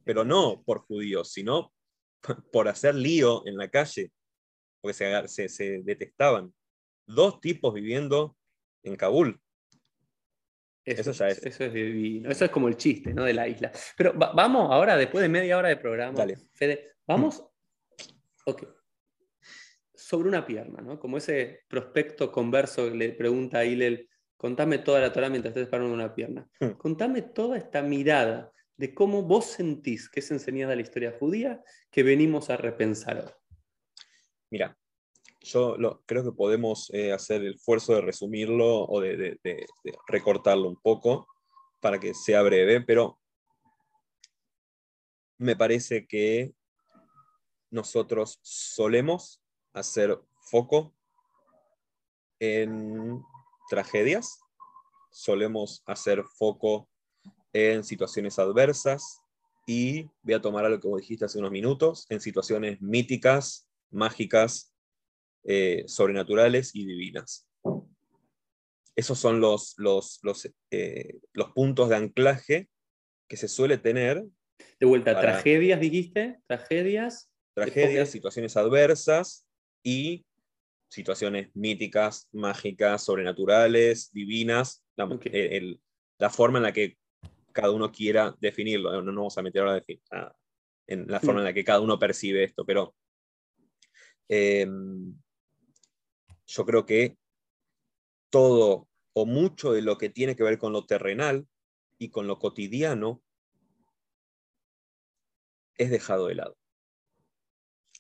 pero 0.05 0.25
no 0.25 0.62
por 0.64 0.81
judíos, 0.81 1.33
sino 1.33 1.73
por 2.53 2.69
hacer 2.69 2.95
lío 2.95 3.47
en 3.47 3.57
la 3.57 3.69
calle, 3.69 4.11
porque 4.81 5.29
se, 5.29 5.49
se, 5.49 5.83
detestaban. 5.83 6.53
Dos 7.07 7.40
tipos 7.40 7.75
viviendo 7.75 8.37
en 8.83 8.97
Kabul. 8.97 9.40
Eso, 10.85 11.12
ya 11.12 11.29
es. 11.29 11.45
Eso 11.45 11.64
es 11.64 11.73
divino. 11.73 12.31
Eso 12.31 12.45
es 12.45 12.51
como 12.51 12.69
el 12.69 12.77
chiste 12.77 13.12
¿no? 13.12 13.25
de 13.25 13.35
la 13.35 13.49
isla. 13.49 13.71
Pero 13.97 14.14
vamos 14.14 14.71
ahora, 14.73 14.97
después 14.97 15.23
de 15.23 15.29
media 15.29 15.59
hora 15.59 15.69
de 15.69 15.77
programa, 15.77 16.16
Dale. 16.16 16.38
Fede, 16.55 16.95
vamos. 17.07 17.45
Ok. 18.47 18.64
Sobre 19.95 20.29
una 20.29 20.47
pierna, 20.47 20.81
¿no? 20.81 20.99
Como 20.99 21.19
ese 21.19 21.64
prospecto 21.69 22.33
converso 22.33 22.88
que 22.90 22.97
le 22.97 23.12
pregunta 23.12 23.59
a 23.59 23.64
Hillel 23.64 24.10
Contame 24.40 24.79
toda 24.79 25.00
la 25.00 25.12
Torah 25.12 25.29
mientras 25.29 25.55
estés 25.55 25.68
parando 25.68 25.92
una 25.92 26.14
pierna. 26.14 26.48
Hmm. 26.61 26.70
Contame 26.79 27.20
toda 27.20 27.59
esta 27.59 27.83
mirada 27.83 28.50
de 28.79 28.94
cómo 28.94 29.22
vos 29.22 29.44
sentís 29.44 30.09
que 30.09 30.20
es 30.20 30.31
enseñada 30.31 30.74
la 30.74 30.81
historia 30.81 31.14
judía 31.20 31.62
que 31.90 32.03
venimos 32.03 32.48
a 32.48 32.57
repensar 32.57 33.37
Mira, 34.48 34.79
yo 35.42 35.76
creo 36.07 36.24
que 36.24 36.33
podemos 36.33 36.88
eh, 36.94 37.12
hacer 37.12 37.42
el 37.42 37.57
esfuerzo 37.57 37.94
de 37.94 38.00
resumirlo 38.00 38.87
o 38.87 39.03
de, 39.03 39.38
recortarlo 40.09 40.70
un 40.70 40.81
poco 40.81 41.26
para 41.81 42.00
que 42.00 42.14
sea 42.14 42.40
breve, 42.40 42.81
pero 42.81 43.20
me 45.37 45.55
parece 45.55 46.07
que 46.07 46.55
nosotros 47.68 48.38
solemos 48.40 49.42
hacer 49.74 50.18
foco 50.40 50.94
en 52.38 53.22
tragedias, 53.70 54.40
solemos 55.11 55.83
hacer 55.87 56.24
foco 56.24 56.90
en 57.52 57.85
situaciones 57.85 58.38
adversas 58.38 59.22
y 59.66 60.11
voy 60.22 60.35
a 60.35 60.40
tomar 60.40 60.64
a 60.64 60.68
lo 60.68 60.80
que 60.80 60.88
vos 60.88 61.00
dijiste 61.00 61.24
hace 61.24 61.38
unos 61.38 61.52
minutos, 61.52 62.06
en 62.11 62.20
situaciones 62.20 62.83
míticas, 62.83 63.68
mágicas, 63.90 64.74
eh, 65.44 65.85
sobrenaturales 65.87 66.74
y 66.74 66.85
divinas. 66.85 67.48
Esos 68.96 69.18
son 69.18 69.40
los, 69.40 69.74
los, 69.78 70.18
los, 70.22 70.50
eh, 70.70 71.20
los, 71.33 71.52
puntos 71.52 71.88
de 71.88 71.96
anclaje 71.96 72.68
que 73.28 73.37
se 73.37 73.48
suele 73.48 73.78
tener. 73.78 74.24
De 74.80 74.87
vuelta, 74.87 75.18
tragedias, 75.18 75.80
dijiste, 75.80 76.40
tragedias. 76.46 77.30
Tragedias, 77.54 78.11
situaciones 78.11 78.56
adversas 78.56 79.46
y 79.85 80.26
situaciones 80.90 81.55
míticas, 81.55 82.29
mágicas, 82.33 83.05
sobrenaturales, 83.05 84.11
divinas, 84.12 84.85
la, 84.96 86.31
forma 86.31 86.59
en 86.59 86.64
la 86.64 86.72
que 86.72 86.98
cada 87.53 87.70
uno 87.70 87.92
quiera 87.92 88.37
definirlo. 88.40 88.90
No 88.92 89.03
nos 89.03 89.14
vamos 89.14 89.38
a 89.38 89.42
meter 89.42 89.62
ahora 89.62 89.85
en 90.88 91.07
la 91.07 91.20
forma 91.20 91.40
en 91.40 91.44
la 91.44 91.55
que 91.55 91.64
cada 91.64 91.81
uno 91.81 91.98
percibe 91.98 92.42
esto, 92.42 92.66
pero 92.66 92.96
em, 94.29 95.14
yo 96.46 96.66
creo 96.66 96.85
que 96.85 97.16
todo 98.29 98.88
o 99.12 99.26
mucho 99.26 99.72
de 99.72 99.83
lo 99.83 99.96
que 99.96 100.11
tiene 100.11 100.35
que 100.35 100.42
ver 100.42 100.59
con 100.59 100.72
lo 100.72 100.87
terrenal 100.87 101.46
y 101.98 102.11
con 102.11 102.26
lo 102.26 102.40
cotidiano 102.40 103.22
es 105.79 105.90
dejado 105.90 106.26
de 106.26 106.35
lado. 106.35 106.57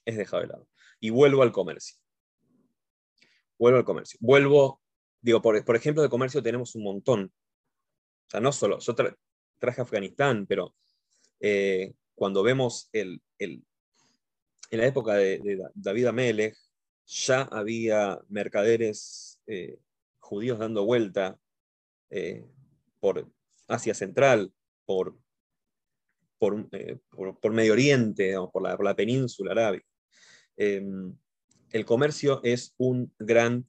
Es 0.04 0.16
dejado 0.16 0.42
de 0.42 0.48
lado. 0.48 0.68
Y 0.98 1.10
vuelvo 1.10 1.42
al 1.42 1.52
comercio. 1.52 1.99
Vuelvo 3.60 3.78
al 3.78 3.84
comercio. 3.84 4.18
Vuelvo, 4.22 4.80
digo, 5.20 5.42
por, 5.42 5.76
ejemplo, 5.76 6.02
de 6.02 6.08
comercio 6.08 6.42
tenemos 6.42 6.74
un 6.76 6.82
montón. 6.82 7.30
O 8.26 8.30
sea, 8.30 8.40
no 8.40 8.52
solo, 8.52 8.78
yo 8.78 8.94
traje 9.58 9.82
Afganistán, 9.82 10.46
pero 10.46 10.74
eh, 11.40 11.92
cuando 12.14 12.42
vemos 12.42 12.88
el, 12.92 13.20
en 13.38 13.62
la 14.70 14.86
época 14.86 15.14
de, 15.16 15.62
David 15.74 16.06
Amelech, 16.06 16.56
ya 17.04 17.42
había 17.42 18.18
mercaderes 18.30 19.42
eh, 19.46 19.78
judíos 20.20 20.58
dando 20.58 20.86
vuelta 20.86 21.38
eh, 22.08 22.46
por 22.98 23.30
Asia 23.68 23.92
Central, 23.92 24.54
por, 24.86 25.18
por, 26.38 26.66
por, 27.38 27.52
Medio 27.52 27.74
Oriente, 27.74 28.36
por, 28.50 28.62
la, 28.62 28.76
por, 28.78 28.86
la, 28.86 28.96
península 28.96 29.52
árabe. 29.52 29.84
El 31.72 31.84
comercio 31.84 32.40
es 32.42 32.74
un 32.78 33.12
gran 33.18 33.68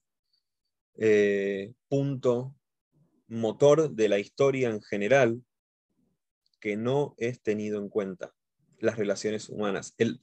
punto 1.87 2.55
motor 3.27 3.91
de 3.91 4.09
la 4.09 4.19
historia 4.19 4.69
en 4.69 4.81
general 4.81 5.41
que 6.59 6.75
no 6.75 7.15
es 7.17 7.41
tenido 7.41 7.79
en 7.79 7.89
cuenta 7.89 8.33
las 8.79 8.97
relaciones 8.97 9.49
humanas. 9.49 9.93
El, 9.97 10.21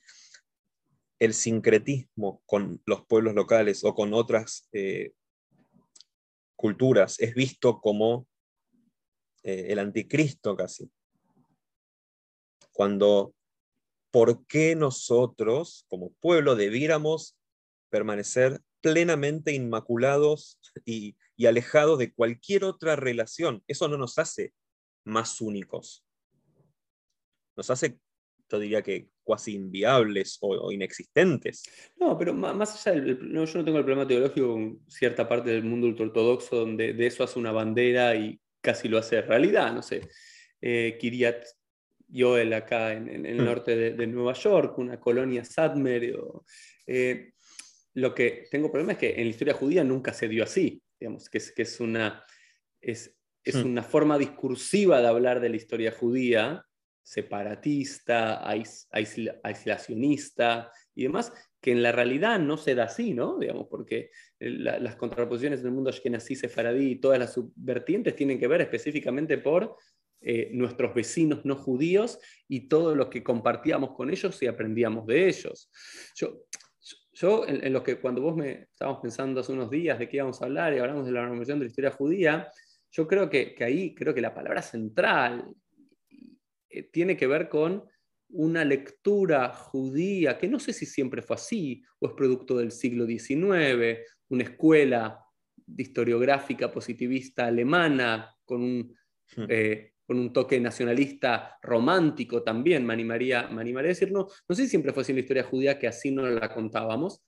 el 1.19 1.35
sincretismo 1.35 2.43
con 2.47 2.81
los 2.87 3.05
pueblos 3.07 3.35
locales 3.35 3.85
o 3.85 3.95
con 3.95 4.15
otras 4.15 4.69
eh, 4.73 5.13
culturas 6.55 7.19
es 7.21 7.35
visto 7.35 7.81
como 7.81 8.27
eh, 9.43 9.67
el 9.71 9.79
anticristo 9.79 10.57
casi. 10.57 10.91
Cuando, 12.73 13.35
¿por 14.11 14.47
qué 14.47 14.77
nosotros 14.77 15.85
como 15.89 16.13
pueblo 16.21 16.55
debiéramos 16.55 17.38
permanecer 17.91 18.61
plenamente 18.81 19.53
inmaculados 19.53 20.59
y, 20.85 21.17
y 21.37 21.47
alejados 21.47 21.99
de 21.99 22.13
cualquier 22.13 22.65
otra 22.65 22.97
relación? 22.97 23.63
Eso 23.67 23.89
no 23.89 23.99
nos 23.99 24.19
hace 24.19 24.53
más 25.05 25.41
únicos 25.41 26.05
nos 27.59 27.69
hace, 27.71 27.99
yo 28.51 28.59
diría 28.59 28.83
que 28.83 29.09
cuasi 29.25 29.55
inviables 29.55 30.39
o, 30.41 30.73
inexistentes. 30.73 31.65
No, 31.97 32.17
pero 32.17 32.33
más 32.33 32.87
allá, 32.87 32.99
del, 32.99 33.33
no, 33.33 33.45
yo 33.45 33.59
no 33.59 33.65
tengo 33.65 33.79
el 33.79 33.85
problema 33.85 34.07
teológico 34.07 34.53
con 34.53 34.81
cierta 34.89 35.29
parte 35.29 35.51
del 35.51 35.65
mundo 35.65 35.89
ultraortodoxo 35.89 36.57
donde 36.57 36.95
de 36.95 37.07
eso 37.07 37.25
hace 37.25 37.39
una 37.39 37.53
bandera 37.53 38.15
y 38.15 38.41
casi 38.63 38.89
lo 38.89 38.97
hace 38.97 39.21
realidad, 39.21 39.75
no 39.75 39.83
sé. 39.83 40.09
Eh, 40.61 40.97
Kiryat 40.99 41.45
Yoel 42.07 42.53
acá 42.55 42.93
en, 42.93 43.27
el 43.27 43.41
hmm. 43.41 43.45
norte 43.45 43.77
de, 43.77 44.07
Nueva 44.07 44.33
York, 44.33 44.79
una 44.79 44.99
colonia 44.99 45.45
Sadmer. 45.45 46.15
Eh, 46.87 47.33
lo 47.99 48.15
que 48.15 48.47
tengo 48.51 48.71
problema 48.71 48.93
es 48.93 48.99
que 48.99 49.15
en 49.17 49.25
la 49.25 49.31
historia 49.31 49.55
judía 49.55 49.85
nunca 49.85 50.13
se 50.13 50.29
dio 50.29 50.45
así, 50.45 50.83
digamos, 50.99 51.29
que 51.29 51.39
es, 51.39 51.53
que 51.53 51.63
es 51.63 51.81
una... 51.81 52.25
Es, 52.81 53.15
es 53.45 53.57
hmm. 53.57 53.67
una 53.67 53.83
forma 53.83 54.19
discursiva 54.19 55.01
de 55.01 55.09
hablar 55.09 55.41
de 55.41 55.49
la 55.49 55.57
historia 55.57 55.91
judía 55.91 56.65
separatista, 57.09 58.47
aislacionista 58.47 60.71
y 60.95 61.05
demás, 61.05 61.33
que 61.59 61.73
en 61.73 61.83
la 61.83 61.91
realidad 61.91 62.39
no 62.39 62.59
se 62.59 62.75
da 62.75 62.85
así, 62.85 63.15
¿no? 63.15 63.39
Digamos, 63.39 63.67
porque 63.71 64.11
las 64.39 64.95
contraposiciones 64.97 65.63
del 65.63 65.73
mundo 65.73 65.89
ashkenazí, 65.89 66.37
sefaradí 66.37 66.91
y 66.91 67.01
todas 67.01 67.19
las 67.19 67.33
subvertientes 67.33 68.15
tienen 68.15 68.39
que 68.39 68.47
ver 68.47 68.61
específicamente 68.61 69.39
por 69.39 69.77
eh, 70.21 70.51
nuestros 70.53 70.95
vecinos 70.95 71.45
no 71.45 71.57
judíos 71.57 72.19
y 72.47 72.69
todo 72.69 72.95
lo 72.95 73.09
que 73.09 73.23
compartíamos 73.23 73.93
con 73.93 74.11
ellos 74.11 74.43
y 74.43 74.47
aprendíamos 74.47 75.07
de 75.07 75.29
ellos. 75.29 75.71
Yo, 76.15 76.45
yo 77.21 77.45
en, 77.47 77.73
lo 77.73 77.83
que 77.83 77.99
cuando 77.99 78.23
vos 78.23 78.37
me 78.37 78.69
estábamos 78.71 79.01
pensando 79.03 79.41
hace 79.41 79.53
unos 79.53 79.71
días 79.71 79.99
de 79.99 80.09
qué 80.09 80.19
íbamos 80.19 80.41
a 80.41 80.45
hablar 80.45 80.73
y 80.73 80.79
hablamos 80.79 81.05
de 81.05 81.13
la 81.13 81.23
normalización 81.23 81.59
de 81.59 81.65
la 81.65 81.69
historia 81.71 81.91
judía, 81.91 82.49
yo 82.93 83.09
creo 83.09 83.29
que, 83.29 83.55
que 83.55 83.65
ahí 83.65 83.95
creo 83.95 84.15
que 84.15 84.21
la 84.21 84.35
palabra 84.35 84.63
central 84.63 85.53
eh, 86.69 86.85
tiene 86.85 87.17
que 87.17 87.27
ver 87.27 87.49
con 87.49 87.85
una 88.31 88.65
lectura 88.65 89.53
judía, 89.53 90.39
que 90.39 90.49
no 90.49 90.61
sé 90.61 90.73
si 90.73 90.87
siempre 90.87 91.23
fue 91.23 91.35
así, 91.35 91.83
o 91.99 92.07
es 92.07 92.13
producto 92.13 92.57
del 92.57 92.71
siglo 92.71 93.05
XIX, 93.05 93.99
una 94.29 94.45
escuela 94.45 95.25
historiográfica 95.77 96.71
positivista 96.71 97.47
alemana 97.47 98.33
con 98.45 98.63
un, 98.63 98.97
hmm. 99.37 99.45
eh, 99.49 99.93
con 100.09 100.19
un 100.19 100.33
toque 100.33 100.59
nacionalista 100.59 101.59
romántico 101.61 102.43
también, 102.43 102.87
me 102.87 102.95
animaría, 102.95 103.47
me 103.49 103.79
a 103.79 103.83
decir, 103.83 104.11
no, 104.11 104.27
no 104.49 104.57
sé 104.57 104.63
si 104.63 104.71
siempre 104.71 104.95
fue 104.95 105.03
así 105.03 105.13
la 105.13 105.21
historia 105.21 105.45
judía 105.45 105.79
que 105.79 105.87
así 105.87 106.11
no 106.11 106.23
la 106.23 106.51
contábamos, 106.51 107.23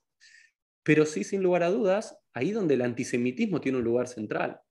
pero 0.81 1.05
sí, 1.05 1.23
sin 1.23 1.43
lugar 1.43 1.61
a 1.61 1.69
dudas, 1.69 2.17
ahí 2.33 2.49
donde 2.51 2.73
el 2.73 2.81
antisemitismo 2.81 3.61
tiene 3.61 3.77
un 3.77 3.83
lugar 3.83 4.07
central. 4.07 4.61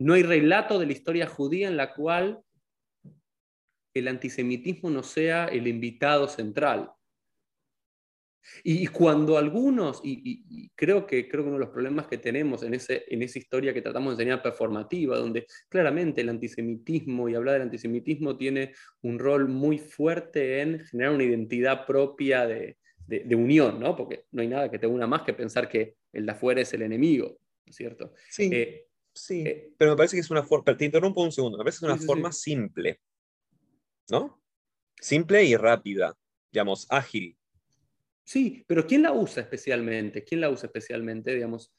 No 0.00 0.14
hay 0.14 0.24
relato 0.24 0.80
de 0.80 0.86
la 0.86 0.92
historia 0.92 1.28
judía 1.28 1.68
en 1.68 1.76
la 1.76 1.94
cual 1.94 2.40
el 3.94 4.08
antisemitismo 4.08 4.90
no 4.90 5.04
sea 5.04 5.46
el 5.46 5.68
invitado 5.68 6.26
central. 6.26 6.90
Y, 8.64 8.86
cuando 8.88 9.38
algunos, 9.38 10.00
y, 10.04 10.70
creo, 10.74 11.06
que, 11.06 11.28
creo 11.28 11.42
que 11.42 11.48
uno 11.48 11.58
de 11.58 11.64
los 11.64 11.72
problemas 11.72 12.06
que 12.06 12.18
tenemos 12.18 12.62
en, 12.62 12.74
ese, 12.74 13.04
en 13.08 13.22
esa 13.22 13.38
historia 13.38 13.74
que 13.74 13.82
tratamos 13.82 14.16
de 14.16 14.22
enseñar 14.22 14.42
performativa, 14.42 15.18
donde 15.18 15.46
claramente 15.68 16.20
el 16.20 16.28
antisemitismo 16.28 17.28
y 17.28 17.34
hablar 17.34 17.54
del 17.54 17.62
antisemitismo 17.62 18.36
tiene 18.36 18.74
un 19.02 19.18
rol 19.18 19.48
muy 19.48 19.78
fuerte 19.78 20.60
en 20.60 20.80
generar 20.80 21.14
una 21.14 21.24
identidad 21.24 21.86
propia 21.86 22.46
de, 22.46 22.76
unión, 23.34 23.78
¿no? 23.78 23.94
Porque 23.94 24.24
no 24.32 24.42
hay 24.42 24.48
nada 24.48 24.70
que 24.70 24.78
te 24.78 24.86
una 24.86 25.06
más 25.06 25.22
que 25.22 25.32
pensar 25.32 25.68
que 25.68 25.96
el 26.12 26.26
de 26.26 26.32
afuera 26.32 26.60
es 26.60 26.72
el 26.74 26.82
enemigo, 26.82 27.38
¿no 27.64 27.70
es 27.70 27.76
cierto? 27.76 28.12
Sí, 28.30 28.50
eh, 28.52 28.86
sí. 29.12 29.42
Eh, 29.46 29.72
pero 29.78 29.92
me 29.92 29.96
parece 29.96 30.16
que 30.16 30.20
es 30.20 30.30
una 30.30 30.42
forma, 30.42 30.76
te 30.76 30.84
interrumpo 30.84 31.22
un 31.22 31.30
segundo, 31.30 31.58
me 31.58 31.64
parece 31.64 31.80
que 31.80 31.86
es 31.86 31.92
una 31.92 32.02
forma 32.04 32.32
simple 32.32 33.00
¿no? 34.08 34.40
Simple 35.00 35.44
y 35.44 35.56
rápida, 35.56 36.16
digamos, 36.50 36.86
ágil. 36.90 37.36
Sí, 38.26 38.64
pero 38.66 38.86
¿quién 38.86 39.02
la 39.02 39.12
usa 39.12 39.42
especialmente? 39.44 40.24
¿Quién 40.24 40.40
la 40.40 40.50
usa 40.50 40.66
especialmente, 40.66 41.32
digamos? 41.32 41.72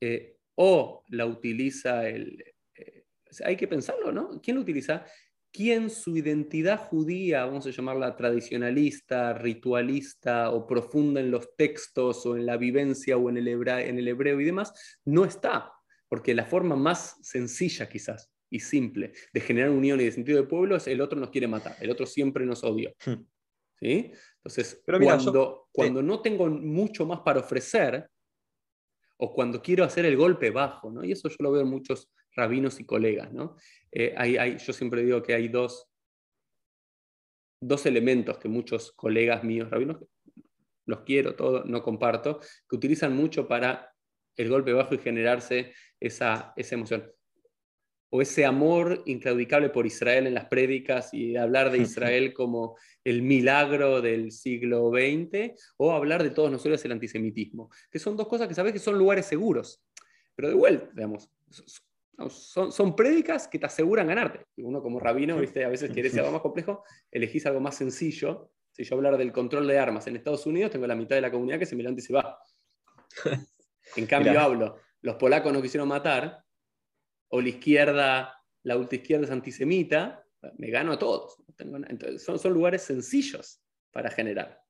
Eh, 0.00 0.36
o 0.56 1.04
la 1.08 1.26
utiliza 1.26 2.08
el... 2.08 2.42
Eh, 2.74 3.04
hay 3.44 3.56
que 3.56 3.68
pensarlo, 3.68 4.10
¿no? 4.10 4.40
¿Quién 4.42 4.56
la 4.56 4.62
utiliza? 4.62 5.06
¿Quién 5.52 5.90
su 5.90 6.16
identidad 6.16 6.78
judía, 6.78 7.44
vamos 7.44 7.66
a 7.66 7.70
llamarla 7.70 8.16
tradicionalista, 8.16 9.34
ritualista 9.34 10.50
o 10.50 10.66
profunda 10.66 11.20
en 11.20 11.30
los 11.30 11.54
textos 11.56 12.26
o 12.26 12.36
en 12.36 12.46
la 12.46 12.56
vivencia 12.56 13.16
o 13.16 13.30
en 13.30 13.36
el, 13.36 13.46
en 13.46 13.98
el 13.98 14.08
hebreo 14.08 14.40
y 14.40 14.44
demás, 14.44 14.98
no 15.04 15.24
está? 15.24 15.70
Porque 16.08 16.34
la 16.34 16.46
forma 16.46 16.74
más 16.74 17.16
sencilla 17.22 17.88
quizás 17.88 18.32
y 18.50 18.58
simple 18.58 19.12
de 19.32 19.40
generar 19.40 19.70
unión 19.70 20.00
y 20.00 20.04
de 20.04 20.12
sentido 20.12 20.40
de 20.40 20.48
pueblo 20.48 20.76
es 20.76 20.86
el 20.88 21.00
otro 21.00 21.20
nos 21.20 21.30
quiere 21.30 21.46
matar, 21.46 21.76
el 21.80 21.90
otro 21.90 22.06
siempre 22.06 22.44
nos 22.44 22.64
odia. 22.64 22.92
¿Sí? 23.82 24.12
Entonces, 24.36 24.80
cuando, 24.86 25.68
cuando 25.72 26.02
no 26.02 26.22
tengo 26.22 26.48
mucho 26.48 27.04
más 27.04 27.18
para 27.20 27.40
ofrecer, 27.40 28.08
o 29.16 29.34
cuando 29.34 29.60
quiero 29.60 29.82
hacer 29.82 30.04
el 30.04 30.16
golpe 30.16 30.50
bajo, 30.50 30.88
¿no? 30.88 31.02
y 31.02 31.10
eso 31.10 31.28
yo 31.28 31.36
lo 31.40 31.50
veo 31.50 31.62
en 31.62 31.68
muchos 31.68 32.12
rabinos 32.36 32.78
y 32.78 32.84
colegas, 32.84 33.32
¿no? 33.32 33.56
Eh, 33.90 34.14
hay, 34.16 34.36
hay, 34.36 34.58
yo 34.58 34.72
siempre 34.72 35.02
digo 35.02 35.20
que 35.22 35.34
hay 35.34 35.48
dos, 35.48 35.90
dos 37.60 37.84
elementos 37.86 38.38
que 38.38 38.48
muchos 38.48 38.92
colegas 38.92 39.42
míos, 39.42 39.68
rabinos, 39.68 39.98
los 40.86 41.00
quiero, 41.00 41.34
todos, 41.34 41.66
no 41.66 41.82
comparto, 41.82 42.38
que 42.68 42.76
utilizan 42.76 43.16
mucho 43.16 43.48
para 43.48 43.92
el 44.36 44.48
golpe 44.48 44.72
bajo 44.72 44.94
y 44.94 44.98
generarse 44.98 45.74
esa, 45.98 46.52
esa 46.56 46.74
emoción 46.76 47.12
o 48.14 48.20
ese 48.20 48.44
amor 48.44 49.02
inclaudicable 49.06 49.70
por 49.70 49.86
Israel 49.86 50.26
en 50.26 50.34
las 50.34 50.44
prédicas 50.44 51.14
y 51.14 51.34
hablar 51.36 51.72
de 51.72 51.78
Israel 51.88 52.34
como 52.34 52.76
el 53.04 53.22
milagro 53.22 54.02
del 54.02 54.32
siglo 54.32 54.90
XX, 54.90 55.58
o 55.78 55.92
hablar 55.92 56.22
de 56.22 56.28
todos 56.28 56.50
nosotros 56.50 56.84
el 56.84 56.92
antisemitismo, 56.92 57.70
que 57.90 57.98
son 57.98 58.14
dos 58.14 58.28
cosas 58.28 58.48
que 58.48 58.54
sabes 58.54 58.74
que 58.74 58.78
son 58.78 58.98
lugares 58.98 59.24
seguros. 59.24 59.82
Pero 60.36 60.48
de 60.48 60.54
vuelta, 60.54 60.90
digamos, 60.94 61.30
son, 62.28 62.70
son 62.70 62.94
prédicas 62.94 63.48
que 63.48 63.58
te 63.58 63.64
aseguran 63.64 64.06
ganarte. 64.06 64.44
Uno 64.58 64.82
como 64.82 65.00
rabino, 65.00 65.38
¿viste? 65.38 65.64
a 65.64 65.70
veces 65.70 65.90
quieres 65.90 66.16
algo 66.18 66.32
más 66.32 66.42
complejo, 66.42 66.84
elegís 67.10 67.46
algo 67.46 67.60
más 67.60 67.76
sencillo. 67.76 68.50
Si 68.72 68.84
yo 68.84 68.94
hablar 68.94 69.16
del 69.16 69.32
control 69.32 69.66
de 69.66 69.78
armas 69.78 70.06
en 70.06 70.16
Estados 70.16 70.44
Unidos, 70.44 70.70
tengo 70.70 70.86
la 70.86 70.94
mitad 70.94 71.16
de 71.16 71.22
la 71.22 71.30
comunidad 71.30 71.58
que 71.58 71.66
se 71.66 71.76
me 71.76 71.82
levanta 71.82 72.00
y 72.00 72.04
se 72.04 72.12
va. 72.12 72.38
En 73.96 74.06
cambio 74.06 74.38
hablo, 74.38 74.78
los 75.02 75.16
polacos 75.16 75.52
no 75.52 75.60
quisieron 75.60 75.88
matar, 75.88 76.41
o 77.34 77.40
la 77.40 77.48
izquierda, 77.48 78.38
la 78.62 78.88
izquierda 78.90 79.24
es 79.24 79.30
antisemita, 79.30 80.22
me 80.58 80.70
gano 80.70 80.92
a 80.92 80.98
todos. 80.98 81.42
Entonces, 81.58 82.22
son, 82.22 82.38
son 82.38 82.52
lugares 82.52 82.82
sencillos 82.82 83.62
para 83.90 84.10
generar. 84.10 84.62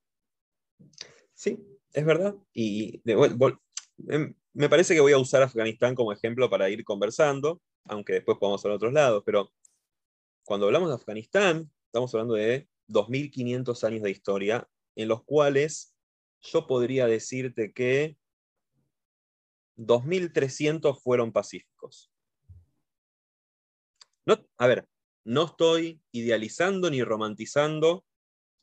Sí, 1.35 1.59
es 1.93 2.05
verdad. 2.05 2.37
Y 2.53 3.03
em, 3.05 4.35
me 4.53 4.69
parece 4.69 4.95
que 4.95 5.01
voy 5.01 5.13
a 5.13 5.19
usar 5.19 5.43
Afganistán 5.43 5.97
como 5.97 6.13
ejemplo 6.13 6.49
para 6.49 6.71
ir 6.71 6.85
conversando, 6.85 7.61
aunque 7.85 8.13
después 8.13 8.39
podamos 8.39 8.65
ir 8.65 8.71
a 8.71 8.75
otros 8.75 8.93
lados, 8.93 9.25
pero 9.27 9.53
cuando 10.45 10.67
hablamos 10.67 10.89
de 10.91 10.95
Afganistán, 10.95 11.69
estamos 11.87 12.15
hablando 12.15 12.35
de 12.35 12.69
2.500 12.87 13.83
años 13.85 14.03
de 14.03 14.11
historia, 14.13 14.69
en 14.95 15.09
los 15.09 15.25
cuales 15.25 15.97
yo 16.43 16.69
podría 16.69 17.07
decirte 17.09 17.73
que 17.73 18.17
2.300 19.77 21.01
fueron 21.01 21.33
pacíficos. 21.33 22.12
No, 24.27 24.39
a 24.59 24.67
ver, 24.67 24.87
no 25.25 25.45
estoy 25.45 26.01
idealizando 26.13 26.91
ni 26.91 27.03
romantizando 27.03 28.05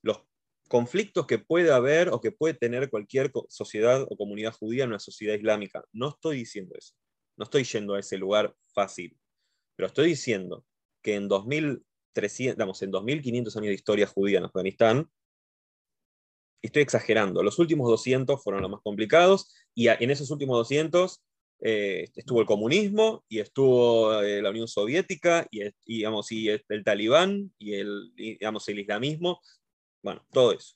los 0.01 0.21
conflictos 0.67 1.25
que 1.25 1.39
puede 1.39 1.71
haber 1.71 2.09
o 2.09 2.21
que 2.21 2.31
puede 2.31 2.53
tener 2.53 2.89
cualquier 2.89 3.31
sociedad 3.49 4.05
o 4.09 4.17
comunidad 4.17 4.53
judía 4.53 4.83
en 4.83 4.91
una 4.91 4.99
sociedad 4.99 5.35
islámica. 5.35 5.83
No 5.91 6.09
estoy 6.09 6.37
diciendo 6.37 6.75
eso. 6.77 6.93
No 7.37 7.43
estoy 7.43 7.63
yendo 7.63 7.95
a 7.95 7.99
ese 7.99 8.17
lugar 8.17 8.55
fácil. 8.73 9.17
Pero 9.75 9.87
estoy 9.87 10.09
diciendo 10.09 10.65
que 11.01 11.15
en 11.15 11.27
2300, 11.27 12.81
en 12.81 12.91
2500 12.91 13.57
años 13.57 13.67
de 13.67 13.73
historia 13.73 14.07
judía 14.07 14.39
en 14.39 14.45
Afganistán, 14.45 15.09
estoy 16.61 16.81
exagerando, 16.81 17.41
los 17.41 17.57
últimos 17.59 17.89
200 17.89 18.43
fueron 18.43 18.61
los 18.61 18.71
más 18.71 18.81
complicados 18.81 19.53
y 19.73 19.87
en 19.87 20.11
esos 20.11 20.29
últimos 20.29 20.57
200 20.57 21.23
eh, 21.61 22.09
estuvo 22.15 22.39
el 22.39 22.47
comunismo 22.47 23.25
y 23.27 23.39
estuvo 23.39 24.21
eh, 24.21 24.41
la 24.41 24.49
Unión 24.49 24.67
Soviética 24.67 25.47
y, 25.51 25.63
digamos, 25.85 26.31
y 26.31 26.49
el 26.49 26.83
talibán 26.83 27.53
y 27.57 27.73
el, 27.75 28.13
digamos, 28.15 28.67
el 28.69 28.79
islamismo, 28.79 29.41
bueno, 30.01 30.25
todo 30.31 30.53
eso. 30.53 30.75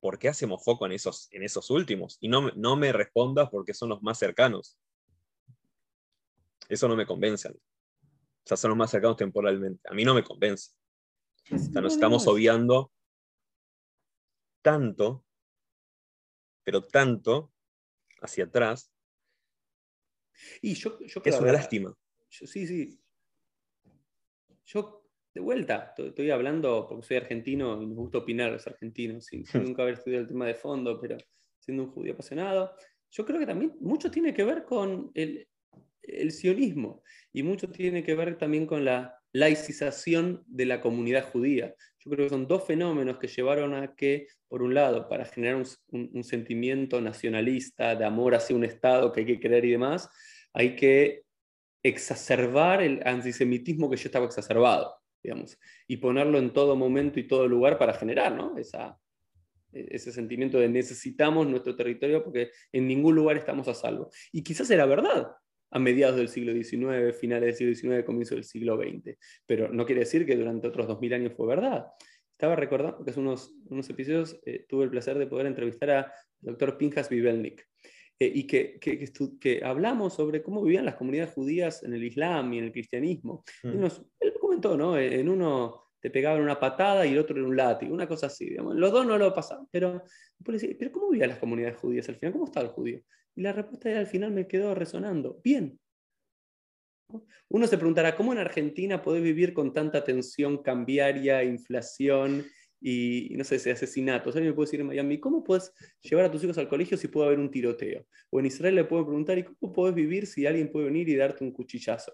¿Por 0.00 0.18
qué 0.18 0.28
hacemos 0.28 0.62
foco 0.62 0.86
en 0.86 0.92
esos, 0.92 1.28
en 1.30 1.44
esos 1.44 1.70
últimos? 1.70 2.18
Y 2.20 2.28
no, 2.28 2.50
no 2.56 2.76
me 2.76 2.92
respondas 2.92 3.48
porque 3.50 3.72
son 3.72 3.88
los 3.88 4.02
más 4.02 4.18
cercanos. 4.18 4.76
Eso 6.68 6.88
no 6.88 6.96
me 6.96 7.06
convence. 7.06 7.48
O 7.48 8.46
sea, 8.46 8.56
son 8.56 8.70
los 8.70 8.78
más 8.78 8.90
cercanos 8.90 9.16
temporalmente. 9.16 9.88
A 9.88 9.94
mí 9.94 10.04
no 10.04 10.14
me 10.14 10.24
convence. 10.24 10.72
O 11.50 11.58
sea, 11.58 11.80
nos 11.80 11.94
estamos 11.94 12.26
obviando 12.26 12.92
tanto, 14.62 15.24
pero 16.64 16.82
tanto 16.82 17.52
hacia 18.20 18.44
atrás. 18.44 18.93
Y 20.62 20.74
yo, 20.74 20.98
yo 21.00 21.22
es 21.24 21.40
una 21.40 21.52
lástima. 21.52 21.94
sí, 22.28 22.46
sí. 22.66 22.98
Yo, 24.66 25.04
de 25.34 25.40
vuelta, 25.40 25.94
estoy 25.96 26.30
hablando 26.30 26.86
porque 26.88 27.06
soy 27.06 27.16
argentino 27.18 27.80
y 27.82 27.86
me 27.86 27.94
gusta 27.94 28.18
opinar 28.18 28.52
los 28.52 28.66
argentinos, 28.66 29.26
sin, 29.26 29.44
nunca 29.76 29.82
haber 29.82 29.94
estudiado 29.94 30.22
el 30.22 30.28
tema 30.28 30.46
de 30.46 30.54
fondo, 30.54 31.00
pero 31.00 31.18
siendo 31.58 31.84
un 31.84 31.90
judío 31.90 32.14
apasionado. 32.14 32.74
Yo 33.10 33.24
creo 33.24 33.38
que 33.38 33.46
también 33.46 33.76
mucho 33.80 34.10
tiene 34.10 34.34
que 34.34 34.44
ver 34.44 34.64
con 34.64 35.10
el, 35.14 35.48
el 36.02 36.32
sionismo 36.32 37.02
y 37.32 37.42
mucho 37.42 37.70
tiene 37.70 38.02
que 38.02 38.14
ver 38.14 38.36
también 38.38 38.66
con 38.66 38.84
la 38.84 39.20
laicización 39.32 40.42
de 40.46 40.66
la 40.66 40.80
comunidad 40.80 41.30
judía. 41.30 41.74
Yo 42.04 42.10
creo 42.10 42.26
que 42.26 42.30
son 42.30 42.46
dos 42.46 42.64
fenómenos 42.64 43.16
que 43.18 43.28
llevaron 43.28 43.74
a 43.74 43.94
que, 43.94 44.26
por 44.46 44.62
un 44.62 44.74
lado, 44.74 45.08
para 45.08 45.24
generar 45.24 45.56
un, 45.56 46.24
sentimiento 46.24 47.00
nacionalista, 47.00 47.96
de 47.96 48.04
amor 48.04 48.34
hacia 48.34 48.54
un 48.54 48.64
Estado 48.64 49.10
que 49.10 49.20
hay 49.20 49.26
que 49.26 49.40
creer 49.40 49.64
y 49.64 49.70
demás, 49.70 50.10
hay 50.52 50.76
que 50.76 51.22
exacerbar 51.82 52.82
el 52.82 53.00
antisemitismo 53.06 53.88
que 53.88 53.96
ya 53.96 54.04
estaba 54.04 54.26
exacerbado, 54.26 54.96
digamos, 55.22 55.58
y 55.86 55.96
ponerlo 55.96 56.38
en 56.38 56.52
todo 56.52 56.76
momento 56.76 57.18
y 57.20 57.26
todo 57.26 57.48
lugar 57.48 57.78
para 57.78 57.94
generar 57.94 58.32
¿no? 58.32 58.56
Esa, 58.58 58.98
ese 59.72 60.12
sentimiento 60.12 60.58
de 60.58 60.68
necesitamos 60.68 61.46
nuestro 61.46 61.74
territorio 61.74 62.22
porque 62.22 62.50
en 62.72 62.86
ningún 62.86 63.14
lugar 63.14 63.36
estamos 63.36 63.66
a 63.68 63.74
salvo. 63.74 64.10
Y 64.30 64.42
quizás 64.42 64.70
era 64.70 64.86
verdad, 64.86 65.32
a 65.74 65.78
mediados 65.80 66.16
del 66.16 66.28
siglo 66.28 66.52
XIX, 66.52 67.12
finales 67.18 67.58
del 67.58 67.74
siglo 67.74 67.94
XIX, 67.94 68.04
comienzo 68.06 68.36
del 68.36 68.44
siglo 68.44 68.76
XX. 68.76 69.18
Pero 69.44 69.68
no 69.72 69.84
quiere 69.84 70.02
decir 70.02 70.24
que 70.24 70.36
durante 70.36 70.68
otros 70.68 70.86
2000 70.86 71.14
años 71.14 71.32
fue 71.36 71.48
verdad. 71.48 71.86
Estaba 72.30 72.54
recordando 72.54 73.04
que 73.04 73.10
hace 73.10 73.18
unos, 73.18 73.52
unos 73.66 73.90
episodios 73.90 74.40
eh, 74.46 74.66
tuve 74.68 74.84
el 74.84 74.90
placer 74.90 75.18
de 75.18 75.26
poder 75.26 75.46
entrevistar 75.46 75.90
al 75.90 76.12
doctor 76.40 76.78
Pinjas 76.78 77.08
Vivelnik. 77.08 77.66
Eh, 78.20 78.30
y 78.32 78.46
que, 78.46 78.78
que, 78.78 79.12
que, 79.40 79.64
hablamos 79.64 80.14
sobre 80.14 80.44
cómo 80.44 80.62
vivían 80.62 80.84
las 80.84 80.94
comunidades 80.94 81.34
judías 81.34 81.82
en 81.82 81.92
el 81.92 82.04
Islam 82.04 82.52
y 82.52 82.58
en 82.58 82.64
el 82.66 82.72
cristianismo. 82.72 83.42
Mm. 83.64 83.84
él 84.20 84.34
comentó, 84.40 84.76
¿no? 84.76 84.96
En 84.96 85.28
uno 85.28 85.86
te 85.98 86.10
pegaban 86.10 86.40
una 86.40 86.60
patada 86.60 87.04
y 87.04 87.14
el 87.14 87.18
otro 87.18 87.36
en 87.36 87.46
un 87.46 87.56
látigo, 87.56 87.92
una 87.92 88.06
cosa 88.06 88.28
así. 88.28 88.48
Digamos. 88.48 88.76
Los 88.76 88.92
dos 88.92 89.04
no 89.04 89.18
lo 89.18 89.34
pasaban, 89.34 89.66
pero, 89.72 90.04
pero 90.44 90.92
¿cómo 90.92 91.10
vivían 91.10 91.30
las 91.30 91.38
comunidades 91.38 91.78
judías 91.78 92.08
al 92.08 92.14
final? 92.14 92.32
¿Cómo 92.32 92.44
estaba 92.44 92.66
el 92.66 92.72
judío? 92.72 93.00
Y 93.36 93.42
la 93.42 93.52
respuesta 93.52 93.98
al 93.98 94.06
final 94.06 94.30
me 94.30 94.46
quedó 94.46 94.74
resonando. 94.74 95.40
Bien. 95.42 95.78
Uno 97.48 97.66
se 97.66 97.76
preguntará, 97.76 98.16
¿cómo 98.16 98.32
en 98.32 98.38
Argentina 98.38 99.02
podés 99.02 99.22
vivir 99.22 99.52
con 99.52 99.72
tanta 99.72 100.02
tensión 100.02 100.62
cambiaria, 100.62 101.44
inflación 101.44 102.44
y, 102.80 103.34
no 103.36 103.44
sé, 103.44 103.56
ese 103.56 103.72
asesinato? 103.72 104.30
Alguien 104.30 104.46
me 104.46 104.52
puede 104.52 104.66
decir 104.66 104.80
en 104.80 104.86
Miami, 104.86 105.18
¿cómo 105.20 105.44
puedes 105.44 105.72
llevar 106.00 106.24
a 106.24 106.30
tus 106.30 106.42
hijos 106.42 106.58
al 106.58 106.68
colegio 106.68 106.96
si 106.96 107.08
puede 107.08 107.26
haber 107.26 107.38
un 107.38 107.50
tiroteo? 107.50 108.06
O 108.30 108.40
en 108.40 108.46
Israel 108.46 108.74
le 108.76 108.84
puedo 108.84 109.04
preguntar, 109.04 109.38
¿y 109.38 109.44
cómo 109.44 109.72
podés 109.72 109.94
vivir 109.94 110.26
si 110.26 110.46
alguien 110.46 110.70
puede 110.70 110.86
venir 110.86 111.08
y 111.08 111.16
darte 111.16 111.44
un 111.44 111.52
cuchillazo? 111.52 112.12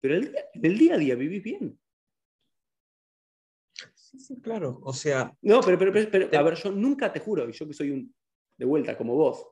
Pero 0.00 0.16
en 0.16 0.34
el 0.62 0.78
día 0.78 0.94
a 0.94 0.98
día 0.98 1.14
vivís 1.14 1.42
bien. 1.42 1.78
Sí, 3.94 4.18
sí, 4.18 4.40
claro. 4.40 4.80
O 4.82 4.92
sea. 4.92 5.32
No, 5.42 5.60
pero, 5.60 5.78
pero, 5.78 5.92
pero, 6.10 6.38
a 6.38 6.42
ver, 6.42 6.54
yo 6.54 6.72
nunca 6.72 7.12
te 7.12 7.20
juro, 7.20 7.48
y 7.48 7.52
yo 7.52 7.66
que 7.66 7.74
soy 7.74 7.90
un, 7.90 8.14
de 8.56 8.64
vuelta, 8.64 8.96
como 8.96 9.14
vos, 9.14 9.46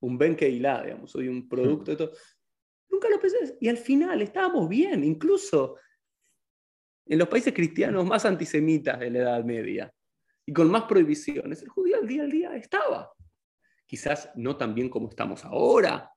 un 0.00 0.18
Ben 0.18 0.36
la 0.60 0.82
digamos, 0.82 1.10
soy 1.10 1.28
un 1.28 1.48
producto 1.48 1.90
de 1.90 1.96
todo. 1.96 2.12
Nunca 2.88 3.08
lo 3.08 3.20
pensé. 3.20 3.56
Y 3.60 3.68
al 3.68 3.76
final 3.76 4.22
estábamos 4.22 4.68
bien, 4.68 5.04
incluso 5.04 5.76
en 7.06 7.18
los 7.18 7.28
países 7.28 7.54
cristianos 7.54 8.04
más 8.04 8.24
antisemitas 8.24 9.00
de 9.00 9.10
la 9.10 9.18
Edad 9.20 9.44
Media 9.44 9.92
y 10.46 10.52
con 10.52 10.70
más 10.70 10.84
prohibiciones, 10.84 11.62
el 11.62 11.68
judío 11.68 11.96
al 11.98 12.06
día 12.06 12.22
al 12.22 12.30
día 12.30 12.56
estaba. 12.56 13.12
Quizás 13.86 14.30
no 14.34 14.56
tan 14.56 14.74
bien 14.74 14.88
como 14.88 15.08
estamos 15.08 15.44
ahora, 15.44 16.10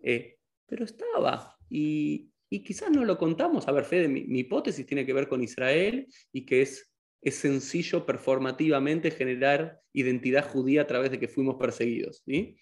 eh, 0.00 0.38
pero 0.66 0.84
estaba. 0.84 1.56
Y, 1.68 2.30
y, 2.50 2.62
quizás 2.62 2.90
no 2.90 3.04
lo 3.04 3.18
contamos. 3.18 3.68
A 3.68 3.72
ver, 3.72 3.84
Fede, 3.84 4.08
mi, 4.08 4.24
mi, 4.24 4.40
hipótesis 4.40 4.86
tiene 4.86 5.04
que 5.04 5.12
ver 5.12 5.28
con 5.28 5.42
Israel 5.42 6.06
y 6.32 6.44
que 6.44 6.62
es, 6.62 6.90
es 7.20 7.36
sencillo 7.36 8.04
performativamente 8.06 9.10
generar 9.10 9.80
identidad 9.92 10.48
judía 10.48 10.82
a 10.82 10.86
través 10.86 11.10
de 11.10 11.18
que 11.18 11.28
fuimos 11.28 11.56
perseguidos. 11.56 12.22
¿sí? 12.26 12.58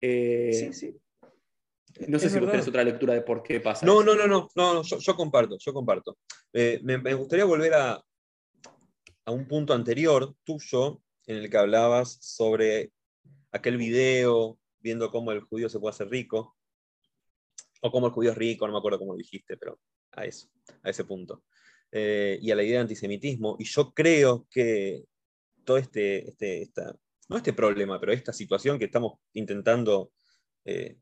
Eh, 0.00 0.52
sí, 0.52 0.72
sí. 0.72 0.96
No 2.08 2.18
sé 2.18 2.28
si 2.28 2.38
vos 2.38 2.50
tenés 2.50 2.68
otra 2.68 2.84
lectura 2.84 3.14
de 3.14 3.22
por 3.22 3.42
qué 3.42 3.60
pasa. 3.60 3.86
No, 3.86 4.02
no, 4.02 4.14
no, 4.14 4.26
no, 4.26 4.48
no, 4.54 4.82
yo, 4.82 5.14
comparto, 5.14 5.56
yo 5.58 5.72
comparto. 5.72 6.18
Eh, 6.52 6.80
me, 6.82 7.14
gustaría 7.14 7.44
volver 7.44 7.72
a, 7.74 8.04
a 9.24 9.30
un 9.30 9.46
punto 9.48 9.72
anterior 9.72 10.34
tuyo 10.44 11.00
en 11.26 11.38
el 11.38 11.50
que 11.50 11.56
hablabas 11.56 12.18
sobre 12.20 12.92
aquel 13.50 13.78
video 13.78 14.58
viendo 14.80 15.10
cómo 15.10 15.32
el 15.32 15.40
judío 15.40 15.68
se 15.68 15.80
puede 15.80 15.94
hacer 15.94 16.08
rico, 16.08 16.56
o 17.82 17.90
cómo 17.90 18.06
el 18.06 18.12
judío 18.12 18.30
es 18.30 18.38
rico, 18.38 18.66
no 18.66 18.72
me 18.72 18.78
acuerdo 18.78 18.98
cómo 18.98 19.12
lo 19.12 19.18
dijiste, 19.18 19.56
pero 19.56 19.80
a 20.12 20.24
eso, 20.24 20.48
a 20.82 20.90
ese 20.90 21.04
punto. 21.04 21.44
Eh, 21.90 22.38
y 22.40 22.50
a 22.50 22.56
la 22.56 22.62
idea 22.62 22.76
de 22.76 22.82
antisemitismo. 22.82 23.56
Y 23.58 23.64
yo 23.64 23.92
creo 23.92 24.46
que 24.50 25.04
todo 25.64 25.76
este, 25.78 26.28
este 26.28 26.62
esta, 26.62 26.96
no 27.28 27.36
este 27.36 27.52
problema, 27.52 27.98
pero 27.98 28.12
esta 28.12 28.32
situación 28.32 28.78
que 28.78 28.86
estamos 28.86 29.18
intentando 29.32 30.12
eh, 30.64 30.96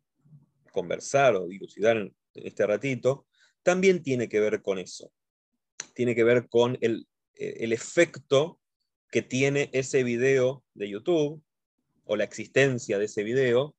conversar 0.72 1.36
o 1.36 1.46
dilucidar 1.46 1.96
en 1.96 2.14
este 2.34 2.66
ratito, 2.66 3.26
también 3.62 4.02
tiene 4.02 4.28
que 4.28 4.40
ver 4.40 4.62
con 4.62 4.78
eso. 4.78 5.12
Tiene 5.94 6.14
que 6.14 6.24
ver 6.24 6.48
con 6.48 6.76
el, 6.80 7.06
eh, 7.34 7.58
el 7.60 7.72
efecto 7.72 8.60
que 9.10 9.22
tiene 9.22 9.70
ese 9.72 10.02
video 10.02 10.64
de 10.74 10.90
YouTube 10.90 11.42
o 12.04 12.16
la 12.16 12.24
existencia 12.24 12.98
de 12.98 13.04
ese 13.04 13.22
video 13.22 13.76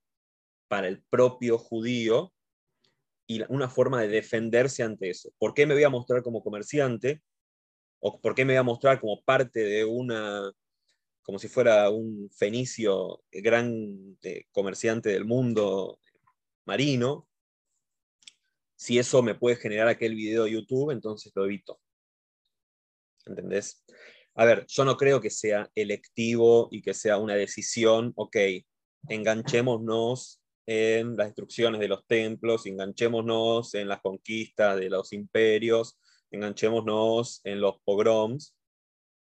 para 0.68 0.88
el 0.88 1.04
propio 1.04 1.58
judío 1.58 2.34
y 3.28 3.42
una 3.50 3.70
forma 3.70 4.02
de 4.02 4.08
defenderse 4.08 4.84
ante 4.84 5.10
eso. 5.10 5.32
¿Por 5.38 5.54
qué 5.54 5.66
me 5.66 5.74
voy 5.74 5.84
a 5.84 5.90
mostrar 5.90 6.24
como 6.24 6.44
comerciante? 6.44 7.22
¿O 8.00 8.22
por 8.22 8.36
qué 8.36 8.46
me 8.46 8.54
voy 8.54 8.60
a 8.60 8.64
mostrar 8.64 9.00
como 9.00 9.22
parte 9.24 9.62
de 9.62 9.84
una 9.84 10.52
como 11.26 11.40
si 11.40 11.48
fuera 11.48 11.90
un 11.90 12.30
fenicio 12.30 13.24
gran 13.32 14.16
comerciante 14.52 15.10
del 15.10 15.26
mundo 15.26 16.00
marino, 16.66 17.28
si 18.76 19.00
eso 19.00 19.24
me 19.24 19.34
puede 19.34 19.56
generar 19.56 19.88
aquel 19.88 20.14
video 20.14 20.44
de 20.44 20.52
YouTube, 20.52 20.92
entonces 20.92 21.32
lo 21.36 21.46
evito. 21.46 21.82
¿Entendés? 23.26 23.84
A 24.36 24.46
ver, 24.46 24.68
yo 24.68 24.86
no 24.86 24.98
creo 24.98 25.20
que 25.20 25.32
sea 25.32 25.68
electivo 25.74 26.68
y 26.70 26.84
que 26.84 26.94
sea 26.94 27.18
una 27.18 27.34
decisión, 27.34 28.14
ok, 28.16 28.38
enganchémonos 29.10 30.42
en 30.68 31.16
las 31.16 31.28
destrucciones 31.28 31.80
de 31.80 31.88
los 31.88 32.06
templos, 32.06 32.68
enganchémonos 32.68 33.74
en 33.74 33.88
las 33.88 34.02
conquistas 34.02 34.78
de 34.78 34.92
los 34.92 35.12
imperios, 35.12 35.98
enganchémonos 36.30 37.42
en 37.46 37.62
los 37.62 37.80
pogroms, 37.84 38.56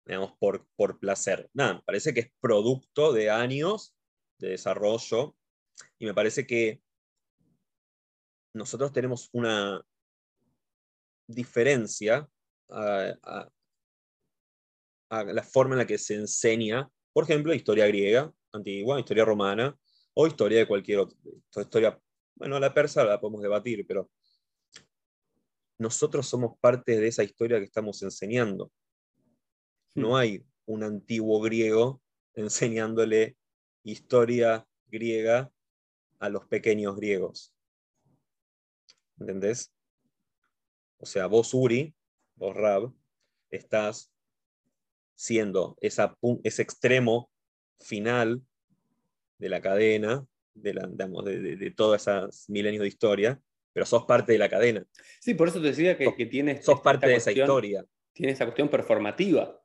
digamos, 0.04 0.32
por, 0.38 0.66
por 0.76 0.98
placer. 0.98 1.48
Nada, 1.52 1.82
parece 1.86 2.12
que 2.12 2.20
es 2.20 2.32
producto 2.40 3.12
de 3.12 3.30
años 3.30 3.94
de 4.38 4.50
desarrollo 4.50 5.36
y 5.98 6.06
me 6.06 6.14
parece 6.14 6.46
que 6.46 6.82
nosotros 8.54 8.92
tenemos 8.92 9.28
una 9.32 9.82
diferencia 11.26 12.28
a, 12.68 13.48
la 15.10 15.42
forma 15.42 15.74
en 15.74 15.78
la 15.78 15.86
que 15.86 15.98
se 15.98 16.14
enseña, 16.14 16.88
por 17.12 17.24
ejemplo, 17.24 17.54
historia 17.54 17.86
griega, 17.86 18.32
antigua, 18.52 18.98
historia 18.98 19.24
romana, 19.24 19.76
o 20.14 20.26
historia 20.26 20.58
de 20.58 20.68
cualquier 20.68 21.00
otra 21.00 21.62
historia. 21.62 22.00
Bueno, 22.34 22.58
la 22.58 22.72
persa 22.72 23.04
la 23.04 23.20
podemos 23.20 23.42
debatir, 23.42 23.86
pero 23.86 24.10
nosotros 25.78 26.26
somos 26.26 26.58
parte 26.60 26.98
de 26.98 27.08
esa 27.08 27.22
historia 27.22 27.58
que 27.58 27.64
estamos 27.64 28.02
enseñando. 28.02 28.70
No 29.94 30.10
hmm. 30.10 30.14
hay 30.14 30.44
un 30.66 30.82
antiguo 30.82 31.40
griego 31.40 32.02
enseñándole 32.34 33.36
historia 33.84 34.66
griega 34.88 35.50
a 36.18 36.28
los 36.28 36.46
pequeños 36.46 36.96
griegos. 36.96 37.54
¿Entendés? 39.18 39.72
O 40.98 41.06
sea, 41.06 41.26
vos, 41.26 41.52
Uri, 41.52 41.94
vos, 42.36 42.54
Rab, 42.54 42.92
estás 43.50 44.12
siendo 45.14 45.76
esa, 45.80 46.16
ese 46.44 46.62
extremo 46.62 47.30
final 47.80 48.42
de 49.38 49.48
la 49.48 49.60
cadena, 49.60 50.26
de, 50.54 50.74
la, 50.74 50.86
de, 50.86 51.56
de, 51.56 51.70
todos 51.70 52.00
esos 52.00 52.48
milenios 52.48 52.82
de 52.82 52.88
historia, 52.88 53.40
pero 53.72 53.86
sos 53.86 54.04
parte 54.04 54.32
de 54.32 54.38
la 54.38 54.48
cadena. 54.48 54.86
Sí, 55.20 55.34
por 55.34 55.48
eso 55.48 55.60
te 55.60 55.68
decía 55.68 55.96
que, 55.96 56.14
que 56.14 56.26
tienes. 56.26 56.64
Sos 56.64 56.80
parte 56.80 57.06
de 57.06 57.16
esa 57.16 57.32
historia. 57.32 57.84
Tiene 58.12 58.32
esa 58.32 58.44
cuestión 58.44 58.68
performativa. 58.68 59.61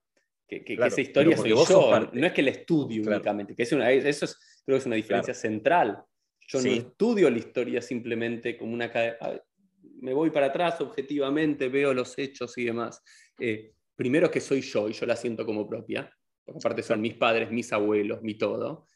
Que, 0.48 0.64
que, 0.64 0.76
esa 0.76 1.02
historia 1.02 1.36
soy 1.36 1.50
yo, 1.50 2.10
no 2.14 2.26
es 2.26 2.32
que 2.32 2.42
la 2.42 2.52
estudio 2.52 3.04
únicamente, 3.04 3.54
que 3.54 3.64
es 3.64 3.72
una, 3.74 3.92
eso 3.92 4.24
es, 4.24 4.62
creo 4.66 4.78
que 4.78 4.80
es 4.80 4.86
una 4.86 4.96
diferencia 4.96 5.34
central. 5.34 6.02
Yo 6.48 6.62
no 6.62 6.70
estudio 6.70 7.30
la 7.30 7.38
historia 7.38 7.82
simplemente 7.82 8.58
como 8.58 8.74
una. 8.74 8.90
Me 10.00 10.14
voy 10.14 10.30
para 10.30 10.48
atrás 10.48 10.80
objetivamente, 10.80 11.68
veo 11.68 11.94
los 11.94 12.18
hechos 12.18 12.58
y 12.58 12.64
demás. 12.64 13.04
Eh, 13.40 13.74
primero 13.96 14.32
que 14.32 14.40
soy 14.40 14.62
yo 14.62 14.88
y 14.88 14.94
yo 14.94 15.06
la 15.06 15.18
siento 15.18 15.46
como 15.46 15.68
propia, 15.68 16.10
porque 16.46 16.60
aparte 16.60 16.84
son 16.84 17.02
mis 17.02 17.16
padres, 17.16 17.52
mis 17.52 17.74
abuelos, 17.74 18.22
mi 18.22 18.36
todo. 18.36 18.88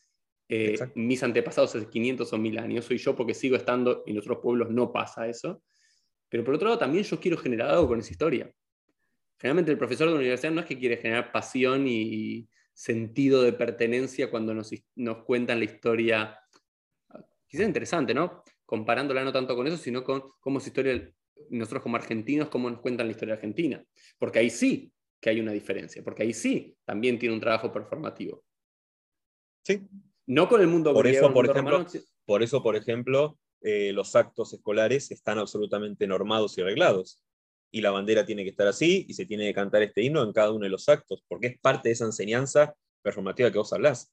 Eh, 0.47 0.77
mis 0.95 1.23
antepasados 1.23 1.75
hace 1.75 1.89
500 1.89 2.31
o 2.31 2.37
1000 2.37 2.59
años, 2.59 2.85
soy 2.85 2.97
yo 2.97 3.15
porque 3.15 3.33
sigo 3.33 3.55
estando, 3.55 4.03
en 4.05 4.17
otros 4.17 4.39
pueblos 4.41 4.69
no 4.69 4.91
pasa 4.91 5.27
eso. 5.27 5.63
Pero 6.29 6.43
por 6.43 6.55
otro 6.55 6.67
lado, 6.67 6.79
también 6.79 7.03
yo 7.03 7.19
quiero 7.19 7.37
generar 7.37 7.71
algo 7.71 7.89
con 7.89 7.99
esa 7.99 8.11
historia. 8.11 8.51
Generalmente 9.41 9.71
el 9.71 9.77
profesor 9.79 10.05
de 10.05 10.13
la 10.13 10.19
universidad 10.19 10.51
no 10.51 10.61
es 10.61 10.67
que 10.67 10.77
quiere 10.77 10.97
generar 10.97 11.31
pasión 11.31 11.87
y 11.87 12.47
sentido 12.73 13.41
de 13.41 13.53
pertenencia 13.53 14.29
cuando 14.29 14.53
nos, 14.53 14.69
nos 14.95 15.23
cuentan 15.23 15.57
la 15.57 15.65
historia. 15.65 16.39
Quizás 17.47 17.65
interesante, 17.65 18.13
¿no? 18.13 18.43
Comparándola 18.67 19.23
no 19.23 19.31
tanto 19.31 19.55
con 19.55 19.65
eso, 19.65 19.77
sino 19.77 20.03
con 20.03 20.21
cómo 20.39 20.59
es 20.59 20.67
historia, 20.67 21.11
nosotros 21.49 21.81
como 21.81 21.95
argentinos, 21.95 22.49
cómo 22.49 22.69
nos 22.69 22.81
cuentan 22.81 23.07
la 23.07 23.13
historia 23.13 23.33
argentina. 23.33 23.83
Porque 24.19 24.37
ahí 24.37 24.51
sí 24.51 24.93
que 25.19 25.31
hay 25.31 25.39
una 25.39 25.53
diferencia, 25.53 26.03
porque 26.03 26.21
ahí 26.21 26.33
sí 26.33 26.77
también 26.85 27.17
tiene 27.17 27.33
un 27.33 27.41
trabajo 27.41 27.73
performativo. 27.73 28.43
Sí, 29.63 29.81
no 30.27 30.47
con 30.47 30.61
el 30.61 30.67
mundo 30.67 30.93
por 30.93 31.07
eso, 31.07 31.33
por 31.33 31.49
ejemplo, 31.49 31.83
Por 32.25 32.43
eso, 32.43 32.61
por 32.61 32.75
ejemplo, 32.75 33.39
eh, 33.61 33.91
los 33.91 34.15
actos 34.15 34.53
escolares 34.53 35.09
están 35.09 35.39
absolutamente 35.39 36.05
normados 36.05 36.55
y 36.59 36.61
arreglados. 36.61 37.23
Y 37.71 37.81
la 37.81 37.91
bandera 37.91 38.25
tiene 38.25 38.43
que 38.43 38.49
estar 38.49 38.67
así 38.67 39.05
y 39.07 39.13
se 39.13 39.25
tiene 39.25 39.45
que 39.45 39.53
cantar 39.53 39.81
este 39.81 40.01
himno 40.01 40.23
en 40.23 40.33
cada 40.33 40.51
uno 40.51 40.65
de 40.65 40.69
los 40.69 40.89
actos, 40.89 41.23
porque 41.27 41.47
es 41.47 41.59
parte 41.59 41.89
de 41.89 41.93
esa 41.93 42.05
enseñanza 42.05 42.75
performativa 43.01 43.51
que 43.51 43.57
vos 43.57 43.71
hablás. 43.73 44.11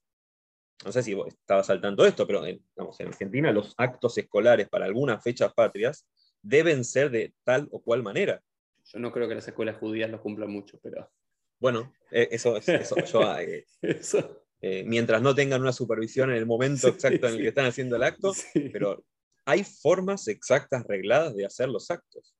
No 0.85 0.93
sé 0.93 1.03
si 1.03 1.13
vos 1.13 1.27
estabas 1.27 1.69
al 1.69 1.81
tanto 1.81 2.03
de 2.03 2.09
esto, 2.09 2.25
pero 2.25 2.45
en, 2.45 2.63
en 2.77 3.07
Argentina 3.07 3.51
los 3.51 3.73
actos 3.77 4.17
escolares 4.17 4.69
para 4.69 4.85
algunas 4.85 5.21
fechas 5.21 5.53
patrias 5.53 6.07
deben 6.41 6.85
ser 6.85 7.11
de 7.11 7.33
tal 7.43 7.67
o 7.71 7.81
cual 7.81 8.01
manera. 8.01 8.41
Yo 8.85 8.99
no 8.99 9.11
creo 9.11 9.27
que 9.27 9.35
las 9.35 9.47
escuelas 9.47 9.77
judías 9.77 10.09
lo 10.09 10.21
cumplan 10.21 10.49
mucho, 10.49 10.79
pero... 10.81 11.11
Bueno, 11.59 11.93
eh, 12.11 12.29
eso, 12.31 12.57
eso, 12.57 12.95
yo, 13.05 13.37
eh, 13.39 13.65
eso. 13.81 14.45
Eh, 14.61 14.83
mientras 14.85 15.21
no 15.21 15.35
tengan 15.35 15.61
una 15.61 15.73
supervisión 15.73 16.31
en 16.31 16.37
el 16.37 16.45
momento 16.45 16.87
exacto 16.87 17.27
en 17.27 17.35
el 17.35 17.41
que 17.41 17.47
están 17.49 17.65
haciendo 17.65 17.95
el 17.97 18.03
acto, 18.03 18.33
pero 18.71 19.03
hay 19.45 19.63
formas 19.63 20.27
exactas, 20.27 20.85
regladas 20.87 21.35
de 21.35 21.45
hacer 21.45 21.69
los 21.69 21.91
actos. 21.91 22.33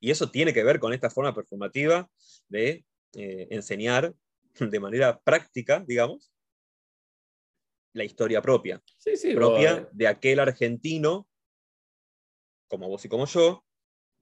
Y 0.00 0.10
eso 0.10 0.30
tiene 0.30 0.52
que 0.52 0.64
ver 0.64 0.78
con 0.78 0.92
esta 0.92 1.10
forma 1.10 1.34
performativa 1.34 2.08
de 2.48 2.84
eh, 3.14 3.48
enseñar 3.50 4.14
de 4.60 4.80
manera 4.80 5.20
práctica, 5.20 5.84
digamos, 5.86 6.32
la 7.92 8.04
historia 8.04 8.42
propia. 8.42 8.82
propia 9.34 9.88
de 9.92 10.06
aquel 10.06 10.38
argentino, 10.38 11.26
como 12.68 12.88
vos 12.88 13.04
y 13.04 13.08
como 13.08 13.26
yo, 13.26 13.64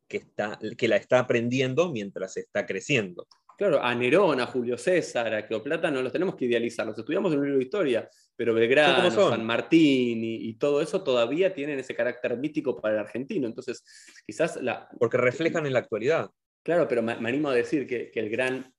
que, 0.09 0.19
está, 0.19 0.59
que 0.79 0.87
la 0.89 0.97
está 0.97 1.19
aprendiendo 1.19 1.91
mientras 1.91 2.37
está 2.37 2.67
creciendo. 2.67 3.27
Claro, 3.57 3.83
a 3.83 3.95
Nerón, 3.95 4.41
a 4.41 4.47
Julio 4.47 4.77
César, 4.77 5.33
a 5.35 5.47
Cleopatra 5.47 5.91
no 5.91 6.03
los 6.03 6.13
tenemos 6.13 6.35
que 6.35 6.47
idealizar, 6.47 6.87
los 6.87 6.99
estudiamos 6.99 7.33
en 7.33 7.39
un 7.39 7.45
libro 7.45 7.59
de 7.59 7.65
historia, 7.65 8.09
pero 8.37 8.53
Belgrano, 8.53 9.11
San 9.11 9.45
Martín 9.45 10.25
y, 10.25 10.55
todo 10.55 10.81
eso 10.81 11.05
todavía 11.05 11.55
tienen 11.55 11.79
ese 11.79 11.95
carácter 11.95 12.37
mítico 12.37 12.81
para 12.81 12.95
el 12.95 13.01
argentino. 13.01 13.47
Entonces, 13.47 13.85
quizás 14.27 14.61
la... 14.61 14.89
Porque 14.99 15.19
reflejan 15.19 15.67
en 15.67 15.73
la 15.73 15.79
actualidad. 15.81 16.31
Claro, 16.65 16.89
pero 16.89 17.03
me, 17.03 17.13
animo 17.13 17.49
a 17.49 17.55
decir 17.55 17.87
que, 17.87 18.11
el 18.15 18.31
gran... 18.31 18.73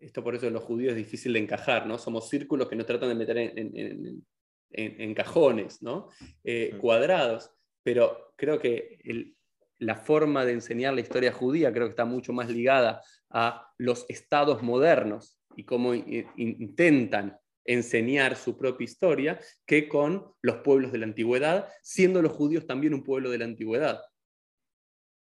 esto 0.00 0.24
por 0.24 0.34
eso 0.34 0.46
en 0.46 0.54
los 0.54 0.64
judíos 0.64 0.92
es 0.92 0.98
difícil 0.98 1.34
de 1.34 1.38
encajar, 1.38 1.86
¿no? 1.86 1.98
Somos 1.98 2.28
círculos 2.28 2.68
que 2.68 2.76
nos 2.76 2.86
tratan 2.86 3.10
de 3.10 3.14
meter 3.14 3.38
en, 4.72 5.14
cajones, 5.14 5.82
¿no? 5.82 6.08
Eh. 6.42 6.76
Cuadrados, 6.80 7.50
pero 7.84 8.32
creo 8.36 8.58
que 8.58 8.98
el, 9.04 9.36
la 9.82 9.96
forma 9.96 10.44
de 10.44 10.52
enseñar 10.52 10.94
la 10.94 11.00
historia 11.00 11.32
judía 11.32 11.72
creo 11.72 11.86
que 11.86 11.90
está 11.90 12.04
mucho 12.04 12.32
más 12.32 12.48
ligada 12.48 13.02
a 13.30 13.68
los 13.78 14.06
estados 14.08 14.62
modernos 14.62 15.40
y 15.56 15.64
cómo 15.64 15.92
intentan 15.94 17.36
enseñar 17.64 18.36
su 18.36 18.56
propia 18.56 18.84
historia 18.84 19.40
que 19.66 19.88
con 19.88 20.32
los 20.40 20.58
pueblos 20.58 20.92
de 20.92 20.98
la 20.98 21.06
antigüedad, 21.06 21.68
siendo 21.82 22.22
los 22.22 22.32
judíos 22.32 22.66
también 22.66 22.94
un 22.94 23.02
pueblo 23.02 23.30
de 23.30 23.38
la 23.38 23.44
antigüedad. 23.44 24.00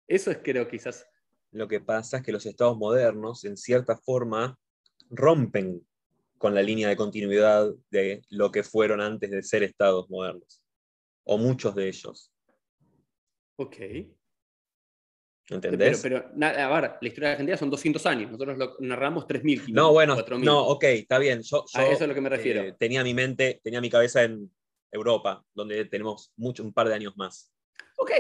Eso 0.09 0.31
es 0.31 0.39
creo 0.43 0.67
quizás... 0.69 1.07
Lo 1.53 1.69
que 1.69 1.81
pasa 1.81 2.19
es 2.19 2.23
que 2.23 2.33
los 2.33 2.47
estados 2.47 2.79
modernos, 2.79 3.45
en 3.45 3.57
cierta 3.57 3.97
forma, 3.97 4.59
rompen 5.11 5.87
con 6.39 6.55
la 6.55 6.63
línea 6.63 6.89
de 6.89 6.97
continuidad 6.97 7.73
de 7.91 8.23
lo 8.31 8.51
que 8.51 8.63
fueron 8.63 9.01
antes 9.01 9.31
de 9.31 9.43
ser 9.43 9.63
estados 9.63 10.09
modernos, 10.09 10.63
o 11.25 11.37
muchos 11.37 11.75
de 11.75 11.89
ellos. 11.89 12.33
Ok. 13.57 13.77
¿Entendés? 15.49 16.01
Pero, 16.03 16.25
pero 16.37 16.47
a 16.47 16.81
ver, 16.81 16.93
la 17.01 17.09
historia 17.09 17.29
de 17.29 17.33
Argentina 17.35 17.57
son 17.57 17.71
200 17.71 18.05
años, 18.07 18.31
nosotros 18.33 18.59
lo 18.59 18.77
narramos 18.81 19.27
3.000. 19.27 19.69
No, 19.69 19.93
bueno, 19.93 20.17
no, 20.39 20.67
ok, 20.67 20.85
está 20.85 21.19
bien. 21.19 21.43
Yo, 21.43 21.65
a 21.75 21.85
eso 21.87 22.03
es 22.03 22.09
lo 22.09 22.15
que 22.15 22.21
me 22.21 22.29
refiero. 22.29 22.63
Eh, 22.63 22.75
tenía 22.77 23.05
mi 23.05 23.15
mente, 23.15 23.61
tenía 23.63 23.81
mi 23.81 23.89
cabeza 23.89 24.25
en 24.25 24.51
Europa, 24.91 25.45
donde 25.55 25.85
tenemos 25.85 26.33
mucho, 26.37 26.65
un 26.65 26.73
par 26.73 26.89
de 26.89 26.95
años 26.95 27.17
más. 27.17 27.53
Ok. 27.97 28.11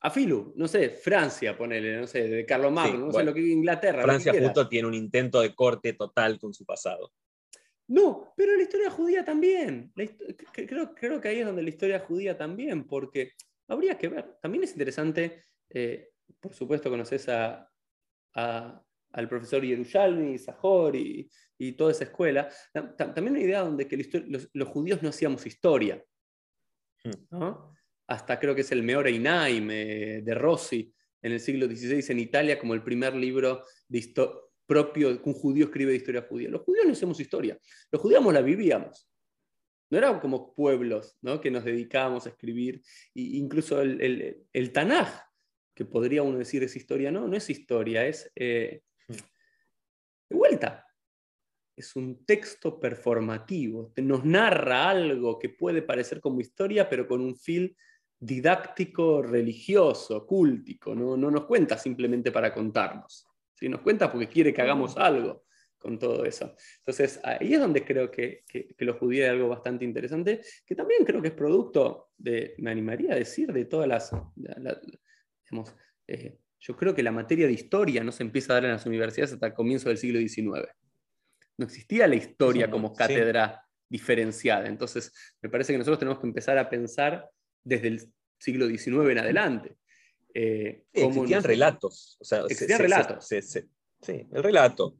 A 0.00 0.10
Filu, 0.10 0.52
no 0.56 0.68
sé, 0.68 0.90
Francia, 0.90 1.56
ponele, 1.56 1.98
no 1.98 2.06
sé, 2.06 2.28
de 2.28 2.46
Carlos 2.46 2.70
Magno, 2.70 3.06
no 3.06 3.12
sé 3.12 3.24
lo 3.24 3.34
que 3.34 3.40
Inglaterra. 3.40 4.02
Francia 4.02 4.32
justo 4.32 4.68
tiene 4.68 4.86
un 4.86 4.94
intento 4.94 5.40
de 5.40 5.54
corte 5.54 5.92
total 5.92 6.38
con 6.38 6.54
su 6.54 6.64
pasado. 6.64 7.12
No, 7.88 8.32
pero 8.36 8.54
la 8.54 8.62
historia 8.62 8.90
judía 8.90 9.24
también. 9.24 9.92
creo, 10.52 10.94
creo 10.94 11.20
que 11.20 11.28
ahí 11.28 11.40
es 11.40 11.46
donde 11.46 11.62
la 11.62 11.68
historia 11.68 12.00
judía 12.00 12.36
también, 12.36 12.86
porque 12.86 13.32
habría 13.66 13.96
que 13.96 14.08
ver. 14.08 14.36
También 14.40 14.64
es 14.64 14.72
interesante 14.72 15.44
eh, 15.70 16.10
por 16.40 16.52
supuesto 16.52 16.90
conoces 16.90 17.28
a, 17.28 17.70
al 19.12 19.28
profesor 19.28 19.64
Yerushalmi, 19.64 20.38
Sahor 20.38 20.94
y, 20.96 21.28
y, 21.58 21.72
toda 21.72 21.92
esa 21.92 22.04
escuela. 22.04 22.48
También 22.72 23.34
una 23.34 23.40
idea 23.40 23.60
donde 23.60 23.88
que 23.88 23.96
los, 24.52 24.68
judíos 24.68 25.02
no 25.02 25.08
hacíamos 25.08 25.46
historia. 25.46 26.02
Hmm. 27.04 27.52
Hasta 28.06 28.38
creo 28.38 28.54
que 28.54 28.62
es 28.62 28.72
el 28.72 28.82
Meore 28.82 29.10
Inaim 29.10 29.70
eh, 29.70 30.22
de 30.22 30.34
Rossi 30.34 30.92
en 31.22 31.32
el 31.32 31.40
siglo 31.40 31.66
XVI 31.66 32.04
en 32.08 32.18
Italia 32.20 32.58
como 32.58 32.74
el 32.74 32.82
primer 32.82 33.14
libro 33.14 33.64
de 33.88 33.98
propio 34.66 35.20
que 35.22 35.28
un 35.28 35.34
judío 35.34 35.66
escribe 35.66 35.92
de 35.92 35.98
historia 35.98 36.26
judía. 36.28 36.48
Los 36.48 36.62
judíos 36.62 36.86
no 36.86 36.92
hacemos 36.92 37.20
historia, 37.20 37.58
los 37.90 38.00
judíos 38.00 38.24
la 38.32 38.40
vivíamos. 38.40 39.08
No 39.90 39.96
eran 39.96 40.20
como 40.20 40.54
pueblos 40.54 41.16
¿no? 41.22 41.40
que 41.40 41.50
nos 41.50 41.64
dedicábamos 41.64 42.26
a 42.26 42.30
escribir. 42.30 42.82
incluso 43.14 43.80
el, 43.80 44.00
el, 44.02 44.46
el 44.52 44.72
Tanaj 44.72 45.27
que 45.78 45.84
podría 45.84 46.24
uno 46.24 46.38
decir 46.38 46.60
es 46.64 46.74
historia, 46.74 47.12
no, 47.12 47.28
no 47.28 47.36
es 47.36 47.48
historia, 47.48 48.04
es 48.04 48.32
eh, 48.34 48.82
de 49.06 50.36
vuelta. 50.36 50.84
Es 51.76 51.94
un 51.94 52.24
texto 52.24 52.80
performativo, 52.80 53.92
nos 53.98 54.24
narra 54.24 54.90
algo 54.90 55.38
que 55.38 55.50
puede 55.50 55.82
parecer 55.82 56.20
como 56.20 56.40
historia, 56.40 56.88
pero 56.88 57.06
con 57.06 57.20
un 57.20 57.36
fil 57.36 57.76
didáctico, 58.18 59.22
religioso, 59.22 60.26
cúltico, 60.26 60.96
no, 60.96 61.16
no 61.16 61.30
nos 61.30 61.44
cuenta 61.44 61.78
simplemente 61.78 62.32
para 62.32 62.52
contarnos, 62.52 63.28
¿sí? 63.54 63.68
nos 63.68 63.80
cuenta 63.82 64.10
porque 64.10 64.26
quiere 64.26 64.52
que 64.52 64.62
hagamos 64.62 64.96
algo 64.96 65.44
con 65.78 65.96
todo 65.96 66.24
eso. 66.24 66.56
Entonces, 66.78 67.20
ahí 67.22 67.54
es 67.54 67.60
donde 67.60 67.84
creo 67.84 68.10
que, 68.10 68.42
que, 68.48 68.74
que 68.74 68.84
los 68.84 68.96
judíos 68.96 69.26
es 69.26 69.30
algo 69.30 69.48
bastante 69.48 69.84
interesante, 69.84 70.40
que 70.66 70.74
también 70.74 71.04
creo 71.04 71.22
que 71.22 71.28
es 71.28 71.34
producto 71.34 72.08
de, 72.16 72.56
me 72.58 72.72
animaría 72.72 73.12
a 73.12 73.16
decir, 73.16 73.52
de 73.52 73.66
todas 73.66 73.86
las, 73.86 74.10
eh, 76.06 76.38
yo 76.60 76.76
creo 76.76 76.94
que 76.94 77.02
la 77.02 77.12
materia 77.12 77.46
de 77.46 77.52
historia 77.52 78.02
no 78.02 78.12
se 78.12 78.22
empieza 78.22 78.52
a 78.52 78.56
dar 78.56 78.64
en 78.64 78.72
las 78.72 78.86
universidades 78.86 79.32
hasta 79.32 79.46
el 79.46 79.54
comienzo 79.54 79.88
del 79.88 79.98
siglo 79.98 80.18
XIX. 80.18 80.68
No 81.56 81.66
existía 81.66 82.06
la 82.06 82.16
historia 82.16 82.70
como 82.70 82.94
cátedra 82.94 83.64
diferenciada. 83.88 84.66
Entonces, 84.66 85.12
me 85.40 85.48
parece 85.48 85.72
que 85.72 85.78
nosotros 85.78 85.98
tenemos 85.98 86.20
que 86.20 86.26
empezar 86.26 86.58
a 86.58 86.68
pensar 86.68 87.28
desde 87.64 87.88
el 87.88 88.12
siglo 88.38 88.66
XIX 88.68 89.10
en 89.10 89.18
adelante. 89.18 89.76
Eh, 90.34 90.84
existían 90.92 91.42
relatos. 91.42 92.18
existían 92.48 92.80
relatos. 92.80 93.26
sí, 93.26 94.26
el 94.32 94.42
relato. 94.42 94.98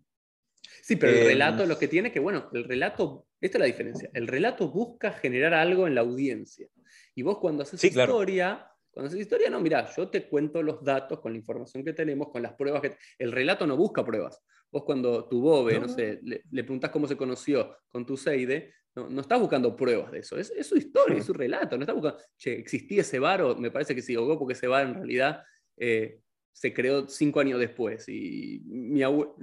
Sí, 0.83 0.97
pero 0.97 1.13
el 1.13 1.19
em, 1.19 1.27
relato 1.27 1.67
lo 1.67 1.79
que 1.79 1.89
tiene 1.89 2.11
que, 2.11 2.21
bueno, 2.21 2.49
el 2.53 2.65
relato, 2.65 3.27
esta 3.41 3.59
es 3.59 3.61
la 3.61 3.67
diferencia, 3.67 4.11
el 4.15 4.27
relato 4.27 4.71
busca 4.71 5.13
generar 5.13 5.55
algo 5.55 5.87
en 5.87 5.95
la 5.95 6.01
audiencia. 6.01 6.69
Y 7.15 7.23
vos 7.23 7.39
cuando 7.39 7.63
haces 7.63 7.83
historia, 7.83 8.71
cuando 8.91 9.09
haces 9.09 9.21
historia, 9.21 9.51
no, 9.51 9.61
mira, 9.61 9.89
yo 9.97 10.09
te 10.09 10.29
cuento 10.29 10.63
los 10.63 10.83
datos 10.83 11.21
con 11.21 11.33
la 11.33 11.39
información 11.39 11.85
que 11.85 11.93
tenemos, 11.93 12.31
con 12.31 12.43
las 12.43 12.55
pruebas 12.55 12.83
que... 12.83 12.97
El 13.19 13.33
relato 13.33 13.67
no 13.67 13.77
busca 13.77 14.05
pruebas. 14.05 14.43
Vos 14.71 14.85
cuando 14.85 15.29
tu 15.29 15.41
Bobe, 15.41 15.79
no, 15.79 15.89
sé, 15.89 16.21
le, 16.23 16.43
le, 16.51 16.65
preguntás 16.65 16.91
cómo 16.91 17.07
se 17.07 17.17
conoció 17.17 17.77
con 17.89 18.05
tu 18.05 18.17
Seide, 18.17 18.75
no, 18.95 19.09
no 19.09 19.21
estás 19.21 19.41
buscando 19.41 19.75
pruebas 19.77 20.11
de 20.13 20.19
eso. 20.19 20.37
Es, 20.37 20.53
su 20.67 20.77
historia, 20.77 21.19
es 21.19 21.25
su 21.25 21.33
relato. 21.33 21.77
No 21.77 21.83
estás 21.83 21.95
buscando, 21.95 22.21
che, 22.37 22.59
existía 22.59 23.03
ese 23.03 23.19
bar, 23.19 23.43
o 23.43 23.57
me 23.57 23.71
parece 23.71 23.95
que 23.95 24.03
sí, 24.03 24.17
o 24.17 24.39
porque 24.39 24.55
ese 24.55 24.67
bar 24.67 24.87
en 24.87 24.95
realidad 24.95 25.43
eh, 25.77 26.21
se 26.53 26.75
creó 26.75 27.07
cinco 27.07 27.41
años 27.41 27.61
después. 27.61 28.09
Y 28.09 28.61
mi 28.67 29.03
abuelo... 29.03 29.37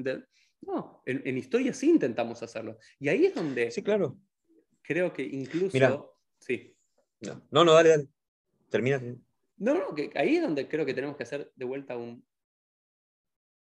No, 0.61 1.03
en, 1.05 1.37
historia 1.37 1.73
sí 1.73 1.89
intentamos 1.89 2.41
hacerlo. 2.41 2.77
Y 2.99 3.07
ahí 3.07 3.25
es 3.25 3.35
donde. 3.35 3.69
Sí, 3.69 3.83
claro. 3.83 4.17
Creo 4.81 5.13
que 5.13 5.23
incluso. 5.23 6.17
sí. 6.39 6.75
No, 7.51 7.63
no, 7.63 7.73
dale, 7.73 7.89
dale. 7.89 8.07
Termina. 8.69 9.01
No, 9.58 9.74
no, 9.74 9.95
que 9.95 10.12
ahí 10.16 10.36
es 10.36 10.41
donde 10.41 10.68
creo 10.68 10.86
que 10.86 10.93
tenemos 10.93 11.16
que 11.16 11.24
hacer 11.24 11.51
de 11.56 11.66
vuelta 11.66 11.95
un, 11.97 12.26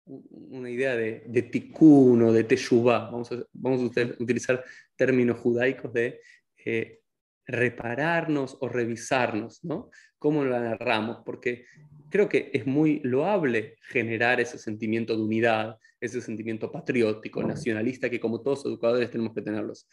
una 0.04 0.70
idea 0.70 0.96
de, 0.96 1.24
de 1.26 1.42
tikkun 1.42 2.22
o 2.22 2.32
de 2.32 2.44
teshuvah. 2.44 3.10
Vamos 3.10 3.30
a, 3.32 3.44
vamos 3.52 3.96
a 3.96 4.22
utilizar 4.22 4.64
términos 4.96 5.38
judaicos 5.38 5.92
de 5.92 6.20
eh, 6.64 7.00
repararnos 7.46 8.56
o 8.60 8.68
revisarnos, 8.68 9.64
¿no? 9.64 9.90
¿Cómo 10.18 10.44
lo 10.44 10.58
narramos? 10.58 11.18
Porque 11.24 11.66
creo 12.08 12.28
que 12.28 12.50
es 12.52 12.66
muy 12.66 13.00
loable 13.00 13.76
generar 13.88 14.40
ese 14.40 14.58
sentimiento 14.58 15.16
de 15.16 15.22
unidad, 15.22 15.78
ese 16.00 16.20
sentimiento 16.20 16.70
patriótico, 16.70 17.42
nacionalista, 17.42 18.08
que 18.08 18.20
como 18.20 18.40
todos 18.42 18.64
educadores 18.64 19.10
tenemos 19.10 19.34
que 19.34 19.42
tenerlos. 19.42 19.88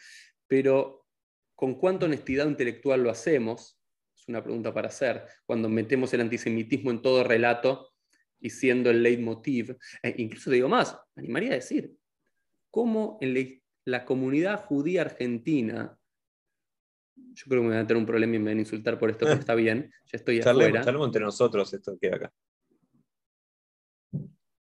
Pero 0.47 1.06
¿con 1.56 1.76
cuánta 1.76 2.06
honestidad 2.06 2.47
intelectual 2.47 3.04
lo 3.04 3.10
hacemos? 3.10 3.78
Una 4.30 4.43
pregunta 4.43 4.71
para 4.73 4.89
hacer. 4.89 5.25
Cuando 5.45 5.67
metemos 5.67 6.13
el 6.13 6.21
antisemitismo 6.21 6.91
en 6.91 7.01
todo 7.01 7.23
relato 7.23 7.93
y 8.39 8.51
siendo 8.51 8.91
el 8.91 9.01
leitmotiv, 9.01 9.75
e 10.03 10.15
incluso 10.17 10.51
digo 10.51 10.69
más, 10.69 10.97
animaría 11.15 11.51
a 11.51 11.55
decir, 11.55 11.95
¿cómo 12.69 13.17
en 13.21 13.61
la 13.86 14.05
comunidad 14.05 14.65
judía 14.65 15.01
argentina 15.01 15.99
yo 17.34 17.45
creo 17.47 17.61
que 17.61 17.67
me 17.67 17.73
van 17.73 17.84
a 17.84 17.88
tener 17.88 17.99
un 17.99 18.05
problema 18.05 18.36
y 18.36 18.39
me 18.39 18.51
van 18.51 18.57
a 18.57 18.61
insultar 18.61 18.99
por 18.99 19.09
esto, 19.09 19.25
pero 19.25 19.39
está 19.39 19.55
bien, 19.55 19.91
ya 20.05 20.17
estoy 20.17 20.41
charlemos, 20.41 20.80
afuera. 20.80 21.05
entre 21.05 21.21
nosotros 21.21 21.73
esto 21.73 21.97
que 21.99 22.07
acá. 22.13 22.32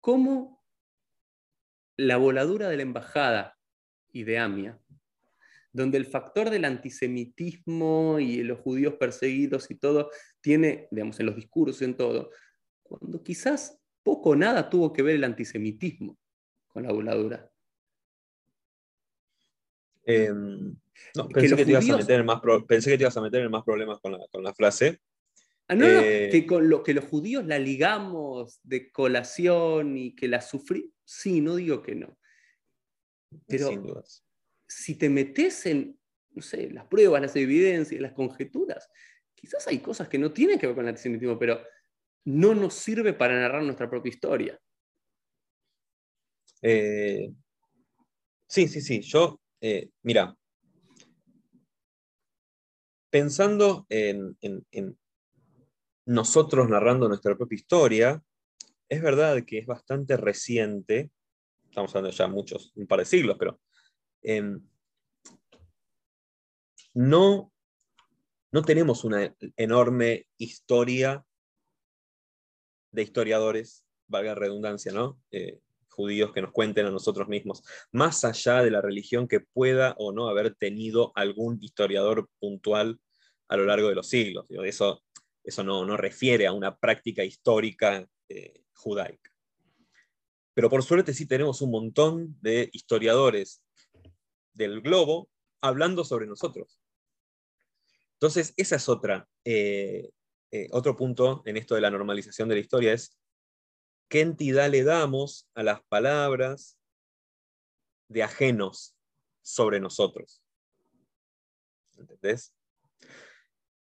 ¿Cómo 0.01 0.65
la 1.97 2.17
voladura 2.17 2.69
de 2.69 2.77
la 2.77 2.83
embajada 2.83 3.59
y 4.13 4.23
de 4.23 4.39
AMIA, 4.39 4.81
donde 5.79 5.97
el 5.97 6.05
factor 6.05 6.51
del 6.51 6.67
antisemitismo 6.67 8.19
y 8.21 8.43
los 8.43 8.59
judíos 8.59 8.95
perseguidos 8.95 9.71
y 9.71 9.77
todo 9.77 10.11
tiene, 10.41 10.89
digamos, 10.91 11.19
en 11.21 11.27
los 11.27 11.37
discursos 11.37 11.81
y 11.81 11.87
en 11.87 11.97
todo, 11.97 12.31
cuando 12.83 13.23
quizás 13.23 13.81
poco 14.03 14.31
o 14.31 14.37
nada 14.37 14.69
tuvo 14.69 14.93
que 14.93 15.03
ver 15.03 15.17
el 15.17 15.25
antisemitismo 15.25 16.19
con 16.67 16.83
la 16.83 16.93
voladura. 16.93 17.51
Em, 20.05 20.75
no, 21.15 21.29
pensé 21.29 21.57
que, 21.57 21.65
te 21.65 21.71
ibas 21.71 21.91
a 21.91 21.97
meter 21.99 22.21
en 22.21 22.27
más 22.27 22.41
pensé 22.67 22.91
que 22.91 22.97
te 22.99 23.03
ibas 23.05 23.17
a 23.17 23.21
meter 23.21 23.43
en 23.43 23.51
más 23.51 23.65
problemas 23.65 24.01
con 24.01 24.13
la, 24.43 24.55
frase. 24.55 25.01
Ah, 25.69 25.75
no, 25.75 25.87
no, 25.87 26.01
eh, 26.01 26.31
que, 26.33 26.47
con 26.47 26.69
lo, 26.69 26.83
que 26.83 26.95
los 26.95 27.05
judíos 27.05 27.45
la 27.45 27.59
ligamos 27.59 28.61
de 28.63 28.91
colación 28.91 29.99
y 29.99 30.15
que 30.15 30.29
la 30.29 30.41
sufrí, 30.41 30.95
sí, 31.05 31.43
no 31.43 31.57
digo 31.57 31.83
que 31.83 31.95
no. 31.95 32.19
Pero 33.47 33.69
Sin 33.69 33.83
dudas. 33.83 34.25
Si 34.69 34.97
te 34.97 35.09
metes 35.09 35.67
en, 35.67 35.99
no 36.31 36.43
sé, 36.43 36.71
las 36.71 36.87
pruebas, 36.87 37.23
las 37.23 37.37
evidencias, 37.37 38.01
las 38.01 38.13
conjeturas, 38.13 38.89
quizás 39.35 39.67
hay 39.67 39.79
cosas 39.79 40.09
que 40.09 40.19
no 40.19 40.33
tienen 40.33 40.59
que 40.59 40.67
ver 40.67 40.77
con 40.77 40.85
el 40.85 40.91
antisemitismo, 40.91 41.39
pero 41.39 41.61
no 42.25 42.55
nos 42.55 42.75
sirve 42.75 43.15
para 43.15 43.39
narrar 43.39 43.63
nuestra 43.63 43.89
propia 43.89 44.11
historia. 44.11 44.61
Eh, 46.63 47.33
sí, 48.47 48.69
sí, 48.69 48.81
sí. 48.81 49.01
Yo, 49.01 49.41
eh, 49.61 49.91
mira, 50.03 50.37
pensando 53.11 53.87
en, 53.89 54.37
nosotros 56.07 56.69
narrando 56.69 57.09
nuestra 57.09 57.37
propia 57.37 57.57
historia, 57.57 58.23
es 58.89 59.03
verdad 59.03 59.45
que 59.45 59.59
es 59.59 59.67
bastante 59.67 60.17
reciente, 60.17 61.11
estamos 61.65 61.95
hablando 61.95 62.17
ya 62.17 62.27
muchos, 62.29 62.73
un 62.77 62.87
par 62.87 63.01
de 63.01 63.05
siglos, 63.05 63.37
pero 63.39 63.61
em, 64.23 64.61
no, 66.95 67.53
no 68.51 68.63
tenemos 68.63 69.05
una 69.05 69.35
enorme 69.57 70.27
historia 70.37 71.25
de 72.91 73.03
historiadores, 73.03 73.85
valga 74.07 74.31
la 74.31 74.41
redundancia, 74.41 74.93
¿no? 74.93 75.21
Eh, 75.31 75.61
judíos 75.91 76.33
que 76.33 76.43
nos 76.43 76.53
cuenten 76.53 76.87
a 76.87 76.91
nosotros 76.91 77.29
mismos, 77.29 77.63
más 77.91 78.25
allá 78.25 78.63
de 78.63 78.71
la 78.71 78.81
religión 78.81 79.27
que 79.27 79.41
pueda 79.41 79.95
o 79.99 80.13
no 80.13 80.29
haber 80.29 80.55
tenido 80.55 81.13
algún 81.17 81.59
historiador 81.61 82.29
puntual 82.39 83.01
a 83.49 83.57
lo 83.57 83.65
largo 83.65 83.89
de 83.89 83.97
los 83.97 84.09
siglos. 84.09 84.47
Eso, 84.65 85.03
eso 85.43 85.65
no, 85.65 85.85
no 85.85 85.97
refiere 85.97 86.47
a 86.47 86.53
una 86.53 86.77
práctica 86.77 87.25
histórica 87.25 88.09
eh, 88.29 88.63
judaica. 88.75 89.33
Pero 90.55 90.71
por 90.71 90.83
suerte 90.83 91.15
sí 91.15 91.27
tenemos 91.27 91.63
un 91.63 91.71
montón 91.71 92.37
de 92.41 92.69
historiadores 92.73 93.63
del 94.59 94.83
globo 94.83 95.31
hablando 95.63 96.05
sobre 96.05 96.27
nosotros. 96.27 96.79
Entonces, 98.15 98.53
esa 98.57 98.77
es 98.77 98.89
otra, 98.89 99.29
eh, 99.45 100.11
eh, 100.51 100.69
otro 100.73 100.97
punto 100.97 101.43
en 101.47 101.57
esto 101.57 101.75
de 101.75 101.81
la 101.81 101.91
normalización 101.91 102.49
de 102.49 102.57
la 102.57 102.61
historia, 102.61 102.93
es 102.93 103.19
¿Qué 104.09 104.23
entidad 104.23 104.71
le 104.71 104.85
damos 104.85 105.51
a 105.55 105.63
las 105.63 105.83
palabras 105.83 106.79
de 108.09 108.23
ajenos 108.23 108.97
sobre 109.43 109.81
nosotros? 109.81 110.43
¿Entendés? 111.99 112.55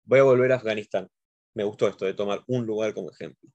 Voy 0.05 0.19
a 0.19 0.23
volver 0.23 0.53
a 0.53 0.55
Afganistán. 0.55 1.09
Me 1.53 1.65
gustó 1.65 1.89
esto 1.89 2.05
de 2.05 2.13
tomar 2.13 2.43
un 2.47 2.65
lugar 2.65 2.93
como 2.93 3.11
ejemplo. 3.11 3.49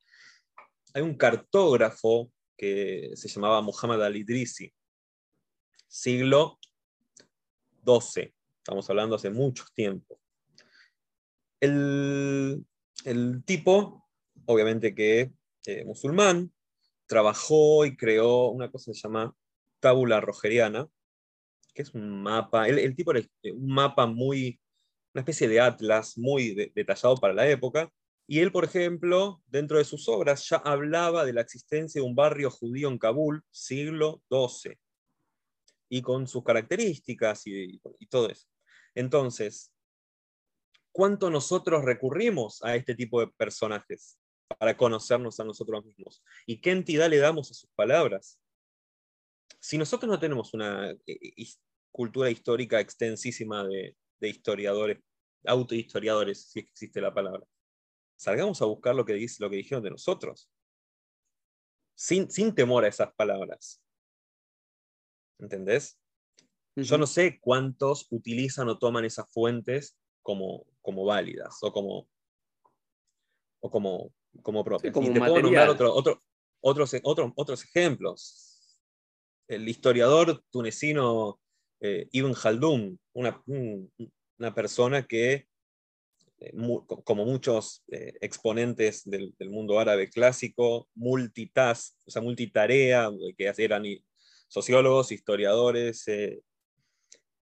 Hay 0.92 1.00
un 1.00 1.16
cartógrafo 1.16 2.30
que 2.58 3.12
se 3.14 3.28
llamaba 3.28 3.62
Muhammad 3.62 4.04
al-Idrisi, 4.04 4.70
siglo 5.88 6.58
XII. 7.84 8.32
Estamos 8.58 8.88
hablando 8.90 9.16
hace 9.16 9.30
mucho 9.30 9.64
tiempo. 9.74 10.20
El, 11.60 12.64
el 13.04 13.44
tipo, 13.44 14.08
obviamente 14.46 14.94
que 14.94 15.32
eh, 15.66 15.84
musulmán, 15.84 16.52
trabajó 17.06 17.84
y 17.84 17.96
creó 17.96 18.48
una 18.48 18.70
cosa 18.70 18.90
que 18.90 18.94
se 18.94 19.02
llama 19.02 19.34
tábula 19.80 20.20
rogeriana, 20.20 20.88
que 21.74 21.82
es 21.82 21.94
un 21.94 22.22
mapa, 22.22 22.68
el, 22.68 22.94
tipo 22.94 23.10
era 23.10 23.20
eh, 23.42 23.52
un 23.52 23.72
mapa 23.72 24.06
muy, 24.06 24.60
una 25.12 25.22
especie 25.22 25.48
de 25.48 25.60
atlas 25.60 26.16
muy 26.16 26.54
detallado 26.74 27.16
para 27.16 27.34
la 27.34 27.48
época, 27.48 27.90
y 28.26 28.38
él, 28.38 28.52
por 28.52 28.64
ejemplo, 28.64 29.42
dentro 29.48 29.78
de 29.78 29.84
sus 29.84 30.08
obras 30.08 30.48
ya 30.48 30.58
hablaba 30.58 31.24
de 31.24 31.32
la 31.32 31.40
existencia 31.40 32.00
de 32.00 32.06
un 32.06 32.14
barrio 32.14 32.50
judío 32.50 32.88
en 32.88 32.98
Kabul, 32.98 33.42
siglo 33.50 34.22
XII, 34.30 34.78
y 35.90 36.00
con 36.00 36.26
sus 36.26 36.42
características 36.42 37.42
y, 37.46 37.78
todo 38.08 38.30
eso. 38.30 38.46
Entonces, 38.94 39.72
¿cuánto 40.92 41.28
nosotros 41.28 41.84
recurrimos 41.84 42.62
a 42.62 42.76
este 42.76 42.94
tipo 42.94 43.20
de 43.20 43.26
personajes? 43.26 44.16
para 44.58 44.76
conocernos 44.76 45.38
a 45.38 45.44
nosotros 45.44 45.84
mismos. 45.84 46.24
¿Y 46.44 46.60
qué 46.60 46.72
entidad 46.72 47.08
le 47.08 47.18
damos 47.18 47.52
a 47.52 47.54
sus 47.54 47.70
palabras? 47.76 48.40
Si 49.60 49.78
nosotros 49.78 50.10
no 50.10 50.18
tenemos 50.18 50.52
una 50.54 50.90
eh, 50.90 50.98
eh, 51.06 51.46
cultura 51.92 52.30
histórica 52.30 52.80
extensísima 52.80 53.64
de, 53.66 53.94
historiadores, 54.20 54.98
autohistoriadores, 55.46 56.50
si 56.50 56.60
existe 56.60 57.00
la 57.00 57.14
palabra, 57.14 57.46
salgamos 58.16 58.60
a 58.60 58.66
buscar 58.66 58.94
lo 58.94 59.04
que, 59.04 59.14
dice, 59.14 59.36
lo 59.42 59.48
que 59.48 59.56
dijeron 59.56 59.84
de 59.84 59.90
nosotros, 59.90 60.50
sin, 61.94 62.28
sin 62.28 62.54
temor 62.54 62.84
a 62.84 62.88
esas 62.88 63.14
palabras. 63.14 63.80
¿Entendés? 65.40 65.98
Yo 66.76 66.98
no 66.98 67.06
sé 67.06 67.38
cuántos 67.40 68.06
utilizan 68.10 68.68
o 68.68 68.78
toman 68.78 69.04
esas 69.04 69.30
fuentes 69.32 69.98
como, 70.22 70.64
como 70.80 71.04
válidas 71.04 71.58
o 71.62 71.72
como, 71.72 72.08
o 73.60 73.70
como 73.70 74.12
como 74.42 74.64
propias. 74.64 74.92
como 74.92 75.10
y 75.10 75.12
te 75.12 75.20
puedo 75.20 75.42
nombrar 75.42 75.68
otro, 75.68 75.92
otro, 75.94 76.22
otros, 76.60 76.94
otros, 77.02 77.32
otros 77.36 77.64
ejemplos. 77.64 78.78
El 79.48 79.68
historiador 79.68 80.42
tunecino 80.50 81.40
eh, 81.80 82.08
Ibn 82.12 82.34
Khaldun, 82.34 82.98
una, 83.14 83.42
una 83.46 84.54
persona 84.54 85.06
que, 85.06 85.46
eh, 86.38 86.52
como 87.04 87.24
muchos 87.24 87.82
eh, 87.90 88.14
exponentes 88.20 89.02
del, 89.04 89.34
mundo 89.50 89.78
árabe 89.78 90.08
clásico, 90.08 90.88
multitask, 90.94 91.96
o 92.06 92.10
sea, 92.10 92.22
multitarea, 92.22 93.10
que 93.36 93.52
eran 93.58 93.84
sociólogos, 94.50 95.12
historiadores, 95.12 96.04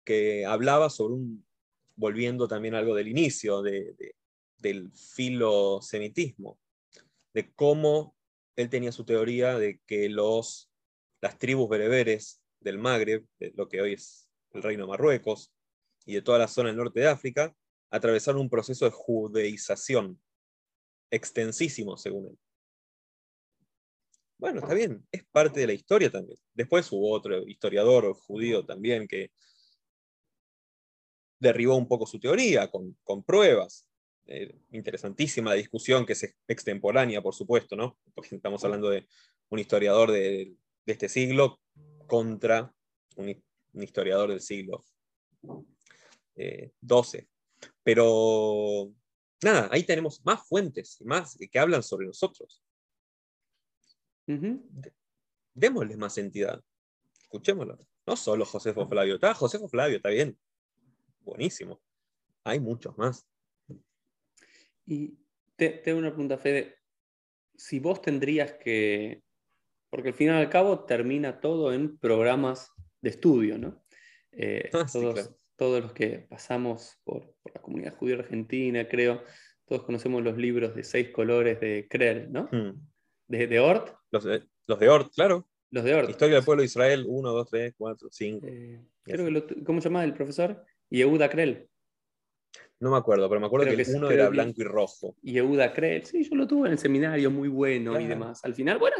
que 0.03 0.45
hablaba 0.45 0.89
sobre 0.89 1.15
un, 1.15 1.45
volviendo 1.95 2.47
también 2.47 2.75
algo 2.75 2.93
del 2.93 3.07
inicio 3.07 3.61
de, 3.61 3.95
del 4.57 4.91
filosemitismo, 4.91 6.59
de 7.33 7.51
cómo 7.53 8.15
él 8.55 8.69
tenía 8.69 8.91
su 8.91 9.05
teoría 9.05 9.57
de 9.57 9.79
que 9.87 10.09
los, 10.09 10.69
las 11.21 11.39
tribus 11.39 11.69
bereberes 11.69 12.41
del 12.59 12.77
Magreb, 12.77 13.25
de 13.39 13.53
lo 13.55 13.69
que 13.69 13.81
hoy 13.81 13.93
es 13.93 14.29
el 14.51 14.63
reino 14.63 14.83
de 14.83 14.89
Marruecos, 14.89 15.53
y 16.05 16.15
de 16.15 16.21
toda 16.21 16.39
la 16.39 16.47
zona 16.47 16.69
del 16.69 16.77
norte 16.77 16.99
de 16.99 17.07
África, 17.07 17.55
atravesaron 17.89 18.41
un 18.41 18.49
proceso 18.49 18.85
de 18.85 18.91
judeización 18.91 20.21
extensísimo, 21.09 21.97
según 21.97 22.27
él. 22.27 22.37
Bueno, 24.37 24.59
está 24.59 24.73
bien, 24.75 25.05
es 25.11 25.25
parte 25.31 25.59
de 25.61 25.67
la 25.67 25.73
historia 25.73 26.11
también. 26.11 26.37
Después 26.53 26.91
hubo 26.91 27.11
otro 27.11 27.47
historiador 27.47 28.13
judío 28.13 28.63
también 28.65 29.07
que 29.07 29.31
derribó 31.39 31.75
un 31.75 31.87
poco 31.87 32.05
su 32.05 32.19
teoría 32.19 32.69
con, 32.69 33.23
pruebas. 33.23 33.87
Eh, 34.25 34.53
interesantísima 34.71 35.53
discusión 35.53 36.05
que 36.05 36.13
es 36.13 36.35
extemporánea, 36.47 37.21
por 37.21 37.33
supuesto, 37.33 37.75
¿no? 37.75 37.97
Porque 38.13 38.35
estamos 38.35 38.63
hablando 38.63 38.89
de 38.89 39.07
un 39.49 39.59
historiador 39.59 40.11
de, 40.11 40.53
este 40.85 41.09
siglo 41.09 41.59
contra 42.07 42.73
un, 43.15 43.43
historiador 43.73 44.29
del 44.29 44.41
siglo 44.41 44.85
XII. 45.41 45.65
Eh, 46.35 46.71
Pero 47.83 48.93
nada, 49.41 49.69
ahí 49.71 49.83
tenemos 49.83 50.23
más 50.25 50.47
fuentes, 50.47 51.01
más 51.01 51.37
que 51.51 51.59
hablan 51.59 51.81
sobre 51.81 52.05
nosotros. 52.05 52.61
Démosles 55.53 55.97
más 55.97 56.17
entidad. 56.17 56.61
Escuchémoslo. 57.21 57.77
No 58.05 58.15
solo 58.15 58.45
Josefo 58.45 58.87
Flavio. 58.87 59.15
Está 59.15 59.33
Josefo 59.33 59.67
Flavio, 59.67 59.97
está 59.97 60.09
bien 60.09 60.37
buenísimo. 61.27 61.81
Hay 62.43 62.59
muchos 62.59 62.97
más. 62.97 63.27
Y 64.85 65.17
tengo 65.57 65.99
una 65.99 66.09
pregunta, 66.09 66.37
Fede. 66.37 66.75
Si 67.55 67.79
vos 67.79 68.01
tendrías 68.01 68.53
que, 68.53 69.21
porque 69.89 70.09
al 70.09 70.15
final 70.15 70.37
y 70.37 70.45
al 70.45 70.49
cabo 70.49 70.85
termina 70.85 71.41
todo 71.41 71.73
en 71.73 71.97
programas 71.97 72.71
de 73.01 73.09
estudio, 73.09 73.57
¿no? 73.57 73.83
Eh, 74.31 74.69
ah, 74.73 74.85
todos, 75.57 75.81
los 75.81 75.91
que 75.91 76.19
pasamos 76.29 76.99
por, 77.03 77.35
la 77.53 77.61
comunidad 77.61 77.95
judía 77.97 78.15
argentina, 78.15 78.87
creo, 78.87 79.23
todos 79.65 79.83
conocemos 79.83 80.23
los 80.23 80.37
libros 80.37 80.75
de 80.75 80.83
seis 80.83 81.09
colores 81.09 81.59
de 81.59 81.87
Krell, 81.89 82.31
¿no? 82.31 82.47
Hmm. 82.51 82.79
De, 83.27 83.47
de, 83.47 83.59
Ort. 83.59 83.96
Los 84.11 84.23
de, 84.23 84.43
los 84.67 84.79
de 84.79 84.89
Ort, 84.89 85.13
claro. 85.13 85.47
Los 85.71 85.83
de 85.83 85.95
Ort. 85.95 86.09
Historia 86.09 86.35
del 86.35 86.45
pueblo 86.45 86.61
de 86.61 86.67
Israel, 86.67 87.05
1, 87.07 87.31
2, 87.31 87.49
3, 87.49 87.73
4, 87.77 88.07
5. 88.11 88.47
¿Cómo 89.65 89.81
se 89.81 89.89
llama 89.89 90.03
el 90.03 90.13
profesor? 90.13 90.63
Yehuda 90.89 91.29
Krell. 91.29 91.69
No 92.79 92.91
me 92.91 92.97
acuerdo, 92.97 93.27
pero 93.27 93.41
me 93.41 93.47
acuerdo 93.47 93.75
que, 93.75 93.95
uno 93.95 94.11
era 94.11 94.29
blanco 94.29 94.61
y 94.61 94.63
rojo. 94.63 95.15
Yehuda 95.21 95.73
Krell, 95.73 96.05
sí, 96.05 96.23
yo 96.23 96.35
lo 96.35 96.47
tuve 96.47 96.67
en 96.67 96.73
el 96.73 96.79
seminario, 96.79 97.31
muy 97.31 97.49
bueno 97.49 97.99
y 97.99 98.05
demás. 98.05 98.43
Al 98.45 98.53
final, 98.53 98.77
bueno, 98.77 98.97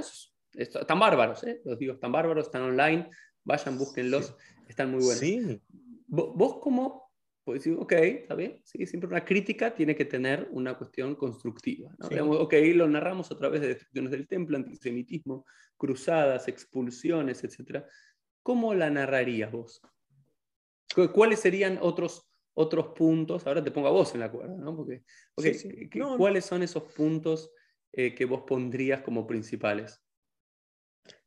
están 0.53 0.99
bárbaros, 0.99 1.43
¿eh? 1.43 1.61
los 1.63 1.77
digo, 1.77 1.93
están 1.93 2.11
bárbaros, 2.11 2.47
están 2.47 2.63
online, 2.63 3.09
vayan, 3.43 3.77
búsquenlos, 3.77 4.35
están 4.67 4.91
muy 4.91 5.01
buenos. 5.01 5.19
Sí. 5.19 5.61
Vos, 6.07 6.57
como, 6.59 7.06
pues 7.47 7.63
decir, 7.63 7.79
ok, 7.79 7.93
está 7.93 8.35
bien, 8.35 8.59
sí, 8.65 8.85
siempre 8.85 9.07
una 9.07 9.23
crítica 9.23 9.73
tiene 9.73 9.95
que 9.95 10.03
tener 10.03 10.49
una 10.51 10.77
cuestión 10.77 11.15
constructiva. 11.15 11.95
¿no? 11.97 12.31
ok, 12.31 12.53
lo 12.75 12.89
narramos 12.89 13.31
a 13.31 13.37
través 13.37 13.61
de 13.61 13.69
destrucciones 13.69 14.11
del 14.11 14.27
templo, 14.27 14.57
antisemitismo, 14.57 15.45
cruzadas, 15.77 16.49
expulsiones, 16.49 17.45
etc. 17.45 17.85
¿Cómo 18.43 18.73
la 18.73 18.89
narrarías 18.89 19.49
vos? 19.49 19.81
¿Cuáles 21.13 21.39
serían 21.39 21.79
otros, 21.81 22.29
otros 22.53 22.87
puntos? 22.87 23.47
Ahora 23.47 23.63
te 23.63 23.71
pongo 23.71 23.87
a 23.87 23.91
vos 23.91 24.13
en 24.13 24.19
la 24.19 24.29
cuerda, 24.29 24.57
¿no? 24.57 24.75
Porque, 24.75 25.05
¿Cuáles 26.17 26.43
son 26.43 26.63
esos 26.63 26.83
puntos 26.91 27.49
eh, 27.93 28.13
que 28.13 28.25
vos 28.25 28.41
pondrías 28.45 29.03
como 29.03 29.25
principales? 29.25 30.03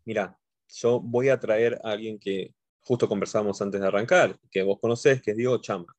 Mira, 0.05 0.39
yo 0.69 1.01
voy 1.01 1.31
a 1.31 1.41
traer 1.41 1.81
a 1.83 1.93
alguien 1.93 2.19
que 2.19 2.55
justo 2.81 3.09
conversábamos 3.09 3.63
antes 3.63 3.81
de 3.81 3.87
arrancar, 3.87 4.39
que 4.51 4.63
vos 4.63 4.79
conocés, 4.79 5.23
que 5.23 5.31
es 5.31 5.37
Diego 5.39 5.57
Chama, 5.63 5.97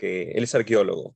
que 0.00 0.30
él 0.30 0.44
es 0.44 0.54
arqueólogo 0.54 1.14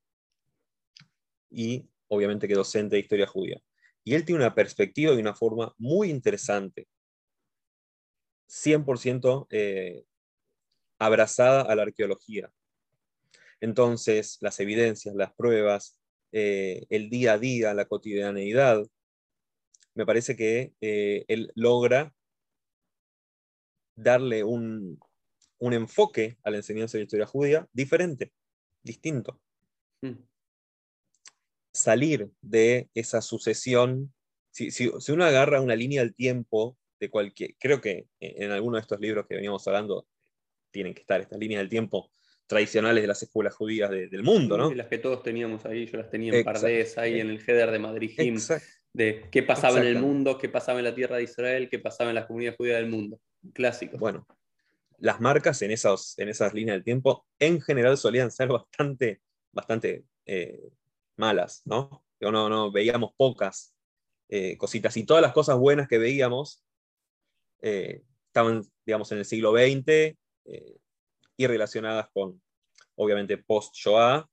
y 1.50 1.88
obviamente 2.08 2.46
que 2.46 2.54
docente 2.54 2.96
de 2.96 3.00
historia 3.00 3.26
judía. 3.26 3.58
Y 4.04 4.12
él 4.12 4.26
tiene 4.26 4.42
una 4.42 4.54
perspectiva 4.54 5.14
y 5.14 5.18
una 5.18 5.34
forma 5.34 5.74
muy 5.78 6.10
interesante, 6.10 6.86
100% 8.46 9.46
eh, 9.48 10.04
abrazada 10.98 11.62
a 11.62 11.74
la 11.74 11.84
arqueología. 11.84 12.52
Entonces, 13.58 14.36
las 14.42 14.60
evidencias, 14.60 15.14
las 15.14 15.32
pruebas, 15.32 15.98
eh, 16.32 16.84
el 16.90 17.08
día 17.08 17.32
a 17.32 17.38
día, 17.38 17.72
la 17.72 17.86
cotidianeidad, 17.86 18.84
me 19.94 20.04
parece 20.04 20.36
que 20.36 20.74
eh, 20.82 21.24
él 21.28 21.50
logra 21.54 22.12
darle 23.96 24.44
un, 24.44 25.00
enfoque 25.58 26.36
a 26.42 26.50
la 26.50 26.58
enseñanza 26.58 26.98
de 26.98 27.04
historia 27.04 27.24
judía 27.24 27.66
diferente, 27.72 28.30
distinto. 28.84 29.40
Hmm. 30.00 30.24
Salir 31.72 32.30
de 32.40 32.88
esa 32.94 33.20
sucesión, 33.20 34.14
si, 34.52 34.70
si, 34.70 34.88
uno 35.08 35.24
agarra 35.24 35.60
una 35.60 35.74
línea 35.74 36.02
del 36.02 36.14
tiempo 36.14 36.78
de 37.00 37.10
cualquier, 37.10 37.56
creo 37.58 37.80
que 37.80 38.06
en 38.20 38.52
alguno 38.52 38.76
de 38.76 38.82
estos 38.82 39.00
libros 39.00 39.26
que 39.26 39.34
veníamos 39.34 39.66
hablando, 39.66 40.06
tienen 40.70 40.94
que 40.94 41.00
estar 41.00 41.20
estas 41.20 41.38
líneas 41.38 41.60
del 41.60 41.68
tiempo 41.68 42.12
tradicionales 42.46 43.02
de 43.02 43.08
las 43.08 43.22
escuelas 43.22 43.54
judías 43.54 43.90
del 43.90 44.22
mundo, 44.22 44.58
¿no? 44.58 44.72
las 44.74 44.88
que 44.88 44.98
todos 44.98 45.22
teníamos 45.22 45.64
ahí, 45.64 45.86
yo 45.86 45.96
las 45.96 46.10
tenía 46.10 46.32
en 46.36 46.44
Pardés, 46.44 46.98
ahí 46.98 47.18
en 47.18 47.30
el 47.30 47.40
header 47.40 47.70
de 47.70 47.78
Madrid 47.78 48.12
de 48.94 49.24
qué 49.30 49.42
pasaba 49.42 49.80
en 49.80 49.86
el 49.86 49.98
mundo, 49.98 50.38
qué 50.38 50.48
pasaba 50.48 50.78
en 50.78 50.84
la 50.84 50.94
tierra 50.94 51.16
de 51.16 51.24
Israel, 51.24 51.68
qué 51.68 51.80
pasaba 51.80 52.10
en 52.10 52.14
las 52.14 52.26
comunidades 52.26 52.56
judías 52.56 52.76
del 52.76 52.88
mundo. 52.88 53.20
Clásico. 53.52 53.98
Bueno, 53.98 54.26
las 55.04 55.20
marcas 55.20 55.60
en, 55.60 55.70
esos, 55.70 56.18
en 56.18 56.30
esas 56.30 56.54
líneas 56.54 56.76
del 56.76 56.84
tiempo 56.84 57.26
en 57.38 57.60
general 57.60 57.98
solían 57.98 58.30
ser 58.30 58.48
bastante, 58.48 59.20
bastante 59.52 60.06
eh, 60.24 60.72
malas, 61.16 61.60
¿no? 61.66 62.02
no, 62.20 62.48
no, 62.48 62.72
veíamos 62.72 63.12
pocas 63.14 63.74
eh, 64.30 64.56
cositas 64.56 64.96
y 64.96 65.04
todas 65.04 65.20
las 65.20 65.34
cosas 65.34 65.58
buenas 65.58 65.88
que 65.88 65.98
veíamos 65.98 66.64
eh, 67.60 68.02
estaban, 68.28 68.62
digamos, 68.86 69.12
en 69.12 69.18
el 69.18 69.26
siglo 69.26 69.52
XX 69.52 70.16
y 71.36 71.46
relacionadas 71.46 72.08
con, 72.10 72.42
obviamente, 72.94 73.36
post-Shoah, 73.36 74.26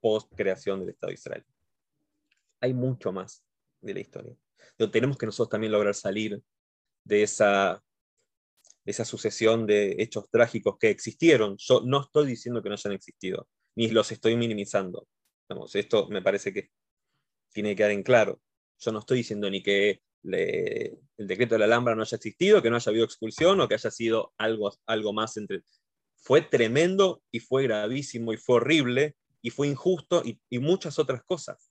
post-creación 0.00 0.80
del 0.80 0.90
Estado 0.90 1.08
de 1.08 1.14
Israel. 1.14 1.44
Hay 2.60 2.74
mucho 2.74 3.10
más 3.10 3.44
de 3.80 3.94
la 3.94 4.00
historia. 4.00 4.36
Pero 4.76 4.90
tenemos 4.90 5.18
que 5.18 5.26
nosotros 5.26 5.50
también 5.50 5.72
lograr 5.72 5.94
salir 5.94 6.40
de 7.04 7.22
esa, 7.24 7.82
esa 8.86 9.04
sucesión 9.04 9.66
de 9.66 9.96
hechos 9.98 10.30
trágicos 10.30 10.78
que 10.78 10.90
existieron. 10.90 11.56
Yo 11.58 11.82
no 11.84 12.02
estoy 12.02 12.26
diciendo 12.26 12.62
que 12.62 12.68
no 12.68 12.76
hayan 12.76 12.92
existido, 12.92 13.48
ni 13.74 13.88
los 13.88 14.12
estoy 14.12 14.36
minimizando. 14.36 15.06
esto 15.74 16.08
me 16.08 16.22
parece 16.22 16.52
que 16.52 16.70
tiene 17.52 17.70
que 17.70 17.76
quedar 17.76 17.90
en 17.90 18.02
claro. 18.02 18.40
Yo 18.78 18.92
no 18.92 19.00
estoy 19.00 19.18
diciendo 19.18 19.50
ni 19.50 19.62
que 19.62 20.00
el 20.22 21.26
decreto 21.26 21.54
de 21.54 21.58
la 21.60 21.64
Alhambra 21.66 21.94
no 21.94 22.02
haya 22.02 22.16
existido, 22.16 22.62
que 22.62 22.70
no 22.70 22.76
haya 22.76 22.90
habido 22.90 23.04
expulsión 23.04 23.60
o 23.60 23.68
que 23.68 23.74
haya 23.74 23.90
sido 23.90 24.32
algo, 24.38 24.72
algo 24.86 25.12
más 25.12 25.36
entre... 25.36 25.62
Fue 26.18 26.42
tremendo 26.42 27.22
y 27.30 27.40
fue 27.40 27.64
gravísimo 27.64 28.32
y 28.32 28.36
fue 28.36 28.56
horrible 28.56 29.16
y 29.42 29.50
fue 29.50 29.68
injusto 29.68 30.22
y, 30.24 30.58
muchas 30.58 30.98
otras 30.98 31.22
cosas. 31.24 31.70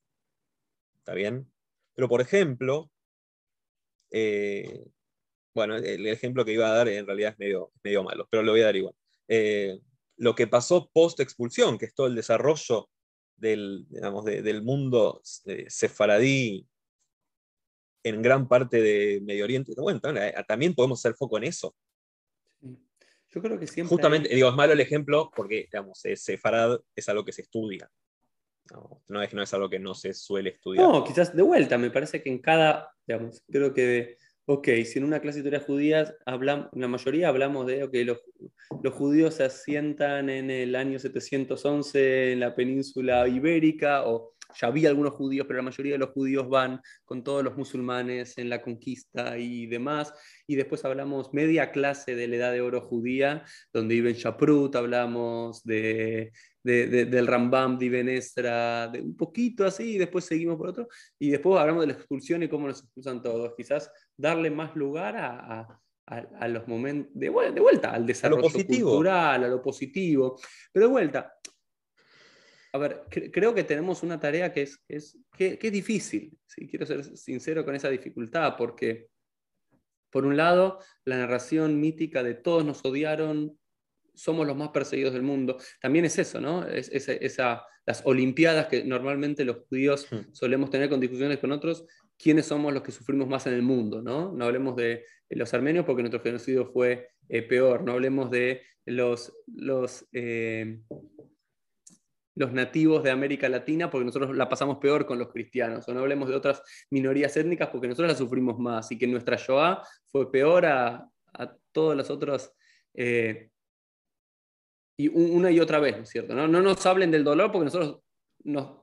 ¿Está 0.98 1.14
bien? 1.14 1.52
Pero, 1.94 2.08
por 2.08 2.22
ejemplo, 2.22 2.90
eh, 4.12 4.86
bueno, 5.56 5.78
el 5.78 6.06
ejemplo 6.06 6.44
que 6.44 6.52
iba 6.52 6.68
a 6.68 6.74
dar 6.74 6.90
en 6.90 7.08
realidad 7.08 7.32
es 7.32 7.40
medio, 7.40 7.72
medio 7.82 8.04
malo, 8.04 8.28
pero 8.30 8.44
lo 8.44 8.52
voy 8.52 8.62
a 8.62 8.66
dar 8.66 8.76
igual. 8.76 8.94
Eh, 9.28 9.80
lo 10.18 10.36
que 10.36 10.48
pasó 10.48 10.90
post-expulsión, 10.94 11.78
que 11.78 11.86
es 11.86 11.96
todo 11.96 12.08
el 12.08 12.16
desarrollo 12.16 12.90
del, 13.38 13.86
digamos, 13.90 14.26
del 14.26 14.62
mundo 14.62 15.22
eh, 15.46 15.66
sefaradí 15.70 16.68
en 18.04 18.22
gran 18.22 18.48
parte 18.48 18.82
de 18.82 19.22
Medio 19.24 19.46
Oriente. 19.46 19.74
Bueno, 19.78 20.00
eh, 20.04 20.34
también 20.48 20.76
podemos 20.76 21.00
hacer 21.00 21.16
foco 21.16 21.38
en 21.38 21.46
eso. 21.46 21.76
Yo 23.30 23.42
creo 23.42 23.60
que 23.60 23.68
siempre. 23.68 23.90
Justamente, 23.90 24.34
digo, 24.34 24.50
es 24.50 24.56
malo 24.56 24.74
el 24.74 24.80
ejemplo 24.80 25.32
porque, 25.36 25.68
digamos, 25.72 26.02
Sefarad 26.16 26.80
es 26.96 27.10
algo 27.10 27.26
que 27.26 27.32
se 27.32 27.42
estudia. 27.42 27.90
No, 28.72 29.02
no 29.08 29.22
es, 29.22 29.34
no 29.34 29.42
es 29.42 29.54
algo 29.54 29.70
que 29.70 29.80
no 29.80 29.94
se 29.94 30.14
suele 30.14 30.52
estudiar. 30.52 30.88
No, 30.88 31.04
quizás 31.04 31.36
de 31.36 31.42
vuelta, 31.42 31.78
me 31.78 31.92
parece 31.92 32.22
que 32.22 32.30
en 32.30 32.40
cada, 32.40 32.92
digamos, 33.06 33.44
creo 33.50 33.74
que, 33.74 34.18
ok, 34.46 34.68
si 34.86 35.00
en 35.00 35.06
una 35.06 35.20
clase 35.20 35.42
de 35.42 35.48
historia 35.48 35.66
judía 35.66 36.16
hablamos, 36.26 36.68
la 36.74 36.88
mayoría 36.88 37.30
hablamos 37.30 37.66
de, 37.66 38.06
los, 38.06 38.20
los 38.84 38.94
judíos 38.94 39.36
se 39.36 39.44
asientan 39.46 40.30
en 40.30 40.52
el 40.52 40.76
año 40.76 41.00
711 41.00 42.34
en 42.34 42.40
la 42.40 42.56
península 42.56 43.28
ibérica, 43.28 44.06
o 44.06 44.36
ya 44.60 44.68
había 44.68 44.90
algunos 44.90 45.14
judíos, 45.14 45.48
pero 45.48 45.58
la 45.58 45.64
mayoría 45.64 45.94
de 45.94 46.00
los 46.00 46.12
judíos 46.12 46.48
van 46.48 46.82
con 47.04 47.24
todos 47.24 47.44
los 47.44 47.58
musulmanes 47.58 48.38
en 48.38 48.50
la 48.50 48.62
conquista 48.62 49.38
y 49.38 49.66
demás. 49.66 50.14
Y 50.48 50.56
después 50.56 50.86
hablamos 50.86 51.34
media 51.34 51.72
clase 51.72 52.16
de 52.16 52.28
la 52.28 52.36
edad 52.36 52.52
de 52.52 52.62
oro 52.62 52.82
judía, 52.82 53.44
donde 53.74 53.96
Ibn 53.96 54.14
Shaprut, 54.14 54.76
hablamos 54.76 55.64
de, 55.64 56.32
del 56.66 57.28
Rambam 57.28 57.78
de 57.78 57.86
Ibn 57.86 58.10
Estra, 58.10 58.88
de 58.88 59.02
un 59.02 59.16
poquito 59.16 59.66
así, 59.66 59.96
y 59.96 59.98
después 59.98 60.26
seguimos 60.26 60.58
por 60.58 60.70
otro. 60.70 60.88
Y 61.20 61.30
después 61.30 61.60
hablamos 61.60 61.82
de 61.84 61.88
la 61.88 61.94
expulsión 61.94 62.44
y 62.44 62.50
cómo 62.50 62.68
nos 62.68 62.82
expulsan 62.82 63.22
todos. 63.22 63.54
Quizás 63.56 63.92
darle 64.18 64.50
más 64.50 64.76
lugar 64.76 65.16
a, 65.18 65.80
a 66.08 66.48
los 66.48 66.68
momentos, 66.68 67.12
de, 67.16 67.30
vuelta, 67.30 67.92
al 67.92 68.06
desarrollo 68.06 68.50
cultural, 68.50 69.44
a 69.44 69.48
lo 69.48 69.62
positivo. 69.62 70.40
Pero 70.72 70.88
de 70.88 70.92
vuelta, 70.92 71.34
a 72.74 72.78
ver, 72.78 73.04
creo 73.10 73.54
que 73.54 73.64
tenemos 73.64 74.04
una 74.04 74.20
tarea 74.20 74.52
que 74.52 74.64
es, 74.64 74.84
es, 74.88 75.18
que, 75.36 75.58
es 75.62 75.72
difícil, 75.72 76.38
si 76.46 76.68
quiero 76.68 76.86
ser 76.86 77.04
sincero 77.18 77.66
con 77.66 77.74
esa 77.74 77.90
dificultad, 77.90 78.56
porque 78.58 79.08
por 80.12 80.26
un 80.26 80.38
lado, 80.38 80.80
la 81.04 81.18
narración 81.18 81.80
mítica 81.80 82.24
de 82.24 82.36
todos 82.36 82.64
nos 82.64 82.86
odiaron, 82.86 83.60
somos 84.16 84.48
los 84.48 84.56
más 84.56 84.70
perseguidos 84.70 85.14
del 85.14 85.24
mundo, 85.24 85.58
también 85.80 86.06
es 86.06 86.18
eso, 86.18 86.40
¿no? 86.42 86.66
Es, 86.66 86.90
esa, 86.90 87.64
las 87.86 88.02
Olimpiadas 88.06 88.68
que 88.68 88.84
normalmente 88.84 89.46
los 89.46 89.58
judíos 89.68 90.08
hmm. 90.12 90.34
solemos 90.34 90.70
tener 90.70 90.90
con 90.90 91.00
discusiones 91.00 91.40
con 91.40 91.52
otros, 91.52 91.86
¿quiénes 92.18 92.46
somos 92.46 92.74
los 92.74 92.84
que 92.84 92.92
sufrimos 92.92 93.28
más 93.28 93.46
en 93.48 93.54
el 93.54 93.62
mundo? 93.62 94.02
No, 94.02 94.32
no 94.32 94.46
hablemos 94.46 94.76
de 94.76 95.06
los 95.30 95.54
armenios 95.54 95.86
porque 95.86 96.02
nuestro 96.02 96.22
genocidio 96.22 96.66
fue 96.66 97.10
eh, 97.30 97.42
peor, 97.42 97.84
no 97.84 97.94
hablemos 97.94 98.32
de 98.32 98.62
los, 98.86 99.34
los 99.48 100.06
eh, 100.14 100.80
los 102.36 102.52
nativos 102.52 103.02
de 103.02 103.12
América 103.12 103.48
Latina 103.50 103.90
porque 103.90 104.06
nosotros 104.06 104.36
la 104.36 104.50
pasamos 104.50 104.78
peor 104.78 105.06
con 105.06 105.18
los 105.18 105.30
cristianos, 105.30 105.88
o 105.88 105.94
no 105.94 106.02
hablemos 106.02 106.30
de 106.30 106.36
otras 106.36 106.62
minorías 106.90 107.36
étnicas 107.38 107.70
porque 107.70 107.88
nosotros 107.88 108.12
la 108.12 108.18
sufrimos 108.18 108.60
más 108.60 108.92
y 108.92 108.98
que 108.98 109.08
nuestra 109.08 109.38
Shoah 109.38 109.82
fue 110.08 110.32
peor 110.32 110.66
a, 110.66 111.10
a 111.34 111.56
todas 111.72 111.98
las 111.98 112.10
otras... 112.10 112.54
Eh, 112.94 113.50
y 114.98 115.08
una 115.10 115.52
y 115.52 115.60
otra 115.60 115.80
vez, 115.80 115.98
¿no 115.98 116.04
es 116.04 116.10
cierto? 116.10 116.34
¿no? 116.34 116.48
nos 116.48 116.86
hablen 116.86 117.12
del 117.12 117.24
dolor 117.24 117.52
porque 117.52 117.66
nosotros 117.66 118.02
nos, 118.44 118.82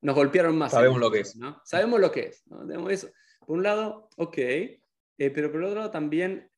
nos 0.00 0.14
golpearon 0.14 0.56
más. 0.56 0.72
Sabemos 0.72 1.00
lo 1.00 1.10
que 1.10 1.20
es. 1.20 1.36
¿no? 1.36 1.60
Sabemos 1.64 2.00
lo 2.00 2.10
que 2.10 2.26
es. 2.26 2.44
Eso. 2.90 3.10
Por 3.46 3.58
un 3.58 3.62
lado, 3.62 4.08
ok, 4.16 4.38
eh, 4.38 4.78
pero 5.16 5.50
por 5.52 5.62
otro 5.62 5.78
lado 5.78 5.90
también 5.90 6.50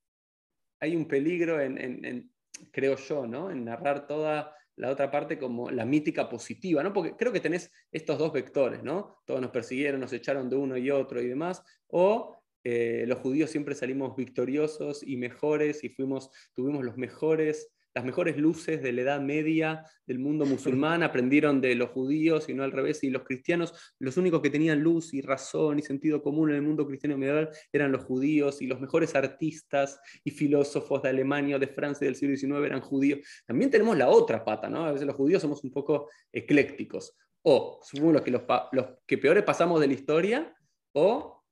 hay 0.80 0.96
un 0.96 1.06
peligro 1.06 1.60
en, 1.60 1.78
en, 1.78 2.30
creo 2.70 2.96
yo, 2.96 3.26
¿no? 3.26 3.50
en 3.50 3.64
narrar 3.64 4.06
toda 4.06 4.54
la 4.76 4.90
otra 4.90 5.10
parte 5.10 5.38
como 5.38 5.70
la 5.70 5.84
mítica 5.84 6.28
positiva, 6.28 6.82
¿no? 6.82 6.92
Porque 6.92 7.14
creo 7.16 7.32
que 7.32 7.40
tenés 7.40 7.70
estos 7.92 8.18
dos 8.18 8.32
vectores, 8.32 8.82
¿no? 8.82 9.18
Todos 9.24 9.40
nos 9.40 9.52
persiguieron, 9.52 10.00
nos 10.00 10.12
echaron 10.12 10.50
de 10.50 10.56
uno 10.56 10.76
y 10.76 10.90
otro 10.90 11.22
y 11.22 11.28
demás, 11.28 11.62
o 11.86 12.36
eh, 12.64 13.04
los 13.06 13.20
judíos 13.20 13.50
siempre 13.50 13.74
salimos 13.74 14.16
victoriosos 14.16 15.02
y 15.06 15.16
mejores 15.16 15.84
y 15.84 15.90
fuimos, 15.90 16.30
tuvimos 16.54 16.84
los 16.84 16.96
mejores 16.96 17.73
las 17.94 18.04
mejores 18.04 18.36
luces 18.36 18.82
de 18.82 18.92
la 18.92 19.02
Edad 19.02 19.20
Media 19.20 19.84
del 20.06 20.18
mundo 20.18 20.44
musulmán 20.46 21.02
aprendieron 21.02 21.60
de 21.60 21.74
los 21.74 21.90
judíos 21.90 22.48
y 22.48 22.54
no 22.54 22.64
al 22.64 22.72
revés, 22.72 23.02
y 23.04 23.10
los 23.10 23.22
cristianos, 23.22 23.94
los 23.98 24.16
únicos 24.16 24.42
que 24.42 24.50
tenían 24.50 24.80
luz 24.80 25.14
y 25.14 25.22
razón 25.22 25.78
y 25.78 25.82
sentido 25.82 26.22
común 26.22 26.50
en 26.50 26.56
el 26.56 26.62
mundo 26.62 26.86
cristiano 26.86 27.16
medieval 27.16 27.50
eran 27.72 27.92
los 27.92 28.04
judíos, 28.04 28.60
y 28.60 28.66
los 28.66 28.80
mejores 28.80 29.14
artistas 29.14 30.00
y 30.24 30.30
filósofos 30.30 31.02
de 31.02 31.10
Alemania 31.10 31.56
o 31.56 31.58
de 31.58 31.68
Francia 31.68 32.04
del 32.04 32.16
siglo 32.16 32.36
XIX 32.36 32.66
eran 32.66 32.80
judíos. 32.80 33.20
También 33.46 33.70
tenemos 33.70 33.96
la 33.96 34.08
otra 34.08 34.44
pata, 34.44 34.68
¿no? 34.68 34.84
A 34.84 34.92
veces 34.92 35.06
los 35.06 35.16
judíos 35.16 35.42
somos 35.42 35.62
un 35.64 35.70
poco 35.70 36.10
eclécticos. 36.32 37.16
O 37.42 37.80
somos 37.82 38.12
los 38.12 38.22
que, 38.22 38.30
los, 38.30 38.42
los 38.72 38.86
que 39.06 39.18
peores 39.18 39.44
pasamos 39.44 39.80
de 39.80 39.86
la 39.86 39.92
historia, 39.92 40.54
o 40.92 41.42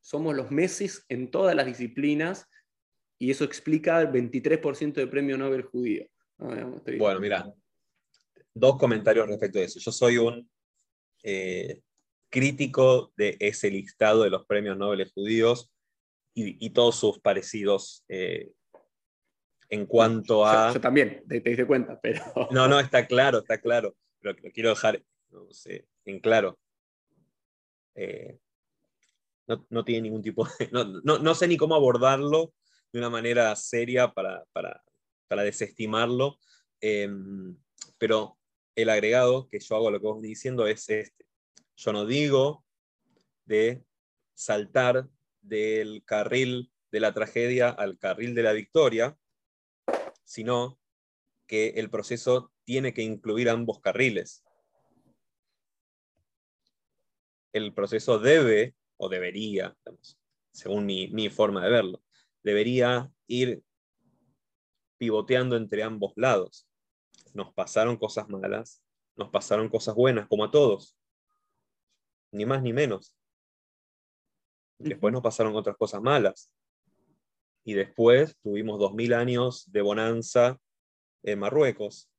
somos 0.00 0.34
los 0.34 0.50
meses 0.50 1.04
en 1.08 1.30
todas 1.30 1.54
las 1.54 1.66
disciplinas 1.66 2.46
y 3.20 3.30
eso 3.30 3.44
explica 3.44 4.00
el 4.00 4.08
23% 4.08 4.94
de 4.94 5.06
premio 5.06 5.36
Nobel 5.36 5.62
judío. 5.62 6.06
bueno, 6.38 7.20
mira, 7.20 7.52
dos 8.54 8.78
comentarios 8.78 9.28
respecto 9.28 9.58
a 9.58 9.62
eso. 9.62 9.78
Yo 9.78 9.92
soy 9.92 10.16
un 10.16 10.50
eh, 11.22 11.82
crítico 12.30 13.12
de 13.18 13.36
ese 13.38 13.70
listado 13.70 14.22
de 14.22 14.30
los 14.30 14.46
premios 14.46 14.78
Nobel 14.78 15.06
judíos 15.12 15.70
y, 16.32 16.70
todos 16.70 16.96
sus 16.96 17.18
parecidos 17.18 18.06
eh, 18.08 18.52
en 19.68 19.84
cuanto 19.84 20.46
a... 20.46 20.72
Yo, 20.72 20.80
también, 20.80 21.22
te, 21.28 21.42
te 21.42 21.50
diste 21.50 21.66
cuenta, 21.66 22.00
pero... 22.00 22.22
No, 22.50 22.68
no, 22.68 22.80
está 22.80 23.06
claro, 23.06 23.40
está 23.40 23.60
claro, 23.60 23.94
pero 24.18 24.34
lo 24.42 24.50
quiero 24.50 24.70
dejar 24.70 25.04
en 26.06 26.20
claro. 26.20 26.58
Eh, 27.94 28.38
no, 29.68 29.84
tiene 29.84 30.02
ningún 30.02 30.22
tipo 30.22 30.48
de... 30.58 30.70
no 30.72 31.34
sé 31.34 31.48
ni 31.48 31.58
cómo 31.58 31.74
abordarlo 31.74 32.54
de 32.92 32.98
una 32.98 33.10
manera 33.10 33.54
seria 33.56 34.12
para, 34.12 34.44
desestimarlo. 35.28 36.38
Em, 36.80 37.56
pero 37.98 38.38
el 38.74 38.88
agregado 38.88 39.48
que 39.48 39.60
yo 39.60 39.76
hago 39.76 39.90
lo 39.90 40.00
que 40.00 40.06
vos 40.06 40.22
diciendo 40.22 40.66
es 40.66 40.88
este. 40.88 41.26
Yo 41.76 41.92
no 41.92 42.06
digo 42.06 42.64
de 43.44 43.84
saltar 44.34 45.08
del 45.40 46.02
carril 46.04 46.70
de 46.90 47.00
la 47.00 47.12
tragedia 47.14 47.68
al 47.68 47.98
carril 47.98 48.34
de 48.34 48.42
la 48.42 48.52
victoria, 48.52 49.16
sino 50.24 50.78
que 51.46 51.70
el 51.76 51.90
proceso 51.90 52.52
tiene 52.64 52.92
que 52.92 53.02
incluir 53.02 53.48
ambos 53.48 53.80
carriles. 53.80 54.44
El 57.52 57.74
proceso 57.74 58.18
debe, 58.18 58.76
o 58.96 59.08
debería, 59.08 59.76
según 60.52 60.86
mi 60.86 61.28
forma 61.30 61.64
de 61.64 61.70
verlo, 61.70 62.02
debería 62.42 63.10
ir 63.26 63.62
pivoteando 64.98 65.56
entre 65.56 65.82
ambos 65.82 66.12
lados. 66.16 66.68
Nos 67.32 67.52
pasaron 67.54 67.96
cosas 67.96 68.28
malas, 68.28 68.82
nos 69.16 69.30
pasaron 69.30 69.68
cosas 69.68 69.94
buenas, 69.94 70.28
como 70.28 70.44
a 70.44 70.50
todos, 70.50 70.96
ni 72.32 72.44
más 72.44 72.62
ni 72.62 72.72
menos. 72.72 73.14
Después 74.78 75.12
nos 75.12 75.22
pasaron 75.22 75.54
otras 75.56 75.76
cosas 75.76 76.00
malas. 76.00 76.52
Y 77.64 77.74
después 77.74 78.36
tuvimos 78.42 78.78
dos 78.78 78.94
mil 78.94 79.12
años 79.12 79.70
de 79.70 79.82
bonanza 79.82 80.58
en 81.22 81.38
Marruecos. 81.38 82.10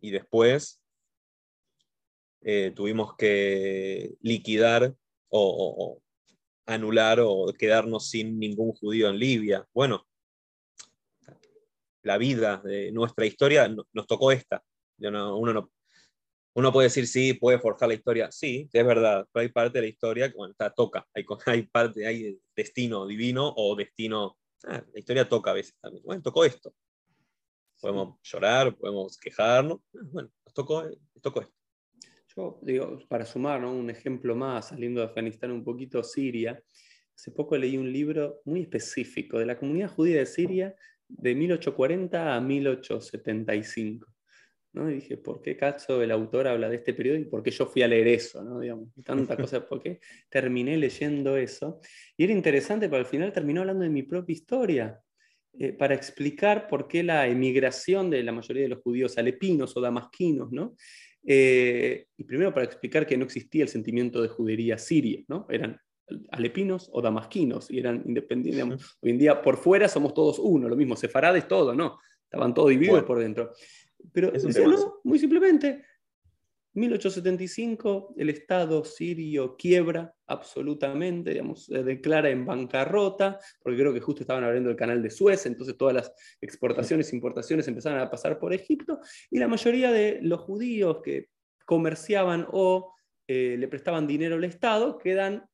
Y 0.00 0.10
después 0.10 0.82
eh, 2.40 2.72
tuvimos 2.74 3.14
que 3.16 4.14
liquidar 4.20 4.94
o, 5.28 6.00
anular 6.66 7.20
o 7.20 7.52
quedarnos 7.58 8.08
sin 8.10 8.38
ningún 8.38 8.72
judío 8.72 9.08
en 9.08 9.18
Libia. 9.18 9.66
Bueno, 9.72 10.06
la 12.02 12.18
vida 12.18 12.58
de 12.64 12.92
nuestra 12.92 13.26
historia 13.26 13.68
nos 13.68 14.06
tocó 14.06 14.32
esta. 14.32 14.62
Uno, 14.98 15.52
no, 15.52 15.70
uno 16.54 16.72
puede 16.72 16.88
decir, 16.88 17.06
sí, 17.06 17.34
puede 17.34 17.58
forjar 17.58 17.88
la 17.88 17.94
historia. 17.94 18.30
Sí, 18.30 18.68
es 18.72 18.86
verdad, 18.86 19.26
pero 19.32 19.42
hay 19.42 19.48
parte 19.48 19.78
de 19.78 19.82
la 19.82 19.88
historia 19.88 20.28
que 20.30 20.36
bueno, 20.36 20.52
está, 20.52 20.70
toca. 20.70 21.06
Hay, 21.14 21.24
hay, 21.46 21.62
parte, 21.62 22.06
hay 22.06 22.38
destino 22.54 23.06
divino 23.06 23.52
o 23.56 23.74
destino. 23.76 24.38
Ah, 24.64 24.82
la 24.92 24.98
historia 24.98 25.28
toca 25.28 25.50
a 25.50 25.54
veces 25.54 25.76
también. 25.80 26.04
Bueno, 26.04 26.22
tocó 26.22 26.44
esto. 26.44 26.74
Podemos 27.80 28.18
llorar, 28.22 28.76
podemos 28.76 29.16
quejarnos. 29.18 29.80
Ah, 29.94 30.00
bueno, 30.12 30.30
nos 30.44 30.54
tocó, 30.54 30.82
nos 30.82 31.22
tocó 31.22 31.40
esto. 31.40 31.59
Yo 32.36 32.58
digo, 32.62 32.98
para 33.08 33.24
sumar 33.24 33.64
un 33.64 33.90
ejemplo 33.90 34.36
más, 34.36 34.68
saliendo 34.68 35.00
de 35.00 35.06
Afganistán 35.06 35.50
un 35.50 35.64
poquito, 35.64 36.02
Siria, 36.02 36.62
hace 37.14 37.32
poco 37.32 37.56
leí 37.56 37.76
un 37.76 37.92
libro 37.92 38.40
muy 38.44 38.62
específico 38.62 39.38
de 39.38 39.46
la 39.46 39.58
comunidad 39.58 39.90
judía 39.90 40.18
de 40.18 40.26
Siria 40.26 40.74
de 41.08 41.34
1840 41.34 42.36
a 42.36 42.40
1875. 42.40 44.06
¿no? 44.72 44.88
Y 44.88 44.94
dije, 44.94 45.16
¿por 45.16 45.42
qué 45.42 45.56
caso 45.56 46.00
el 46.00 46.12
autor 46.12 46.46
habla 46.46 46.68
de 46.68 46.76
este 46.76 46.94
periodo 46.94 47.18
y 47.18 47.24
por 47.24 47.42
qué 47.42 47.50
yo 47.50 47.66
fui 47.66 47.82
a 47.82 47.88
leer 47.88 48.06
eso? 48.06 48.42
¿no? 48.44 48.60
Digamos, 48.60 48.88
tanta 49.04 49.36
cosa, 49.36 49.64
¿por 49.68 49.82
qué 49.82 49.98
terminé 50.28 50.76
leyendo 50.76 51.36
eso? 51.36 51.80
Y 52.16 52.24
era 52.24 52.32
interesante, 52.32 52.88
pero 52.88 53.00
al 53.00 53.06
final 53.06 53.32
terminó 53.32 53.62
hablando 53.62 53.82
de 53.82 53.90
mi 53.90 54.04
propia 54.04 54.34
historia, 54.34 55.00
eh, 55.58 55.72
para 55.72 55.94
explicar 55.94 56.68
por 56.68 56.86
qué 56.86 57.02
la 57.02 57.26
emigración 57.26 58.08
de 58.08 58.22
la 58.22 58.30
mayoría 58.30 58.62
de 58.62 58.68
los 58.68 58.82
judíos 58.82 59.18
alepinos 59.18 59.76
o 59.76 59.80
damasquinos, 59.80 60.52
¿no? 60.52 60.76
Eh, 61.24 62.06
y 62.16 62.24
primero 62.24 62.52
para 62.52 62.66
explicar 62.66 63.06
que 63.06 63.16
no 63.16 63.24
existía 63.24 63.62
el 63.62 63.68
sentimiento 63.68 64.22
de 64.22 64.28
judería 64.28 64.78
siria, 64.78 65.22
¿no? 65.28 65.46
Eran 65.50 65.80
alepinos 66.30 66.90
o 66.92 67.00
damasquinos 67.02 67.70
y 67.70 67.78
eran 67.78 68.02
independientes. 68.06 68.96
Hoy 69.00 69.10
en 69.10 69.18
día 69.18 69.42
por 69.42 69.56
fuera 69.56 69.88
somos 69.88 70.14
todos 70.14 70.38
uno, 70.38 70.68
lo 70.68 70.76
mismo, 70.76 70.96
sefarades 70.96 71.46
todo, 71.46 71.74
¿no? 71.74 71.98
Estaban 72.24 72.54
todos 72.54 72.70
divididos 72.70 73.04
por 73.04 73.18
dentro. 73.18 73.52
Pero 74.12 74.32
no, 74.32 75.00
muy 75.04 75.18
simplemente, 75.18 75.84
1875 76.74 78.14
el 78.16 78.30
Estado 78.30 78.84
sirio 78.84 79.56
quiebra 79.56 80.14
absolutamente, 80.26 81.30
digamos, 81.30 81.66
se 81.66 81.82
declara 81.82 82.30
en 82.30 82.46
bancarrota, 82.46 83.38
porque 83.62 83.78
creo 83.78 83.92
que 83.92 84.00
justo 84.00 84.22
estaban 84.22 84.44
abriendo 84.44 84.70
el 84.70 84.76
canal 84.76 85.02
de 85.02 85.10
Suez, 85.10 85.46
entonces 85.46 85.76
todas 85.76 85.94
las 85.94 86.12
exportaciones 86.40 87.12
e 87.12 87.16
importaciones 87.16 87.66
empezaron 87.66 87.98
a 87.98 88.10
pasar 88.10 88.38
por 88.38 88.52
Egipto, 88.52 89.00
y 89.30 89.38
la 89.38 89.48
mayoría 89.48 89.90
de 89.90 90.20
los 90.22 90.40
judíos 90.40 90.98
que 91.02 91.28
comerciaban 91.66 92.46
o 92.52 92.94
eh, 93.26 93.56
le 93.58 93.68
prestaban 93.68 94.06
dinero 94.06 94.36
al 94.36 94.44
Estado 94.44 94.98
quedan 94.98 95.44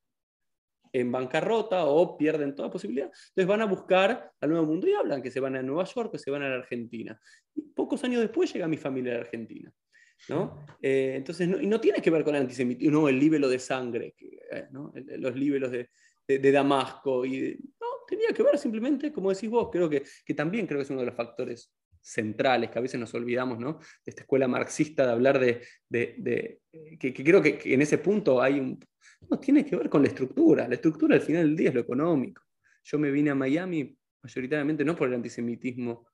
en 0.92 1.12
bancarrota 1.12 1.84
o 1.84 2.16
pierden 2.16 2.54
toda 2.54 2.70
posibilidad. 2.70 3.08
Entonces 3.08 3.46
van 3.46 3.60
a 3.60 3.66
buscar 3.66 4.32
al 4.40 4.48
Nuevo 4.48 4.66
Mundo 4.66 4.88
y 4.88 4.94
hablan 4.94 5.20
que 5.20 5.30
se 5.30 5.40
van 5.40 5.56
a 5.56 5.62
Nueva 5.62 5.84
York, 5.84 6.12
que 6.12 6.18
se 6.18 6.30
van 6.30 6.42
a 6.42 6.48
la 6.48 6.56
Argentina. 6.56 7.20
Y 7.54 7.62
pocos 7.62 8.02
años 8.04 8.22
después 8.22 8.50
llega 8.50 8.66
mi 8.66 8.78
familia 8.78 9.12
a 9.12 9.14
la 9.16 9.20
Argentina. 9.22 9.70
¿No? 10.28 10.66
Eh, 10.82 11.14
entonces, 11.16 11.48
no, 11.48 11.60
y 11.60 11.66
no 11.66 11.80
tiene 11.80 12.00
que 12.00 12.10
ver 12.10 12.24
con 12.24 12.34
el 12.34 12.42
antisemitismo, 12.42 13.00
no, 13.00 13.08
el 13.08 13.18
libelo 13.18 13.48
de 13.48 13.58
sangre, 13.58 14.14
eh, 14.50 14.66
los 15.18 15.34
libelos 15.34 15.70
de, 15.70 15.88
Damasco. 16.52 17.24
Y, 17.24 17.56
no, 17.80 17.86
tenía 18.06 18.28
que 18.28 18.42
ver 18.42 18.58
simplemente, 18.58 19.12
como 19.12 19.32
decís 19.32 19.48
vos, 19.48 19.68
creo 19.70 19.88
que, 19.88 20.02
que 20.24 20.34
también 20.34 20.66
creo 20.66 20.78
que 20.78 20.84
es 20.84 20.90
uno 20.90 21.00
de 21.00 21.06
los 21.06 21.14
factores 21.14 21.72
centrales, 22.06 22.70
que 22.70 22.78
a 22.78 22.82
veces 22.82 23.00
nos 23.00 23.12
olvidamos, 23.14 23.58
¿no? 23.58 23.78
De 23.78 24.10
esta 24.10 24.22
escuela 24.22 24.46
marxista 24.46 25.04
de 25.04 25.12
hablar 25.12 25.40
de, 25.40 25.62
de, 25.88 26.60
que, 27.00 27.12
creo 27.12 27.42
que, 27.42 27.58
en 27.64 27.82
ese 27.82 27.98
punto 27.98 28.40
hay 28.40 28.60
un... 28.60 28.78
No, 29.28 29.40
tiene 29.40 29.64
que 29.64 29.76
ver 29.76 29.88
con 29.88 30.02
la 30.02 30.08
estructura. 30.08 30.68
La 30.68 30.76
estructura 30.76 31.16
al 31.16 31.20
final 31.20 31.42
del 31.42 31.56
día 31.56 31.70
es 31.70 31.74
lo 31.74 31.80
económico. 31.80 32.42
Yo 32.84 32.98
me 32.98 33.10
vine 33.10 33.30
a 33.30 33.34
Miami 33.34 33.96
mayoritariamente 34.22 34.84
no 34.84 34.94
por 34.94 35.08
el 35.08 35.14
antisemitismo 35.14 36.06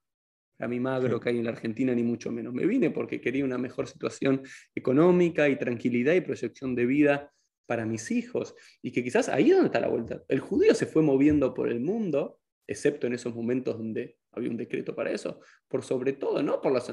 a 0.59 0.67
mi 0.67 0.79
magro 0.79 1.19
que 1.19 1.29
hay 1.29 1.37
en 1.37 1.45
la 1.45 1.51
Argentina, 1.51 1.93
ni 1.93 2.03
mucho 2.03 2.31
menos. 2.31 2.53
Me 2.53 2.65
vine 2.65 2.89
porque 2.89 3.19
quería 3.19 3.43
una 3.45 3.57
mejor 3.57 3.87
situación 3.87 4.43
económica 4.75 5.49
y 5.49 5.57
tranquilidad 5.57 6.13
y 6.13 6.21
proyección 6.21 6.75
de 6.75 6.85
vida 6.85 7.33
para 7.65 7.85
mis 7.85 8.11
hijos. 8.11 8.55
Y 8.81 8.91
que 8.91 9.03
quizás 9.03 9.29
ahí 9.29 9.49
es 9.49 9.55
donde 9.55 9.67
está 9.67 9.79
la 9.79 9.87
vuelta. 9.87 10.23
El 10.27 10.39
judío 10.39 10.73
se 10.75 10.85
fue 10.85 11.01
moviendo 11.01 11.53
por 11.53 11.69
el 11.69 11.79
mundo, 11.79 12.39
excepto 12.67 13.07
en 13.07 13.13
esos 13.13 13.33
momentos 13.35 13.77
donde 13.77 14.17
había 14.31 14.49
un 14.49 14.57
decreto 14.57 14.95
para 14.95 15.11
eso, 15.11 15.39
por 15.67 15.83
sobre 15.83 16.13
todo, 16.13 16.41
no 16.41 16.61
por 16.61 16.71
las, 16.71 16.91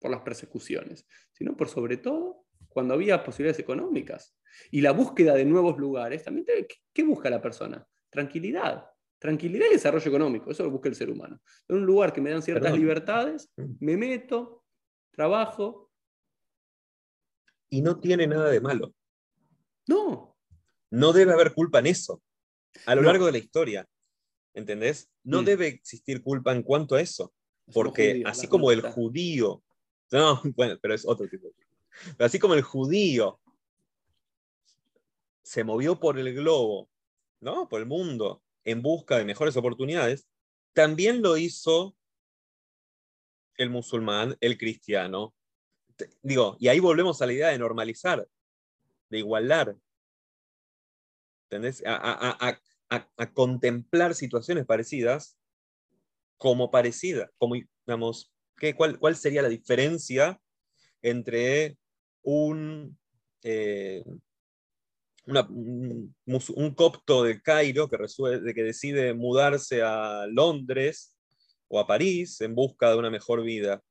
por 0.00 0.10
las 0.10 0.20
persecuciones, 0.20 1.06
sino 1.32 1.56
por 1.56 1.68
sobre 1.68 1.96
todo 1.96 2.44
cuando 2.68 2.94
había 2.94 3.22
posibilidades 3.22 3.60
económicas. 3.60 4.36
Y 4.70 4.80
la 4.80 4.92
búsqueda 4.92 5.34
de 5.34 5.44
nuevos 5.44 5.78
lugares, 5.78 6.24
también, 6.24 6.46
¿qué 6.92 7.02
busca 7.02 7.30
la 7.30 7.40
persona? 7.40 7.86
Tranquilidad, 8.10 8.84
Tranquilidad 9.22 9.66
y 9.70 9.74
desarrollo 9.74 10.08
económico, 10.08 10.50
eso 10.50 10.64
lo 10.64 10.70
busca 10.72 10.88
el 10.88 10.96
ser 10.96 11.08
humano. 11.08 11.40
En 11.68 11.76
un 11.76 11.86
lugar 11.86 12.12
que 12.12 12.20
me 12.20 12.30
dan 12.30 12.42
ciertas 12.42 12.76
libertades, 12.76 13.48
mm. 13.56 13.74
me 13.78 13.96
meto, 13.96 14.64
trabajo. 15.12 15.92
Y 17.70 17.82
no 17.82 18.00
tiene 18.00 18.26
nada 18.26 18.50
de 18.50 18.60
malo. 18.60 18.92
No. 19.86 20.36
No 20.90 21.12
debe 21.12 21.34
haber 21.34 21.54
culpa 21.54 21.78
en 21.78 21.86
eso. 21.86 22.20
A 22.84 22.96
lo 22.96 23.02
largo 23.02 23.26
de 23.26 23.30
la 23.30 23.38
historia. 23.38 23.88
¿Entendés? 24.54 25.08
No 25.22 25.42
mm. 25.42 25.44
debe 25.44 25.66
existir 25.68 26.20
culpa 26.20 26.50
en 26.50 26.64
cuanto 26.64 26.96
a 26.96 27.00
eso. 27.00 27.32
Porque 27.72 28.24
así 28.26 28.48
como 28.48 28.72
el 28.72 28.80
judío. 28.80 29.62
No, 30.10 30.42
bueno, 30.56 30.76
pero 30.82 30.94
es 30.94 31.06
otro 31.06 31.28
tipo 31.28 31.46
de 31.46 31.54
Pero 32.16 32.26
así 32.26 32.40
como 32.40 32.54
el 32.54 32.62
judío 32.62 33.38
se 35.44 35.62
movió 35.62 36.00
por 36.00 36.18
el 36.18 36.34
globo, 36.34 36.90
¿no? 37.38 37.68
Por 37.68 37.82
el 37.82 37.86
mundo, 37.86 38.42
en 38.64 38.82
busca 38.82 39.18
de 39.18 39.24
mejores 39.24 39.56
oportunidades, 39.56 40.28
también 40.72 41.22
lo 41.22 41.36
hizo 41.36 41.96
el 43.56 43.70
musulmán, 43.70 44.36
el 44.40 44.58
cristiano. 44.58 45.34
Digo, 46.22 46.56
y 46.58 46.68
ahí 46.68 46.80
volvemos 46.80 47.20
a 47.20 47.26
la 47.26 47.32
idea 47.32 47.48
de 47.48 47.58
normalizar, 47.58 48.26
de 49.10 49.18
igualar. 49.18 49.76
¿Entendés? 51.50 51.82
A, 51.86 52.58
contemplar 53.34 54.14
situaciones 54.14 54.66
parecidas 54.66 55.38
como 56.36 56.70
parecidas, 56.70 57.30
como, 57.38 57.54
digamos, 57.86 58.32
¿qué, 58.56 58.74
cuál, 58.74 58.98
¿cuál 58.98 59.16
sería 59.16 59.42
la 59.42 59.48
diferencia 59.48 60.40
entre 61.00 61.78
un, 62.22 62.98
eh, 63.42 64.04
un, 65.26 66.74
copto 66.74 67.22
de 67.22 67.40
Cairo 67.40 67.88
que, 67.88 67.96
que 68.54 68.62
decide 68.62 69.14
mudarse 69.14 69.82
a 69.82 70.26
Londres 70.26 71.16
o 71.68 71.78
a 71.78 71.86
París 71.86 72.40
en 72.40 72.54
busca 72.54 72.90
de 72.90 72.98
una 72.98 73.10
mejor 73.10 73.42
vida. 73.42 73.82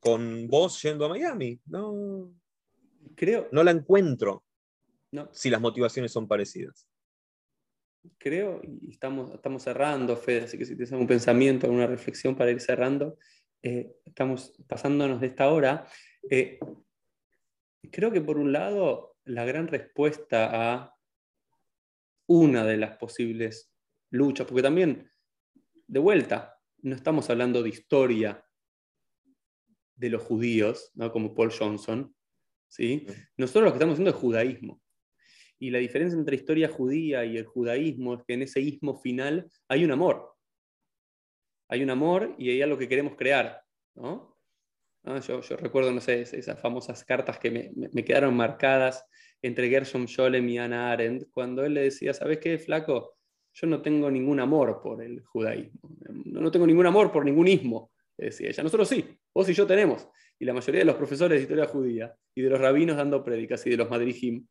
Con 0.00 0.48
vos 0.48 0.82
yendo 0.82 1.06
a 1.06 1.08
Miami, 1.08 1.58
no. 1.66 2.32
Creo. 3.14 3.48
No 3.52 3.64
la 3.64 3.70
encuentro. 3.70 4.44
No. 5.12 5.30
Si 5.32 5.48
las 5.48 5.60
motivaciones 5.60 6.12
son 6.12 6.28
parecidas. 6.28 6.86
Creo, 8.18 8.60
y 8.62 8.92
estamos, 8.92 9.32
estamos 9.32 9.62
cerrando, 9.62 10.16
Fede, 10.16 10.42
así 10.42 10.58
que 10.58 10.64
si 10.64 10.76
tienes 10.76 10.92
algún 10.92 11.08
pensamiento, 11.08 11.66
alguna 11.66 11.88
reflexión 11.88 12.36
para 12.36 12.52
ir 12.52 12.60
cerrando, 12.60 13.18
eh, 13.62 13.96
estamos 14.04 14.52
pasándonos 14.68 15.20
de 15.20 15.26
esta 15.28 15.48
hora. 15.48 15.88
Eh, 16.30 16.60
creo 17.90 18.12
que 18.12 18.20
por 18.20 18.38
un 18.38 18.52
lado 18.52 19.15
la 19.26 19.44
gran 19.44 19.68
respuesta 19.68 20.50
a 20.52 20.96
una 22.26 22.64
de 22.64 22.76
las 22.76 22.96
posibles 22.96 23.72
luchas, 24.10 24.46
porque 24.46 24.62
también, 24.62 25.10
de 25.86 26.00
vuelta, 26.00 26.58
no 26.82 26.94
estamos 26.94 27.28
hablando 27.28 27.62
de 27.62 27.68
historia 27.68 28.44
de 29.96 30.10
los 30.10 30.22
judíos, 30.22 30.90
¿no? 30.94 31.10
como 31.10 31.34
Paul 31.34 31.50
Johnson. 31.50 32.14
¿sí? 32.68 33.06
Nosotros 33.36 33.64
lo 33.64 33.70
que 33.70 33.76
estamos 33.76 33.94
haciendo 33.94 34.10
es 34.10 34.16
judaísmo. 34.16 34.80
Y 35.58 35.70
la 35.70 35.78
diferencia 35.78 36.18
entre 36.18 36.36
historia 36.36 36.68
judía 36.68 37.24
y 37.24 37.36
el 37.36 37.46
judaísmo 37.46 38.14
es 38.14 38.24
que 38.24 38.34
en 38.34 38.42
ese 38.42 38.60
ismo 38.60 39.00
final 39.00 39.50
hay 39.68 39.84
un 39.84 39.90
amor. 39.90 40.34
Hay 41.68 41.82
un 41.82 41.90
amor 41.90 42.34
y 42.38 42.50
hay 42.50 42.62
algo 42.62 42.78
que 42.78 42.88
queremos 42.88 43.16
crear. 43.16 43.62
¿no? 43.94 44.35
Ah, 45.08 45.20
yo, 45.20 45.40
recuerdo, 45.58 45.92
no 45.92 46.00
sé, 46.00 46.22
esas 46.22 46.58
famosas 46.60 47.04
cartas 47.04 47.38
que 47.38 47.72
me, 47.92 48.04
quedaron 48.04 48.34
marcadas 48.34 49.06
entre 49.40 49.68
Gershom 49.68 50.08
Scholem 50.08 50.48
y 50.48 50.58
Anna 50.58 50.90
Arendt, 50.90 51.30
cuando 51.30 51.64
él 51.64 51.74
le 51.74 51.82
decía, 51.82 52.12
¿sabes 52.12 52.38
qué, 52.38 52.58
flaco? 52.58 53.16
Yo 53.52 53.68
no 53.68 53.80
tengo 53.80 54.10
ningún 54.10 54.40
amor 54.40 54.80
por 54.82 55.00
el 55.00 55.20
judaísmo, 55.22 55.80
no, 56.24 56.50
tengo 56.50 56.66
ningún 56.66 56.86
amor 56.86 57.12
por 57.12 57.24
ningún 57.24 57.46
ismo, 57.46 57.92
decía 58.18 58.48
ella. 58.48 58.64
Nosotros 58.64 58.88
sí, 58.88 59.16
vos 59.32 59.48
y 59.48 59.54
yo 59.54 59.64
tenemos. 59.64 60.08
Y 60.40 60.44
la 60.44 60.52
mayoría 60.52 60.80
de 60.80 60.86
los 60.86 60.96
profesores 60.96 61.38
de 61.38 61.42
historia 61.42 61.66
judía 61.66 62.12
y 62.34 62.42
de 62.42 62.50
los 62.50 62.60
rabinos 62.60 62.96
dando 62.96 63.22
prédicas 63.22 63.64
y 63.64 63.70
de 63.70 63.76
los 63.76 63.88
madrigim, 63.88 64.44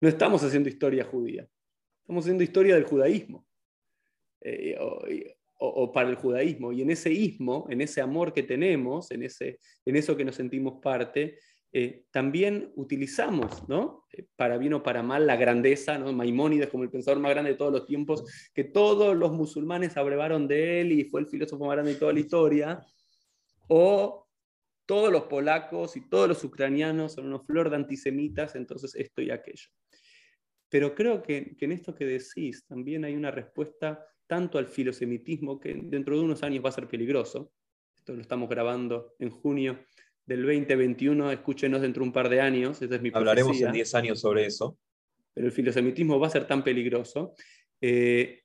no 0.00 0.08
estamos 0.08 0.42
haciendo 0.42 0.68
historia 0.68 1.04
judía, 1.04 1.48
estamos 2.00 2.24
haciendo 2.24 2.42
historia 2.42 2.74
del 2.74 2.84
judaísmo. 2.84 3.46
Eh, 4.40 4.76
o, 5.58 5.92
para 5.92 6.08
el 6.08 6.16
judaísmo. 6.16 6.72
Y 6.72 6.82
en 6.82 6.90
ese 6.90 7.12
ismo, 7.12 7.66
en 7.68 7.80
ese 7.80 8.00
amor 8.00 8.32
que 8.32 8.42
tenemos, 8.42 9.10
en, 9.10 9.24
ese, 9.24 9.58
en 9.84 9.96
eso 9.96 10.16
que 10.16 10.24
nos 10.24 10.36
sentimos 10.36 10.80
parte, 10.80 11.38
eh, 11.72 12.04
también 12.10 12.72
utilizamos, 12.76 13.68
¿no? 13.68 14.06
Eh, 14.12 14.26
para 14.36 14.56
bien 14.56 14.72
o 14.74 14.82
para 14.82 15.02
mal, 15.02 15.26
la 15.26 15.36
grandeza, 15.36 15.98
¿no? 15.98 16.12
Maimónides 16.12 16.70
como 16.70 16.84
el 16.84 16.90
pensador 16.90 17.20
más 17.20 17.32
grande 17.32 17.50
de 17.50 17.56
todos 17.58 17.72
los 17.72 17.84
tiempos, 17.84 18.24
que 18.54 18.64
todos 18.64 19.14
los 19.16 19.32
musulmanes 19.32 19.96
abrevaron 19.96 20.48
de 20.48 20.80
él 20.80 20.92
y 20.92 21.04
fue 21.04 21.20
el 21.20 21.26
filósofo 21.26 21.66
más 21.66 21.74
grande 21.74 21.92
de 21.92 21.98
toda 21.98 22.12
la 22.12 22.20
historia, 22.20 22.80
o 23.68 24.26
todos 24.86 25.12
los 25.12 25.24
polacos 25.24 25.96
y 25.96 26.08
todos 26.08 26.28
los 26.28 26.42
ucranianos 26.42 27.12
son 27.12 27.26
unos 27.26 27.44
flor 27.46 27.68
de 27.68 27.76
antisemitas, 27.76 28.54
entonces 28.54 28.94
esto 28.94 29.20
y 29.20 29.30
aquello. 29.30 29.68
Pero 30.70 30.94
creo 30.94 31.22
que, 31.22 31.54
que 31.56 31.66
en 31.66 31.72
esto 31.72 31.94
que 31.94 32.06
decís 32.06 32.64
también 32.66 33.04
hay 33.04 33.14
una 33.14 33.30
respuesta 33.30 34.06
tanto 34.28 34.58
al 34.58 34.68
filosemitismo 34.68 35.58
que 35.58 35.74
dentro 35.74 36.16
de 36.16 36.22
unos 36.22 36.42
años 36.44 36.64
va 36.64 36.68
a 36.68 36.72
ser 36.72 36.86
peligroso. 36.86 37.50
Esto 37.96 38.14
lo 38.14 38.20
estamos 38.20 38.48
grabando 38.48 39.14
en 39.18 39.30
junio 39.30 39.84
del 40.24 40.42
2021, 40.42 41.32
escúchenos 41.32 41.80
dentro 41.80 42.02
de 42.02 42.08
un 42.08 42.12
par 42.12 42.28
de 42.28 42.40
años, 42.40 42.80
esa 42.82 42.94
es 42.94 43.02
mi 43.02 43.10
Hablaremos 43.12 43.58
en 43.60 43.72
10 43.72 43.94
años 43.94 44.20
sobre 44.20 44.44
eso. 44.44 44.78
Pero 45.32 45.46
el 45.46 45.52
filosemitismo 45.52 46.20
va 46.20 46.26
a 46.26 46.30
ser 46.30 46.46
tan 46.46 46.62
peligroso 46.62 47.34
eh, 47.80 48.42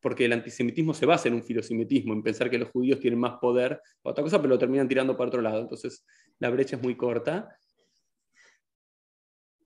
porque 0.00 0.26
el 0.26 0.32
antisemitismo 0.34 0.92
se 0.92 1.06
basa 1.06 1.28
en 1.28 1.34
un 1.34 1.42
filosemitismo, 1.42 2.12
en 2.12 2.22
pensar 2.22 2.50
que 2.50 2.58
los 2.58 2.68
judíos 2.68 3.00
tienen 3.00 3.18
más 3.18 3.38
poder 3.40 3.80
o 4.02 4.10
otra 4.10 4.22
cosa, 4.22 4.36
pero 4.38 4.50
lo 4.50 4.58
terminan 4.58 4.88
tirando 4.88 5.16
para 5.16 5.28
otro 5.28 5.40
lado. 5.40 5.62
Entonces 5.62 6.04
la 6.38 6.50
brecha 6.50 6.76
es 6.76 6.82
muy 6.82 6.96
corta. 6.96 7.56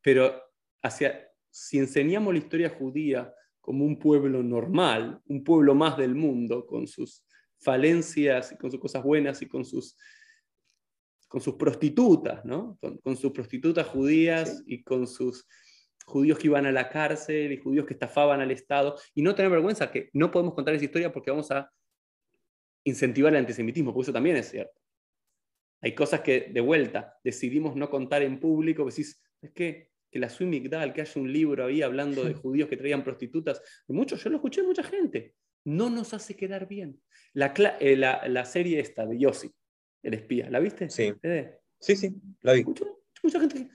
Pero 0.00 0.40
hacia, 0.82 1.28
si 1.50 1.78
enseñamos 1.78 2.32
la 2.32 2.38
historia 2.38 2.70
judía 2.70 3.34
como 3.62 3.86
un 3.86 3.98
pueblo 3.98 4.42
normal, 4.42 5.22
un 5.26 5.42
pueblo 5.42 5.74
más 5.74 5.96
del 5.96 6.14
mundo, 6.14 6.66
con 6.66 6.86
sus 6.86 7.24
falencias 7.58 8.52
y 8.52 8.58
con 8.58 8.70
sus 8.70 8.80
cosas 8.80 9.02
buenas 9.04 9.40
y 9.40 9.46
con 9.46 9.64
sus, 9.64 9.96
con 11.28 11.40
sus 11.40 11.54
prostitutas, 11.54 12.44
¿no? 12.44 12.76
con, 13.02 13.16
sus 13.16 13.30
prostitutas 13.30 13.86
judías 13.86 14.62
y 14.66 14.82
con 14.82 15.06
sus 15.06 15.46
judíos 16.04 16.38
que 16.38 16.48
iban 16.48 16.66
a 16.66 16.72
la 16.72 16.90
cárcel 16.90 17.52
y 17.52 17.56
judíos 17.56 17.86
que 17.86 17.94
estafaban 17.94 18.40
al 18.40 18.50
Estado. 18.50 18.98
Y 19.14 19.22
no 19.22 19.34
tener 19.34 19.50
vergüenza 19.50 19.92
que 19.92 20.10
no 20.12 20.32
podemos 20.32 20.54
contar 20.54 20.74
esa 20.74 20.84
historia 20.84 21.12
porque 21.12 21.30
vamos 21.30 21.50
a 21.52 21.70
incentivar 22.84 23.32
el 23.32 23.38
antisemitismo, 23.38 23.92
porque 23.92 24.06
eso 24.06 24.12
también 24.12 24.36
es 24.36 24.50
cierto. 24.50 24.80
Hay 25.80 25.94
cosas 25.94 26.20
que, 26.20 26.50
de 26.52 26.60
vuelta, 26.60 27.16
decidimos 27.22 27.76
no 27.76 27.88
contar 27.88 28.22
en 28.22 28.40
público, 28.40 28.84
decís, 28.84 29.22
es 29.40 29.52
que, 29.52 29.91
que 30.12 30.20
la 30.20 30.28
Suimigdal, 30.28 30.92
que 30.92 31.00
haya 31.00 31.20
un 31.20 31.32
libro 31.32 31.64
ahí 31.64 31.82
hablando 31.82 32.22
de 32.22 32.34
judíos 32.34 32.68
que 32.68 32.76
traían 32.76 33.02
prostitutas, 33.02 33.60
muchos, 33.88 34.22
yo 34.22 34.30
lo 34.30 34.36
escuché 34.36 34.60
de 34.60 34.68
mucha 34.68 34.84
gente, 34.84 35.34
no 35.64 35.90
nos 35.90 36.14
hace 36.14 36.36
quedar 36.36 36.68
bien. 36.68 37.00
La, 37.32 37.54
eh, 37.80 37.96
la, 37.96 38.44
serie 38.44 38.78
esta 38.78 39.06
de 39.06 39.18
Yossi, 39.18 39.50
el 40.02 40.14
espía, 40.14 40.50
¿la 40.50 40.60
viste? 40.60 40.90
Sí. 40.90 41.12
Sí, 41.80 41.96
sí, 41.96 42.14
la 42.42 42.52
vi. 42.52 42.64
mucha 42.64 43.40
gente 43.40 43.68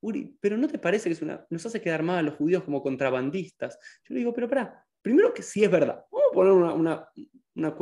Uri, 0.00 0.36
pero 0.40 0.56
¿no 0.56 0.68
te 0.68 0.78
parece 0.78 1.08
que 1.08 1.14
es 1.14 1.22
una, 1.22 1.46
nos 1.50 1.66
hace 1.66 1.80
quedar 1.80 2.02
mal 2.02 2.18
a 2.18 2.22
los 2.22 2.34
judíos 2.34 2.62
como 2.62 2.82
contrabandistas? 2.82 3.78
Yo 4.04 4.14
le 4.14 4.20
digo, 4.20 4.32
pero 4.32 4.48
para, 4.48 4.84
primero 5.02 5.34
que 5.34 5.42
sí 5.42 5.64
es 5.64 5.70
verdad. 5.70 6.04
Vamos 6.10 6.28
a 6.30 6.34
poner 6.34 6.52
una, 6.52 6.72
una, 6.74 7.08
una, 7.54 7.76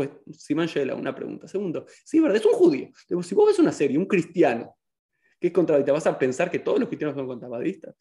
una 0.95 1.15
pregunta. 1.15 1.49
Segundo, 1.49 1.87
sí 2.05 2.17
es 2.17 2.23
verdad, 2.23 2.39
es 2.39 2.47
un 2.47 2.53
judío. 2.53 2.91
si 3.23 3.35
vos 3.35 3.47
ves 3.47 3.59
una 3.59 3.73
serie, 3.73 3.99
un 3.99 4.07
cristiano, 4.07 4.77
que 5.45 5.49
es 5.49 5.53
contrabandista, 5.53 5.93
vas 5.93 6.07
a 6.07 6.19
pensar 6.19 6.51
que 6.51 6.59
todos 6.61 6.81
los 6.81 6.89
cristianos 6.89 7.15
son 7.15 7.27
contrabandistas. 7.27 7.95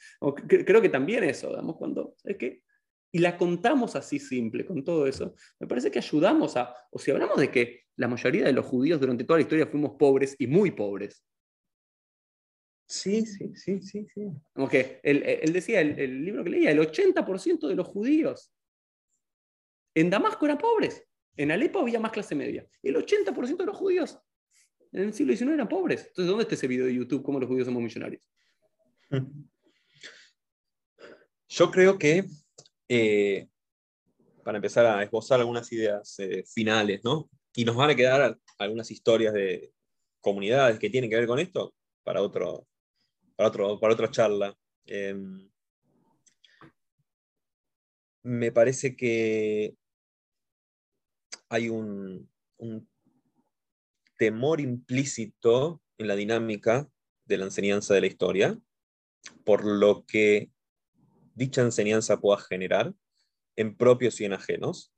creo 0.48 0.82
que 0.82 0.88
también 0.88 1.26
eso, 1.26 1.52
damos 1.52 1.76
cuando, 1.76 2.16
¿sabes 2.16 2.38
qué? 2.38 2.64
Y 3.12 3.20
la 3.20 3.38
contamos 3.38 3.98
así 3.98 4.18
simple, 4.18 4.66
con 4.66 4.82
todo 4.82 5.06
eso. 5.06 5.36
Me 5.60 5.68
parece 5.68 5.92
que 5.92 6.00
ayudamos 6.00 6.56
a, 6.56 6.74
o 6.90 6.98
si 6.98 7.12
hablamos 7.12 7.38
de 7.38 7.52
que 7.52 7.82
la 7.98 8.08
mayoría 8.08 8.46
de 8.46 8.54
los 8.54 8.66
judíos 8.66 8.98
durante 8.98 9.26
toda 9.26 9.40
la 9.40 9.42
historia 9.42 9.68
fuimos 9.68 9.92
pobres 10.00 10.38
y 10.40 10.48
muy 10.48 10.72
pobres, 10.72 11.26
Sí, 12.86 13.26
sí, 13.26 13.56
sí, 13.56 13.82
sí, 13.82 14.08
sí. 14.14 14.32
Como 14.54 14.70
que 14.70 15.00
él, 15.04 15.52
decía, 15.52 15.82
el, 15.82 16.24
libro 16.24 16.44
que 16.44 16.52
leía, 16.52 16.70
el 16.70 16.80
80% 16.80 17.68
de 17.68 17.76
los 17.76 17.88
judíos 17.88 18.54
en 19.96 20.10
Damasco 20.10 20.46
eran 20.46 20.58
pobres. 20.60 21.04
En 21.36 21.52
Alepo 21.52 21.80
había 21.80 22.00
más 22.00 22.12
clase 22.12 22.36
media. 22.36 22.68
El 22.84 22.96
80% 22.96 23.58
de 23.58 23.66
los 23.66 23.78
judíos 23.78 24.20
en 24.94 25.04
el 25.04 25.14
siglo 25.14 25.36
XIX 25.36 25.52
eran 25.54 25.68
pobres. 25.68 26.02
Entonces, 26.08 26.28
¿dónde 26.28 26.44
está 26.44 26.56
ese 26.56 26.68
video 26.68 26.86
de 26.86 26.94
YouTube? 26.94 27.24
¿Cómo 27.24 27.40
los 27.40 27.50
judíos 27.50 27.66
somos 27.66 27.82
millonarios? 27.82 28.30
Yo 31.50 31.70
creo 31.72 31.98
que, 31.98 32.26
eh, 32.88 33.48
para 34.44 34.58
empezar 34.58 34.86
a 34.86 35.04
esbozar 35.04 35.40
algunas 35.40 35.72
ideas 35.72 36.18
eh, 36.20 36.44
finales, 36.48 37.02
¿no? 37.04 37.30
Y 37.56 37.66
nos 37.66 37.76
van 37.76 37.92
a 37.92 37.96
quedar 37.96 38.38
algunas 38.58 38.90
historias 38.90 39.34
de 39.34 39.72
comunidades 40.20 40.80
que 40.80 40.90
tienen 40.90 41.10
que 41.10 41.18
ver 41.18 41.28
con 41.28 41.40
esto 41.40 41.76
para 42.04 42.22
otro, 42.22 42.68
para, 43.36 43.50
otro, 43.50 43.80
para 43.80 43.94
otra 43.94 44.10
charla. 44.10 44.56
Em, 44.86 45.50
me 48.24 48.52
parece 48.52 48.96
que 48.96 49.76
hay 51.50 51.70
un, 51.70 52.30
temor 54.18 54.62
implícito 54.62 55.82
en 55.98 56.08
la 56.08 56.16
dinámica 56.16 56.90
de 57.26 57.38
la 57.38 57.46
enseñanza 57.46 57.94
de 57.94 58.02
la 58.02 58.08
historia, 58.08 58.60
por 59.44 59.66
lo 59.66 60.06
que 60.06 60.52
dicha 61.36 61.62
enseñanza 61.62 62.20
pueda 62.20 62.40
generar 62.40 62.94
en 63.56 63.76
propios 63.76 64.20
y 64.22 64.26
en 64.26 64.34
ajenos. 64.34 64.94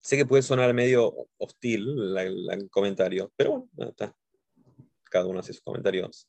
Sé 0.00 0.16
que 0.16 0.26
puede 0.26 0.42
sonar 0.42 0.74
medio 0.74 1.14
hostil 1.38 2.16
el 2.18 2.68
comentario, 2.70 3.32
pero 3.36 3.68
bueno, 3.72 3.94
cada 5.04 5.26
uno 5.26 5.40
hace 5.40 5.52
sus 5.52 5.62
comentarios 5.62 6.28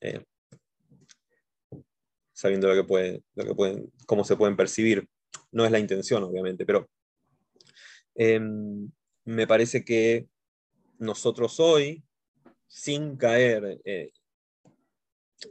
eh, 0.00 0.24
sabiendo 2.32 2.66
lo 2.66 2.74
que 2.74 2.84
puede, 2.84 3.22
lo 3.34 3.44
que 3.44 3.54
pueden, 3.54 3.92
cómo 4.06 4.24
se 4.24 4.36
pueden 4.36 4.56
percibir. 4.56 5.08
No 5.52 5.64
es 5.64 5.70
la 5.70 5.78
intención, 5.78 6.24
obviamente, 6.24 6.66
pero 6.66 6.90
em, 8.16 8.90
me 9.24 9.46
parece 9.46 9.84
que 9.84 10.26
nosotros 10.98 11.60
hoy, 11.60 12.04
sin 12.66 13.16
caer 13.16 13.80
eh, 13.84 14.12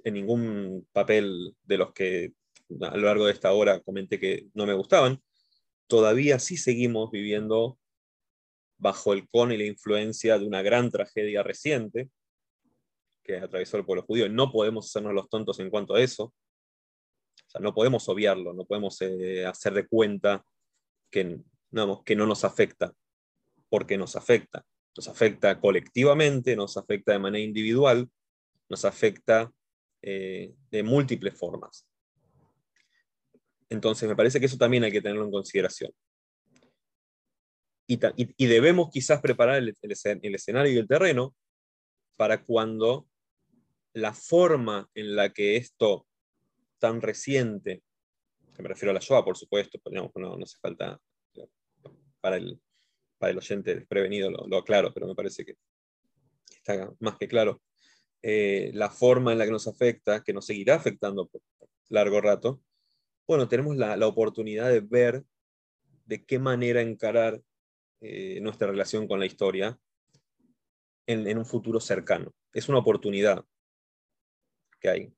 en 0.04 0.14
ningún 0.14 0.88
papel 0.92 1.56
de 1.64 1.78
los 1.78 1.94
que 1.94 2.34
a 2.82 2.96
lo 2.96 3.06
largo 3.08 3.26
de 3.26 3.34
esta 3.34 3.52
hora 3.54 3.82
comenté 3.82 4.20
que 4.20 4.48
no 4.54 4.66
me 4.66 4.74
gustaban, 4.74 5.22
todavía 5.88 6.40
sí 6.40 6.58
seguimos 6.58 7.12
viviendo 7.12 7.78
bajo 8.78 9.14
el 9.14 9.28
con 9.30 9.52
y 9.52 9.58
la 9.58 9.66
influencia 9.66 10.40
de 10.40 10.48
una 10.48 10.62
gran 10.62 10.90
tragedia 10.90 11.44
reciente, 11.44 12.10
que 13.24 13.38
atravesó 13.38 13.78
el 13.78 13.86
pueblo 13.86 14.04
judío. 14.04 14.28
No 14.30 14.52
podemos 14.52 14.88
hacernos 14.88 15.14
los 15.14 15.30
tontos 15.30 15.60
en 15.60 15.70
cuanto 15.70 15.94
a 15.94 16.02
eso. 16.02 16.24
O 16.24 17.50
sea, 17.50 17.62
no 17.62 17.74
podemos 17.74 18.08
obviarlo, 18.10 18.54
no 18.54 18.66
podemos 18.66 19.00
eh, 19.02 19.46
hacer 19.46 19.74
de 19.74 19.88
cuenta 19.88 20.44
que 21.12 21.42
que 22.06 22.16
no 22.18 22.26
nos 22.26 22.44
afecta, 22.44 22.94
porque 23.72 23.98
nos 23.98 24.18
afecta. 24.18 24.66
Nos 24.98 25.08
afecta 25.08 25.62
colectivamente, 25.62 26.58
nos 26.58 26.76
afecta 26.76 27.14
de 27.14 27.20
manera 27.20 27.44
individual, 27.44 28.10
nos 28.68 28.84
afecta 28.84 29.50
eh, 30.02 30.54
de 30.70 30.84
múltiples 30.84 31.34
formas. 31.40 31.88
Entonces, 33.70 34.10
me 34.10 34.16
parece 34.18 34.42
que 34.42 34.48
eso 34.48 34.58
también 34.58 34.84
hay 34.84 34.92
que 34.92 35.02
tenerlo 35.02 35.24
en 35.24 35.32
consideración. 35.32 35.94
Y, 37.88 38.46
debemos 38.46 38.90
quizás 38.90 39.22
preparar 39.22 39.56
el, 39.56 39.74
escenario 39.82 40.74
y 40.74 40.78
el 40.78 40.88
terreno 40.88 41.34
para 42.18 42.44
cuando 42.44 43.08
la 43.94 44.14
forma 44.14 44.90
en 44.96 45.16
la 45.16 45.32
que 45.32 45.56
esto 45.56 46.08
tan 46.80 47.02
reciente, 47.02 47.84
que 48.54 48.62
me 48.62 48.70
refiero 48.70 48.92
a 48.92 48.94
la 48.94 49.00
Shoah, 49.00 49.24
por 49.24 49.38
supuesto, 49.38 49.80
pero 49.84 50.12
no 50.14 50.44
hace 50.44 50.58
falta 50.62 51.00
para 52.22 52.38
el, 52.38 52.62
para 53.22 53.32
el 53.32 53.38
oyente 53.38 53.76
desprevenido, 53.76 54.32
lo, 54.32 54.58
aclaro, 54.58 54.92
pero 54.92 55.06
me 55.06 55.14
parece 55.14 55.46
que 55.46 55.56
está 56.48 56.92
más 57.00 57.18
que 57.18 57.28
claro. 57.28 57.62
Eh, 58.24 58.72
la 58.74 58.90
forma 58.90 59.32
en 59.32 59.38
la 59.38 59.46
que 59.46 59.52
nos 59.52 59.68
afecta, 59.68 60.24
que 60.24 60.34
nos 60.34 60.48
seguirá 60.48 60.74
afectando 60.74 61.28
por 61.28 61.40
largo 61.90 62.20
rato, 62.20 62.64
bueno, 63.28 63.48
tenemos 63.48 63.78
la, 63.78 63.96
oportunidad 64.08 64.70
de 64.70 64.80
ver 64.80 65.24
de 66.06 66.26
qué 66.26 66.40
manera 66.40 66.82
encarar 66.82 67.40
eh, 68.02 68.40
nuestra 68.42 68.68
relación 68.68 69.08
con 69.08 69.20
la 69.20 69.28
historia 69.28 69.78
en, 71.06 71.28
en, 71.28 71.38
un 71.38 71.46
futuro 71.46 71.80
cercano. 71.80 72.34
Es 72.54 72.70
una 72.70 72.80
oportunidad 72.80 73.46
que 74.80 74.90
hay. 74.90 75.14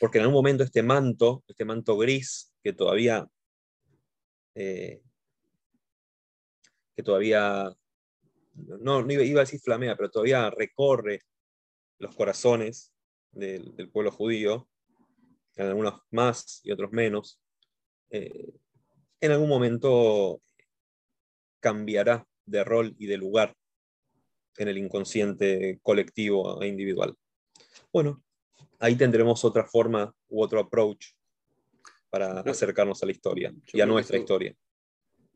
Porque 0.00 0.16
en 0.16 0.22
algún 0.22 0.36
momento 0.36 0.64
este 0.64 0.82
manto, 0.82 1.44
este 1.46 1.66
manto 1.66 1.98
gris, 1.98 2.54
que 2.64 2.72
todavía, 2.72 3.28
eh, 4.54 5.02
que 6.94 7.02
todavía, 7.02 7.74
no, 8.54 9.00
iba, 9.10 9.40
a 9.40 9.44
decir 9.44 9.60
flamea, 9.60 9.96
pero 9.96 10.10
todavía 10.10 10.50
recorre 10.50 11.20
los 11.98 12.14
corazones 12.14 12.92
del, 13.32 13.90
pueblo 13.90 14.10
judío, 14.10 14.68
en 15.56 15.66
algunos 15.66 16.00
más 16.10 16.60
y 16.64 16.72
otros 16.72 16.92
menos, 16.92 17.40
eh, 18.10 18.52
en 19.20 19.30
algún 19.30 19.48
momento 19.48 20.40
cambiará 21.60 22.26
de 22.44 22.64
rol 22.64 22.94
y 22.98 23.06
de 23.06 23.16
lugar 23.16 23.54
en 24.58 24.68
el 24.68 24.78
inconsciente 24.78 25.78
colectivo 25.82 26.60
e 26.62 26.66
individual. 26.66 27.14
Bueno, 27.92 28.22
ahí 28.78 28.96
tendremos 28.96 29.44
otra 29.44 29.64
forma 29.64 30.14
u 30.28 30.42
otro 30.42 30.60
approach 30.60 31.12
para 32.10 32.40
acercarnos 32.40 33.02
a 33.02 33.06
la 33.06 33.12
historia 33.12 33.54
y 33.72 33.80
a 33.80 33.86
nuestra 33.86 34.18
historia. 34.18 34.54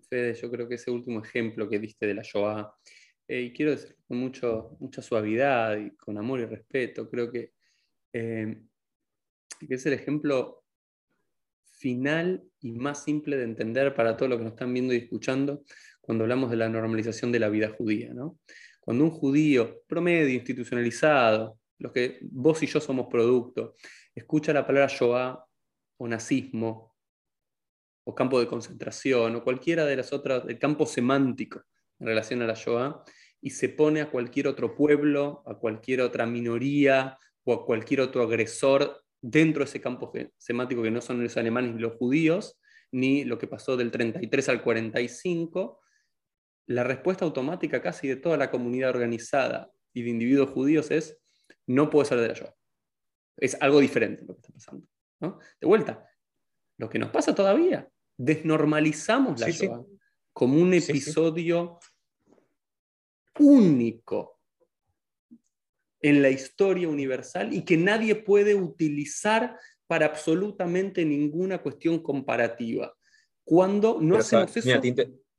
Fede, 0.08 0.34
yo 0.34 0.50
creo 0.50 0.68
que 0.68 0.76
ese 0.76 0.90
último 0.90 1.22
ejemplo 1.22 1.68
que 1.68 1.78
diste 1.78 2.06
de 2.06 2.14
la 2.14 2.22
Shoah, 2.22 2.72
eh, 3.28 3.40
y 3.42 3.52
quiero 3.52 3.72
decir 3.72 3.96
con 4.06 4.18
mucho, 4.18 4.76
mucha 4.78 5.02
suavidad 5.02 5.76
y 5.78 5.96
con 5.96 6.16
amor 6.18 6.40
y 6.40 6.44
respeto, 6.44 7.08
creo 7.08 7.30
que, 7.30 7.52
eh, 8.12 8.62
que 9.66 9.74
es 9.74 9.86
el 9.86 9.94
ejemplo 9.94 10.64
final 11.78 12.42
y 12.60 12.72
más 12.72 13.04
simple 13.04 13.36
de 13.36 13.44
entender 13.44 13.94
para 13.94 14.16
todos 14.16 14.30
los 14.30 14.38
que 14.38 14.44
nos 14.44 14.52
están 14.54 14.72
viendo 14.72 14.94
y 14.94 14.98
escuchando 14.98 15.62
cuando 16.00 16.24
hablamos 16.24 16.50
de 16.50 16.56
la 16.56 16.68
normalización 16.68 17.32
de 17.32 17.40
la 17.40 17.48
vida 17.48 17.74
judía. 17.76 18.14
¿no? 18.14 18.38
Cuando 18.80 19.04
un 19.04 19.10
judío 19.10 19.82
promedio, 19.86 20.34
institucionalizado, 20.34 21.58
los 21.78 21.92
que 21.92 22.18
vos 22.22 22.62
y 22.62 22.66
yo 22.66 22.80
somos 22.80 23.08
producto, 23.08 23.74
escucha 24.14 24.52
la 24.52 24.66
palabra 24.66 24.88
Shoah 24.88 25.44
o 25.98 26.08
nazismo 26.08 26.95
o 28.08 28.14
campo 28.14 28.38
de 28.38 28.46
concentración 28.46 29.34
o 29.34 29.42
cualquiera 29.42 29.84
de 29.84 29.96
las 29.96 30.12
otras, 30.12 30.44
el 30.46 30.58
campo 30.60 30.86
semántico 30.86 31.64
en 31.98 32.06
relación 32.06 32.40
a 32.40 32.46
la 32.46 32.54
Shoah 32.54 33.02
y 33.40 33.50
se 33.50 33.68
pone 33.68 34.00
a 34.00 34.10
cualquier 34.10 34.46
otro 34.46 34.76
pueblo, 34.76 35.42
a 35.44 35.54
cualquier 35.54 36.00
otra 36.02 36.24
minoría 36.24 37.18
o 37.42 37.52
a 37.52 37.66
cualquier 37.66 38.00
otro 38.00 38.22
agresor 38.22 39.02
dentro 39.20 39.64
de 39.64 39.68
ese 39.68 39.80
campo 39.80 40.12
semántico 40.38 40.82
que 40.82 40.90
no 40.92 41.00
son 41.00 41.22
los 41.22 41.36
alemanes 41.36 41.74
ni 41.74 41.80
los 41.80 41.94
judíos, 41.94 42.60
ni 42.92 43.24
lo 43.24 43.38
que 43.38 43.48
pasó 43.48 43.76
del 43.76 43.90
33 43.90 44.48
al 44.50 44.62
45, 44.62 45.80
la 46.68 46.84
respuesta 46.84 47.24
automática 47.24 47.82
casi 47.82 48.06
de 48.06 48.16
toda 48.16 48.36
la 48.36 48.52
comunidad 48.52 48.90
organizada 48.90 49.72
y 49.92 50.02
de 50.02 50.10
individuos 50.10 50.50
judíos 50.50 50.92
es 50.92 51.18
no 51.66 51.90
puede 51.90 52.06
ser 52.06 52.20
de 52.20 52.28
la 52.28 52.34
Shoah. 52.34 52.54
Es 53.36 53.60
algo 53.60 53.80
diferente 53.80 54.24
lo 54.24 54.34
que 54.34 54.40
está 54.42 54.52
pasando. 54.52 54.86
De 55.60 55.66
vuelta, 55.66 56.08
lo 56.78 56.88
que 56.88 57.00
nos 57.00 57.10
pasa 57.10 57.34
todavía, 57.34 57.88
desnormalizamos 58.16 59.40
la 59.40 59.50
Shoah 59.50 59.84
como 60.32 60.60
un 60.60 60.74
episodio 60.74 61.78
único 63.38 64.38
en 66.00 66.22
la 66.22 66.30
historia 66.30 66.88
universal 66.88 67.52
y 67.52 67.64
que 67.64 67.76
nadie 67.76 68.14
puede 68.14 68.54
utilizar 68.54 69.58
para 69.86 70.06
absolutamente 70.06 71.04
ninguna 71.04 71.62
cuestión 71.62 72.00
comparativa. 72.00 72.94
Cuando 73.44 73.98
no 74.00 74.16
hacemos 74.16 74.56
eso 74.56 74.80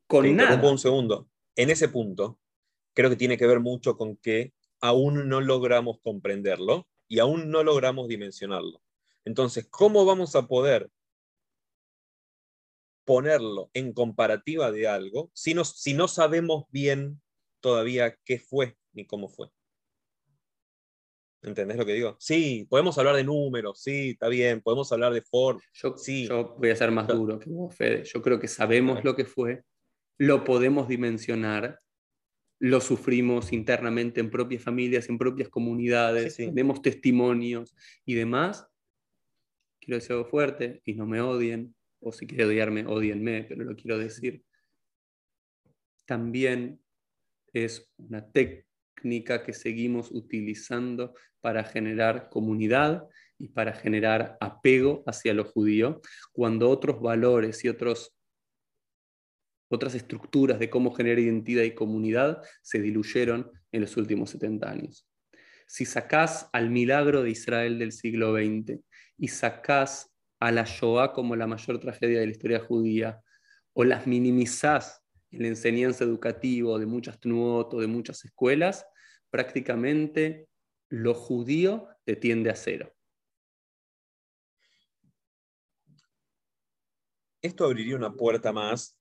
con 0.07 0.35
nada. 0.35 0.69
Un 0.69 0.79
segundo. 0.79 1.29
En 1.55 1.69
ese 1.69 1.89
punto, 1.89 2.39
creo 2.93 3.09
que 3.09 3.15
tiene 3.15 3.37
que 3.37 3.47
ver 3.47 3.59
mucho 3.59 3.97
con 3.97 4.15
que 4.17 4.53
aún 4.79 5.27
no 5.27 5.41
logramos 5.41 5.99
comprenderlo 6.01 6.87
y 7.07 7.19
aún 7.19 7.49
no 7.49 7.63
logramos 7.63 8.07
dimensionarlo. 8.07 8.81
Entonces, 9.25 9.67
¿cómo 9.69 10.05
vamos 10.05 10.35
a 10.35 10.47
poder 10.47 10.89
ponerlo 13.07 13.71
en 13.73 13.93
comparativa 13.93 14.69
de 14.69 14.85
algo 14.85 15.31
si 15.33 15.53
no, 15.53 15.63
si 15.63 15.93
no 15.93 16.09
sabemos 16.09 16.65
bien 16.71 17.21
todavía 17.61 18.17
qué 18.25 18.37
fue 18.37 18.75
ni 18.91 19.05
cómo 19.05 19.29
fue? 19.29 19.47
¿Entendés 21.41 21.77
lo 21.77 21.85
que 21.85 21.93
digo? 21.93 22.17
Sí, 22.19 22.67
podemos 22.69 22.97
hablar 22.97 23.15
de 23.15 23.23
números, 23.23 23.81
sí, 23.81 24.09
está 24.09 24.27
bien, 24.27 24.59
podemos 24.59 24.91
hablar 24.91 25.13
de 25.13 25.21
forma. 25.21 25.61
Yo, 25.71 25.95
sí. 25.97 26.27
yo 26.27 26.55
voy 26.59 26.69
a 26.69 26.75
ser 26.75 26.91
más 26.91 27.07
duro 27.07 27.39
que 27.39 27.49
vos, 27.49 27.73
Fede. 27.73 28.03
Yo 28.03 28.21
creo 28.21 28.41
que 28.41 28.49
sabemos 28.49 29.01
lo 29.05 29.15
que 29.15 29.23
fue, 29.23 29.63
lo 30.17 30.43
podemos 30.43 30.89
dimensionar, 30.89 31.79
lo 32.59 32.81
sufrimos 32.81 33.53
internamente 33.53 34.19
en 34.19 34.29
propias 34.29 34.63
familias, 34.63 35.07
en 35.07 35.17
propias 35.17 35.47
comunidades, 35.47 36.35
tenemos 36.35 36.81
testimonios 36.81 37.73
y 38.03 38.15
demás. 38.15 38.67
Quiero 39.79 39.95
decir 39.95 40.11
algo 40.11 40.25
fuerte 40.25 40.81
y 40.83 40.95
no 40.95 41.05
me 41.05 41.21
odien, 41.21 41.76
o 41.99 42.11
si 42.11 42.27
quieren 42.27 42.47
odiarme, 42.47 42.85
odienme, 42.85 43.43
pero 43.43 43.63
lo 43.63 43.75
quiero 43.75 43.97
decir. 43.97 44.43
También 46.05 46.79
es 47.53 47.91
una 47.97 48.29
técnica 48.31 49.43
que 49.43 49.53
seguimos 49.53 50.11
utilizando 50.11 51.13
para 51.41 51.63
generar 51.63 52.29
comunidad 52.29 53.07
y 53.37 53.49
para 53.49 53.73
generar 53.73 54.37
apego 54.39 55.03
hacia 55.05 55.33
lo 55.33 55.45
judío, 55.45 56.01
cuando 56.31 56.69
otros 56.69 57.01
valores 57.01 57.63
y 57.63 57.69
otros 57.69 58.17
otras 59.69 59.95
estructuras 59.95 60.59
de 60.59 60.69
cómo 60.69 60.91
generar 60.91 61.19
identidad 61.19 61.63
y 61.63 61.73
comunidad 61.73 62.41
se 62.61 62.79
diluyeron 62.81 63.51
en 63.71 63.81
los 63.81 63.97
últimos 63.97 64.29
70 64.29 64.69
años. 64.69 65.07
Si 65.67 65.85
sacás 65.85 66.49
al 66.53 66.69
milagro 66.69 67.23
de 67.23 67.31
Israel 67.31 67.77
del 67.77 67.91
siglo 67.91 68.33
XX 68.33 68.79
y 69.17 69.27
sacás 69.27 70.09
a 70.39 70.51
la 70.51 70.63
Shoah 70.63 71.13
como 71.13 71.35
la 71.35 71.47
mayor 71.47 71.79
tragedia 71.79 72.19
de 72.19 72.25
la 72.25 72.31
historia 72.31 72.59
judía, 72.59 73.21
o 73.73 73.83
las 73.83 74.07
minimizás 74.07 75.03
en 75.31 75.43
la 75.43 75.47
enseñanza 75.49 76.03
educativa 76.03 76.77
de 76.79 76.85
muchas 76.85 77.19
tnuot 77.19 77.73
o 77.73 77.79
de 77.79 77.87
muchas 77.87 78.25
escuelas, 78.25 78.85
prácticamente 79.29 80.47
lo 80.89 81.13
judío 81.13 81.87
te 82.05 82.15
tiende 82.15 82.49
a 82.49 82.55
cero. 82.55 82.93
Esto 87.41 87.65
abriría 87.65 87.95
una 87.95 88.13
puerta 88.13 88.51
más 88.51 88.96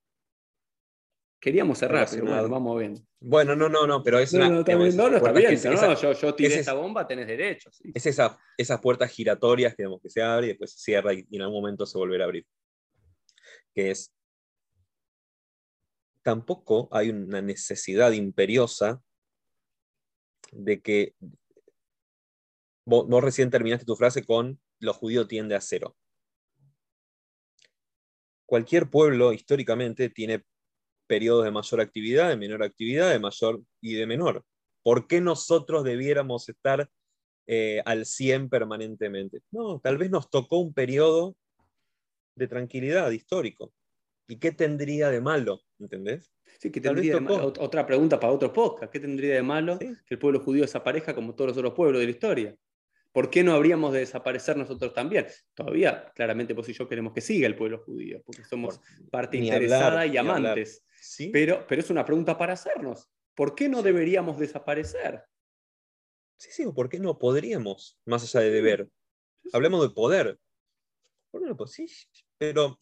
Queríamos 1.38 1.78
cerrar, 1.78 2.08
pero 2.10 2.24
bueno, 2.24 2.48
vamos 2.48 2.78
bien. 2.78 3.06
Bueno, 3.20 3.54
no, 3.54 3.68
no, 3.68 3.86
no, 3.86 4.02
pero 4.02 4.18
es 4.18 4.32
una. 4.32 4.48
No, 4.48 4.54
no, 4.54 4.60
está 4.60 4.76
bien, 4.76 4.96
no, 4.96 5.06
está 5.06 5.86
bien. 5.88 5.96
yo, 5.96 6.12
yo 6.12 6.34
tiré 6.34 6.54
esta 6.56 6.72
bomba, 6.72 7.06
tenés 7.06 7.26
derecho. 7.26 7.70
Es 7.94 8.06
esa, 8.06 8.38
esas 8.56 8.80
puertas 8.80 9.10
giratorias 9.10 9.74
que, 9.74 9.86
que 10.02 10.10
se 10.10 10.22
abre 10.22 10.46
y 10.46 10.48
después 10.50 10.72
se 10.72 10.78
cierra 10.78 11.12
y, 11.12 11.26
en 11.30 11.42
algún 11.42 11.60
momento 11.60 11.84
se 11.84 11.98
volverá 11.98 12.24
a 12.24 12.26
abrir. 12.26 12.46
Que 13.74 13.90
es. 13.90 14.12
Tampoco 16.22 16.88
hay 16.90 17.10
una 17.10 17.42
necesidad 17.42 18.12
imperiosa 18.12 19.02
de 20.52 20.80
que. 20.80 21.14
Vos, 22.86 23.06
vos 23.08 23.22
recién 23.22 23.50
terminaste 23.50 23.84
tu 23.84 23.96
frase 23.96 24.24
con 24.24 24.60
lo 24.78 24.94
judío 24.94 25.26
tiende 25.26 25.54
a 25.54 25.60
cero. 25.60 25.96
Cualquier 28.46 28.88
pueblo 28.88 29.32
históricamente 29.32 30.08
tiene 30.08 30.44
periodos 31.06 31.44
de 31.44 31.50
mayor 31.50 31.80
actividad, 31.80 32.28
de 32.28 32.36
menor 32.36 32.62
actividad, 32.62 33.10
de 33.10 33.18
mayor 33.18 33.62
y 33.80 33.94
de 33.94 34.06
menor. 34.06 34.44
¿Por 34.82 35.06
qué 35.06 35.20
nosotros 35.20 35.84
debiéramos 35.84 36.48
estar 36.48 36.88
eh, 37.46 37.82
al 37.84 38.06
100 38.06 38.48
permanentemente? 38.48 39.40
No, 39.50 39.80
tal 39.80 39.98
vez 39.98 40.10
nos 40.10 40.30
tocó 40.30 40.58
un 40.58 40.72
periodo 40.72 41.36
de 42.34 42.46
tranquilidad 42.48 43.10
histórico. 43.10 43.72
¿Y 44.28 44.36
qué 44.36 44.52
tendría 44.52 45.10
de 45.10 45.20
malo? 45.20 45.60
¿Entendés? 45.78 46.32
Sí, 46.58 46.70
que 46.70 46.80
tendría 46.80 47.18
otra 47.18 47.86
pregunta 47.86 48.18
para 48.18 48.32
otro 48.32 48.52
podcast. 48.52 48.92
¿Qué 48.92 49.00
tendría 49.00 49.34
de 49.34 49.42
malo 49.42 49.78
que 49.78 49.96
el 50.08 50.18
pueblo 50.18 50.40
judío 50.40 50.62
desaparezca 50.62 51.14
como 51.14 51.34
todos 51.34 51.48
los 51.48 51.58
otros 51.58 51.74
pueblos 51.74 52.00
de 52.00 52.06
la 52.06 52.10
historia? 52.10 52.56
¿Por 53.12 53.30
qué 53.30 53.42
no 53.42 53.54
habríamos 53.54 53.92
de 53.92 54.00
desaparecer 54.00 54.56
nosotros 54.56 54.92
también? 54.92 55.26
Todavía, 55.54 56.12
claramente, 56.14 56.52
vos 56.52 56.68
y 56.68 56.74
yo 56.74 56.86
queremos 56.86 57.14
que 57.14 57.22
siga 57.22 57.46
el 57.46 57.56
pueblo 57.56 57.78
judío, 57.78 58.22
porque 58.26 58.44
somos 58.44 58.80
parte 59.10 59.38
interesada 59.38 60.06
y 60.06 60.16
amantes. 60.16 60.84
Pero, 61.32 61.66
pero 61.66 61.80
es 61.80 61.90
una 61.90 62.04
pregunta 62.04 62.36
para 62.36 62.54
hacernos. 62.54 63.08
¿Por 63.34 63.54
qué 63.54 63.68
no 63.68 63.82
deberíamos 63.82 64.38
desaparecer? 64.38 65.24
Sí, 66.38 66.50
sí, 66.52 66.66
¿por 66.72 66.88
qué 66.88 66.98
no 66.98 67.18
podríamos, 67.18 67.98
más 68.04 68.22
allá 68.22 68.44
de 68.44 68.50
deber? 68.50 68.88
Hablemos 69.52 69.82
de 69.82 69.94
poder. 69.94 70.38
Pues 71.30 71.72
sí, 71.72 71.86
pero 72.38 72.80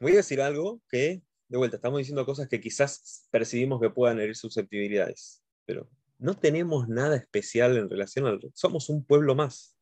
voy 0.00 0.12
a 0.12 0.16
decir 0.16 0.40
algo 0.40 0.82
que, 0.88 1.22
de 1.48 1.58
vuelta, 1.58 1.76
estamos 1.76 1.98
diciendo 1.98 2.26
cosas 2.26 2.48
que 2.48 2.60
quizás 2.60 3.28
percibimos 3.30 3.80
que 3.80 3.90
puedan 3.90 4.18
herir 4.18 4.36
susceptibilidades, 4.36 5.44
pero 5.64 5.88
no 6.18 6.36
tenemos 6.36 6.88
nada 6.88 7.16
especial 7.16 7.76
en 7.76 7.88
relación 7.88 8.26
al... 8.26 8.40
Somos 8.52 8.88
un 8.88 9.04
pueblo 9.04 9.34
más. 9.34 9.76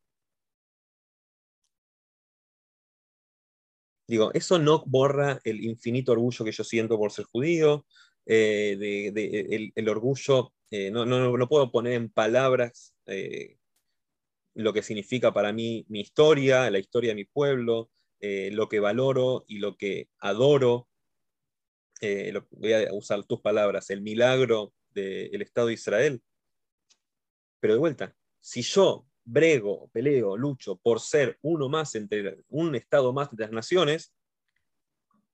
Digo, 4.08 4.32
eso 4.32 4.58
no 4.58 4.82
borra 4.86 5.38
el 5.44 5.62
infinito 5.62 6.12
orgullo 6.12 6.42
que 6.42 6.50
yo 6.50 6.64
siento 6.64 6.96
por 6.96 7.12
ser 7.12 7.26
judío, 7.26 7.84
eh, 8.24 8.76
de, 8.78 9.72
el, 9.74 9.88
orgullo, 9.88 10.54
eh, 10.70 10.90
no, 10.90 11.04
no, 11.04 11.48
puedo 11.48 11.70
poner 11.70 11.92
en 11.92 12.10
palabras 12.10 12.94
eh, 13.06 13.58
lo 14.54 14.72
que 14.72 14.82
significa 14.82 15.32
para 15.32 15.52
mí 15.52 15.84
mi 15.88 16.00
historia, 16.00 16.70
la 16.70 16.78
historia 16.78 17.10
de 17.10 17.16
mi 17.16 17.24
pueblo, 17.26 17.90
lo 18.20 18.68
que 18.68 18.80
valoro 18.80 19.44
y 19.46 19.58
lo 19.58 19.76
que 19.76 20.08
adoro. 20.18 20.88
voy 22.50 22.72
a 22.72 22.92
usar 22.92 23.24
tus 23.24 23.40
palabras, 23.40 23.90
el 23.90 24.00
milagro 24.00 24.72
del 24.90 25.42
Estado 25.42 25.68
de 25.68 25.74
Israel. 25.74 26.22
Pero 27.60 27.74
de 27.74 27.80
vuelta, 27.80 28.16
si 28.40 28.62
yo 28.62 29.07
brego, 29.28 29.88
peleo, 29.92 30.36
lucho 30.36 30.76
por 30.76 31.00
ser 31.00 31.38
uno 31.42 31.68
más 31.68 31.94
entre 31.94 32.38
un 32.48 32.74
Estado 32.74 33.12
más 33.12 33.30
de 33.30 33.44
las 33.44 33.52
naciones, 33.52 34.14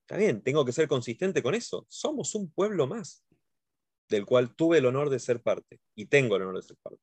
está 0.01 0.17
bien, 0.17 0.43
tengo 0.43 0.65
que 0.65 0.73
ser 0.73 0.89
consistente 0.89 1.43
con 1.43 1.55
eso. 1.55 1.87
Somos 1.89 2.35
un 2.35 2.51
pueblo 2.51 2.87
más, 2.87 3.25
del 4.09 4.27
cual 4.27 4.55
tuve 4.55 4.79
el 4.79 4.87
honor 4.87 5.11
de 5.11 5.19
ser 5.21 5.41
parte 5.41 5.81
y 5.95 6.07
tengo 6.07 6.37
el 6.37 6.43
honor 6.43 6.57
de 6.57 6.63
ser 6.63 6.77
parte. 6.83 7.01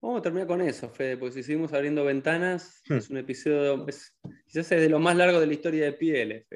Vamos 0.00 0.18
a 0.18 0.22
terminar 0.22 0.48
con 0.48 0.60
eso, 0.60 0.88
Fede, 0.88 1.16
porque 1.16 1.34
si 1.34 1.42
seguimos 1.44 1.72
abriendo 1.72 2.04
ventanas, 2.04 2.82
hmm. 2.88 2.94
es 2.94 3.10
un 3.10 3.18
episodio, 3.18 3.86
quizás 4.46 4.72
es 4.72 4.80
de 4.80 4.88
lo 4.88 4.98
más 4.98 5.16
largo 5.16 5.38
de 5.38 5.46
la 5.46 5.52
historia 5.52 5.84
de 5.84 5.92
Pieles, 5.92 6.46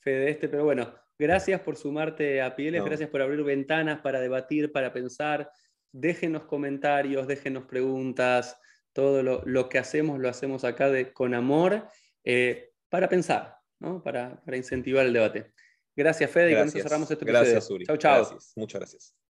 Fede, 0.00 0.30
este, 0.30 0.48
pero 0.50 0.64
bueno, 0.64 0.92
gracias 1.18 1.60
por 1.62 1.76
sumarte 1.76 2.42
a 2.42 2.54
Pieles, 2.54 2.84
gracias 2.84 3.08
por 3.08 3.22
abrir 3.22 3.42
ventanas 3.42 4.00
para 4.00 4.20
debatir, 4.20 4.70
para 4.70 4.92
pensar, 4.92 5.50
déjenos 5.94 6.44
comentarios, 6.44 7.26
déjenos 7.26 7.64
preguntas, 7.64 8.58
todo 8.92 9.22
lo, 9.22 9.68
que 9.68 9.78
hacemos 9.78 10.18
lo 10.18 10.28
hacemos 10.28 10.64
acá 10.64 10.90
de, 10.90 11.12
con 11.12 11.34
amor 11.34 11.86
eh, 12.24 12.72
para 12.88 13.08
pensar, 13.08 13.56
para, 14.02 14.42
incentivar 14.56 15.06
el 15.06 15.12
debate. 15.12 15.52
Gracias, 15.96 16.30
Fede, 16.30 16.52
y 16.52 16.54
con 16.56 16.68
eso 16.68 16.78
cerramos 16.80 17.10
este 17.10 17.24
episodio. 17.24 17.52
Gracias, 17.52 17.70
Uri. 17.70 17.86
Chau, 17.86 17.96
chau. 17.96 18.38
Muchas 18.56 18.80
gracias. 18.80 19.23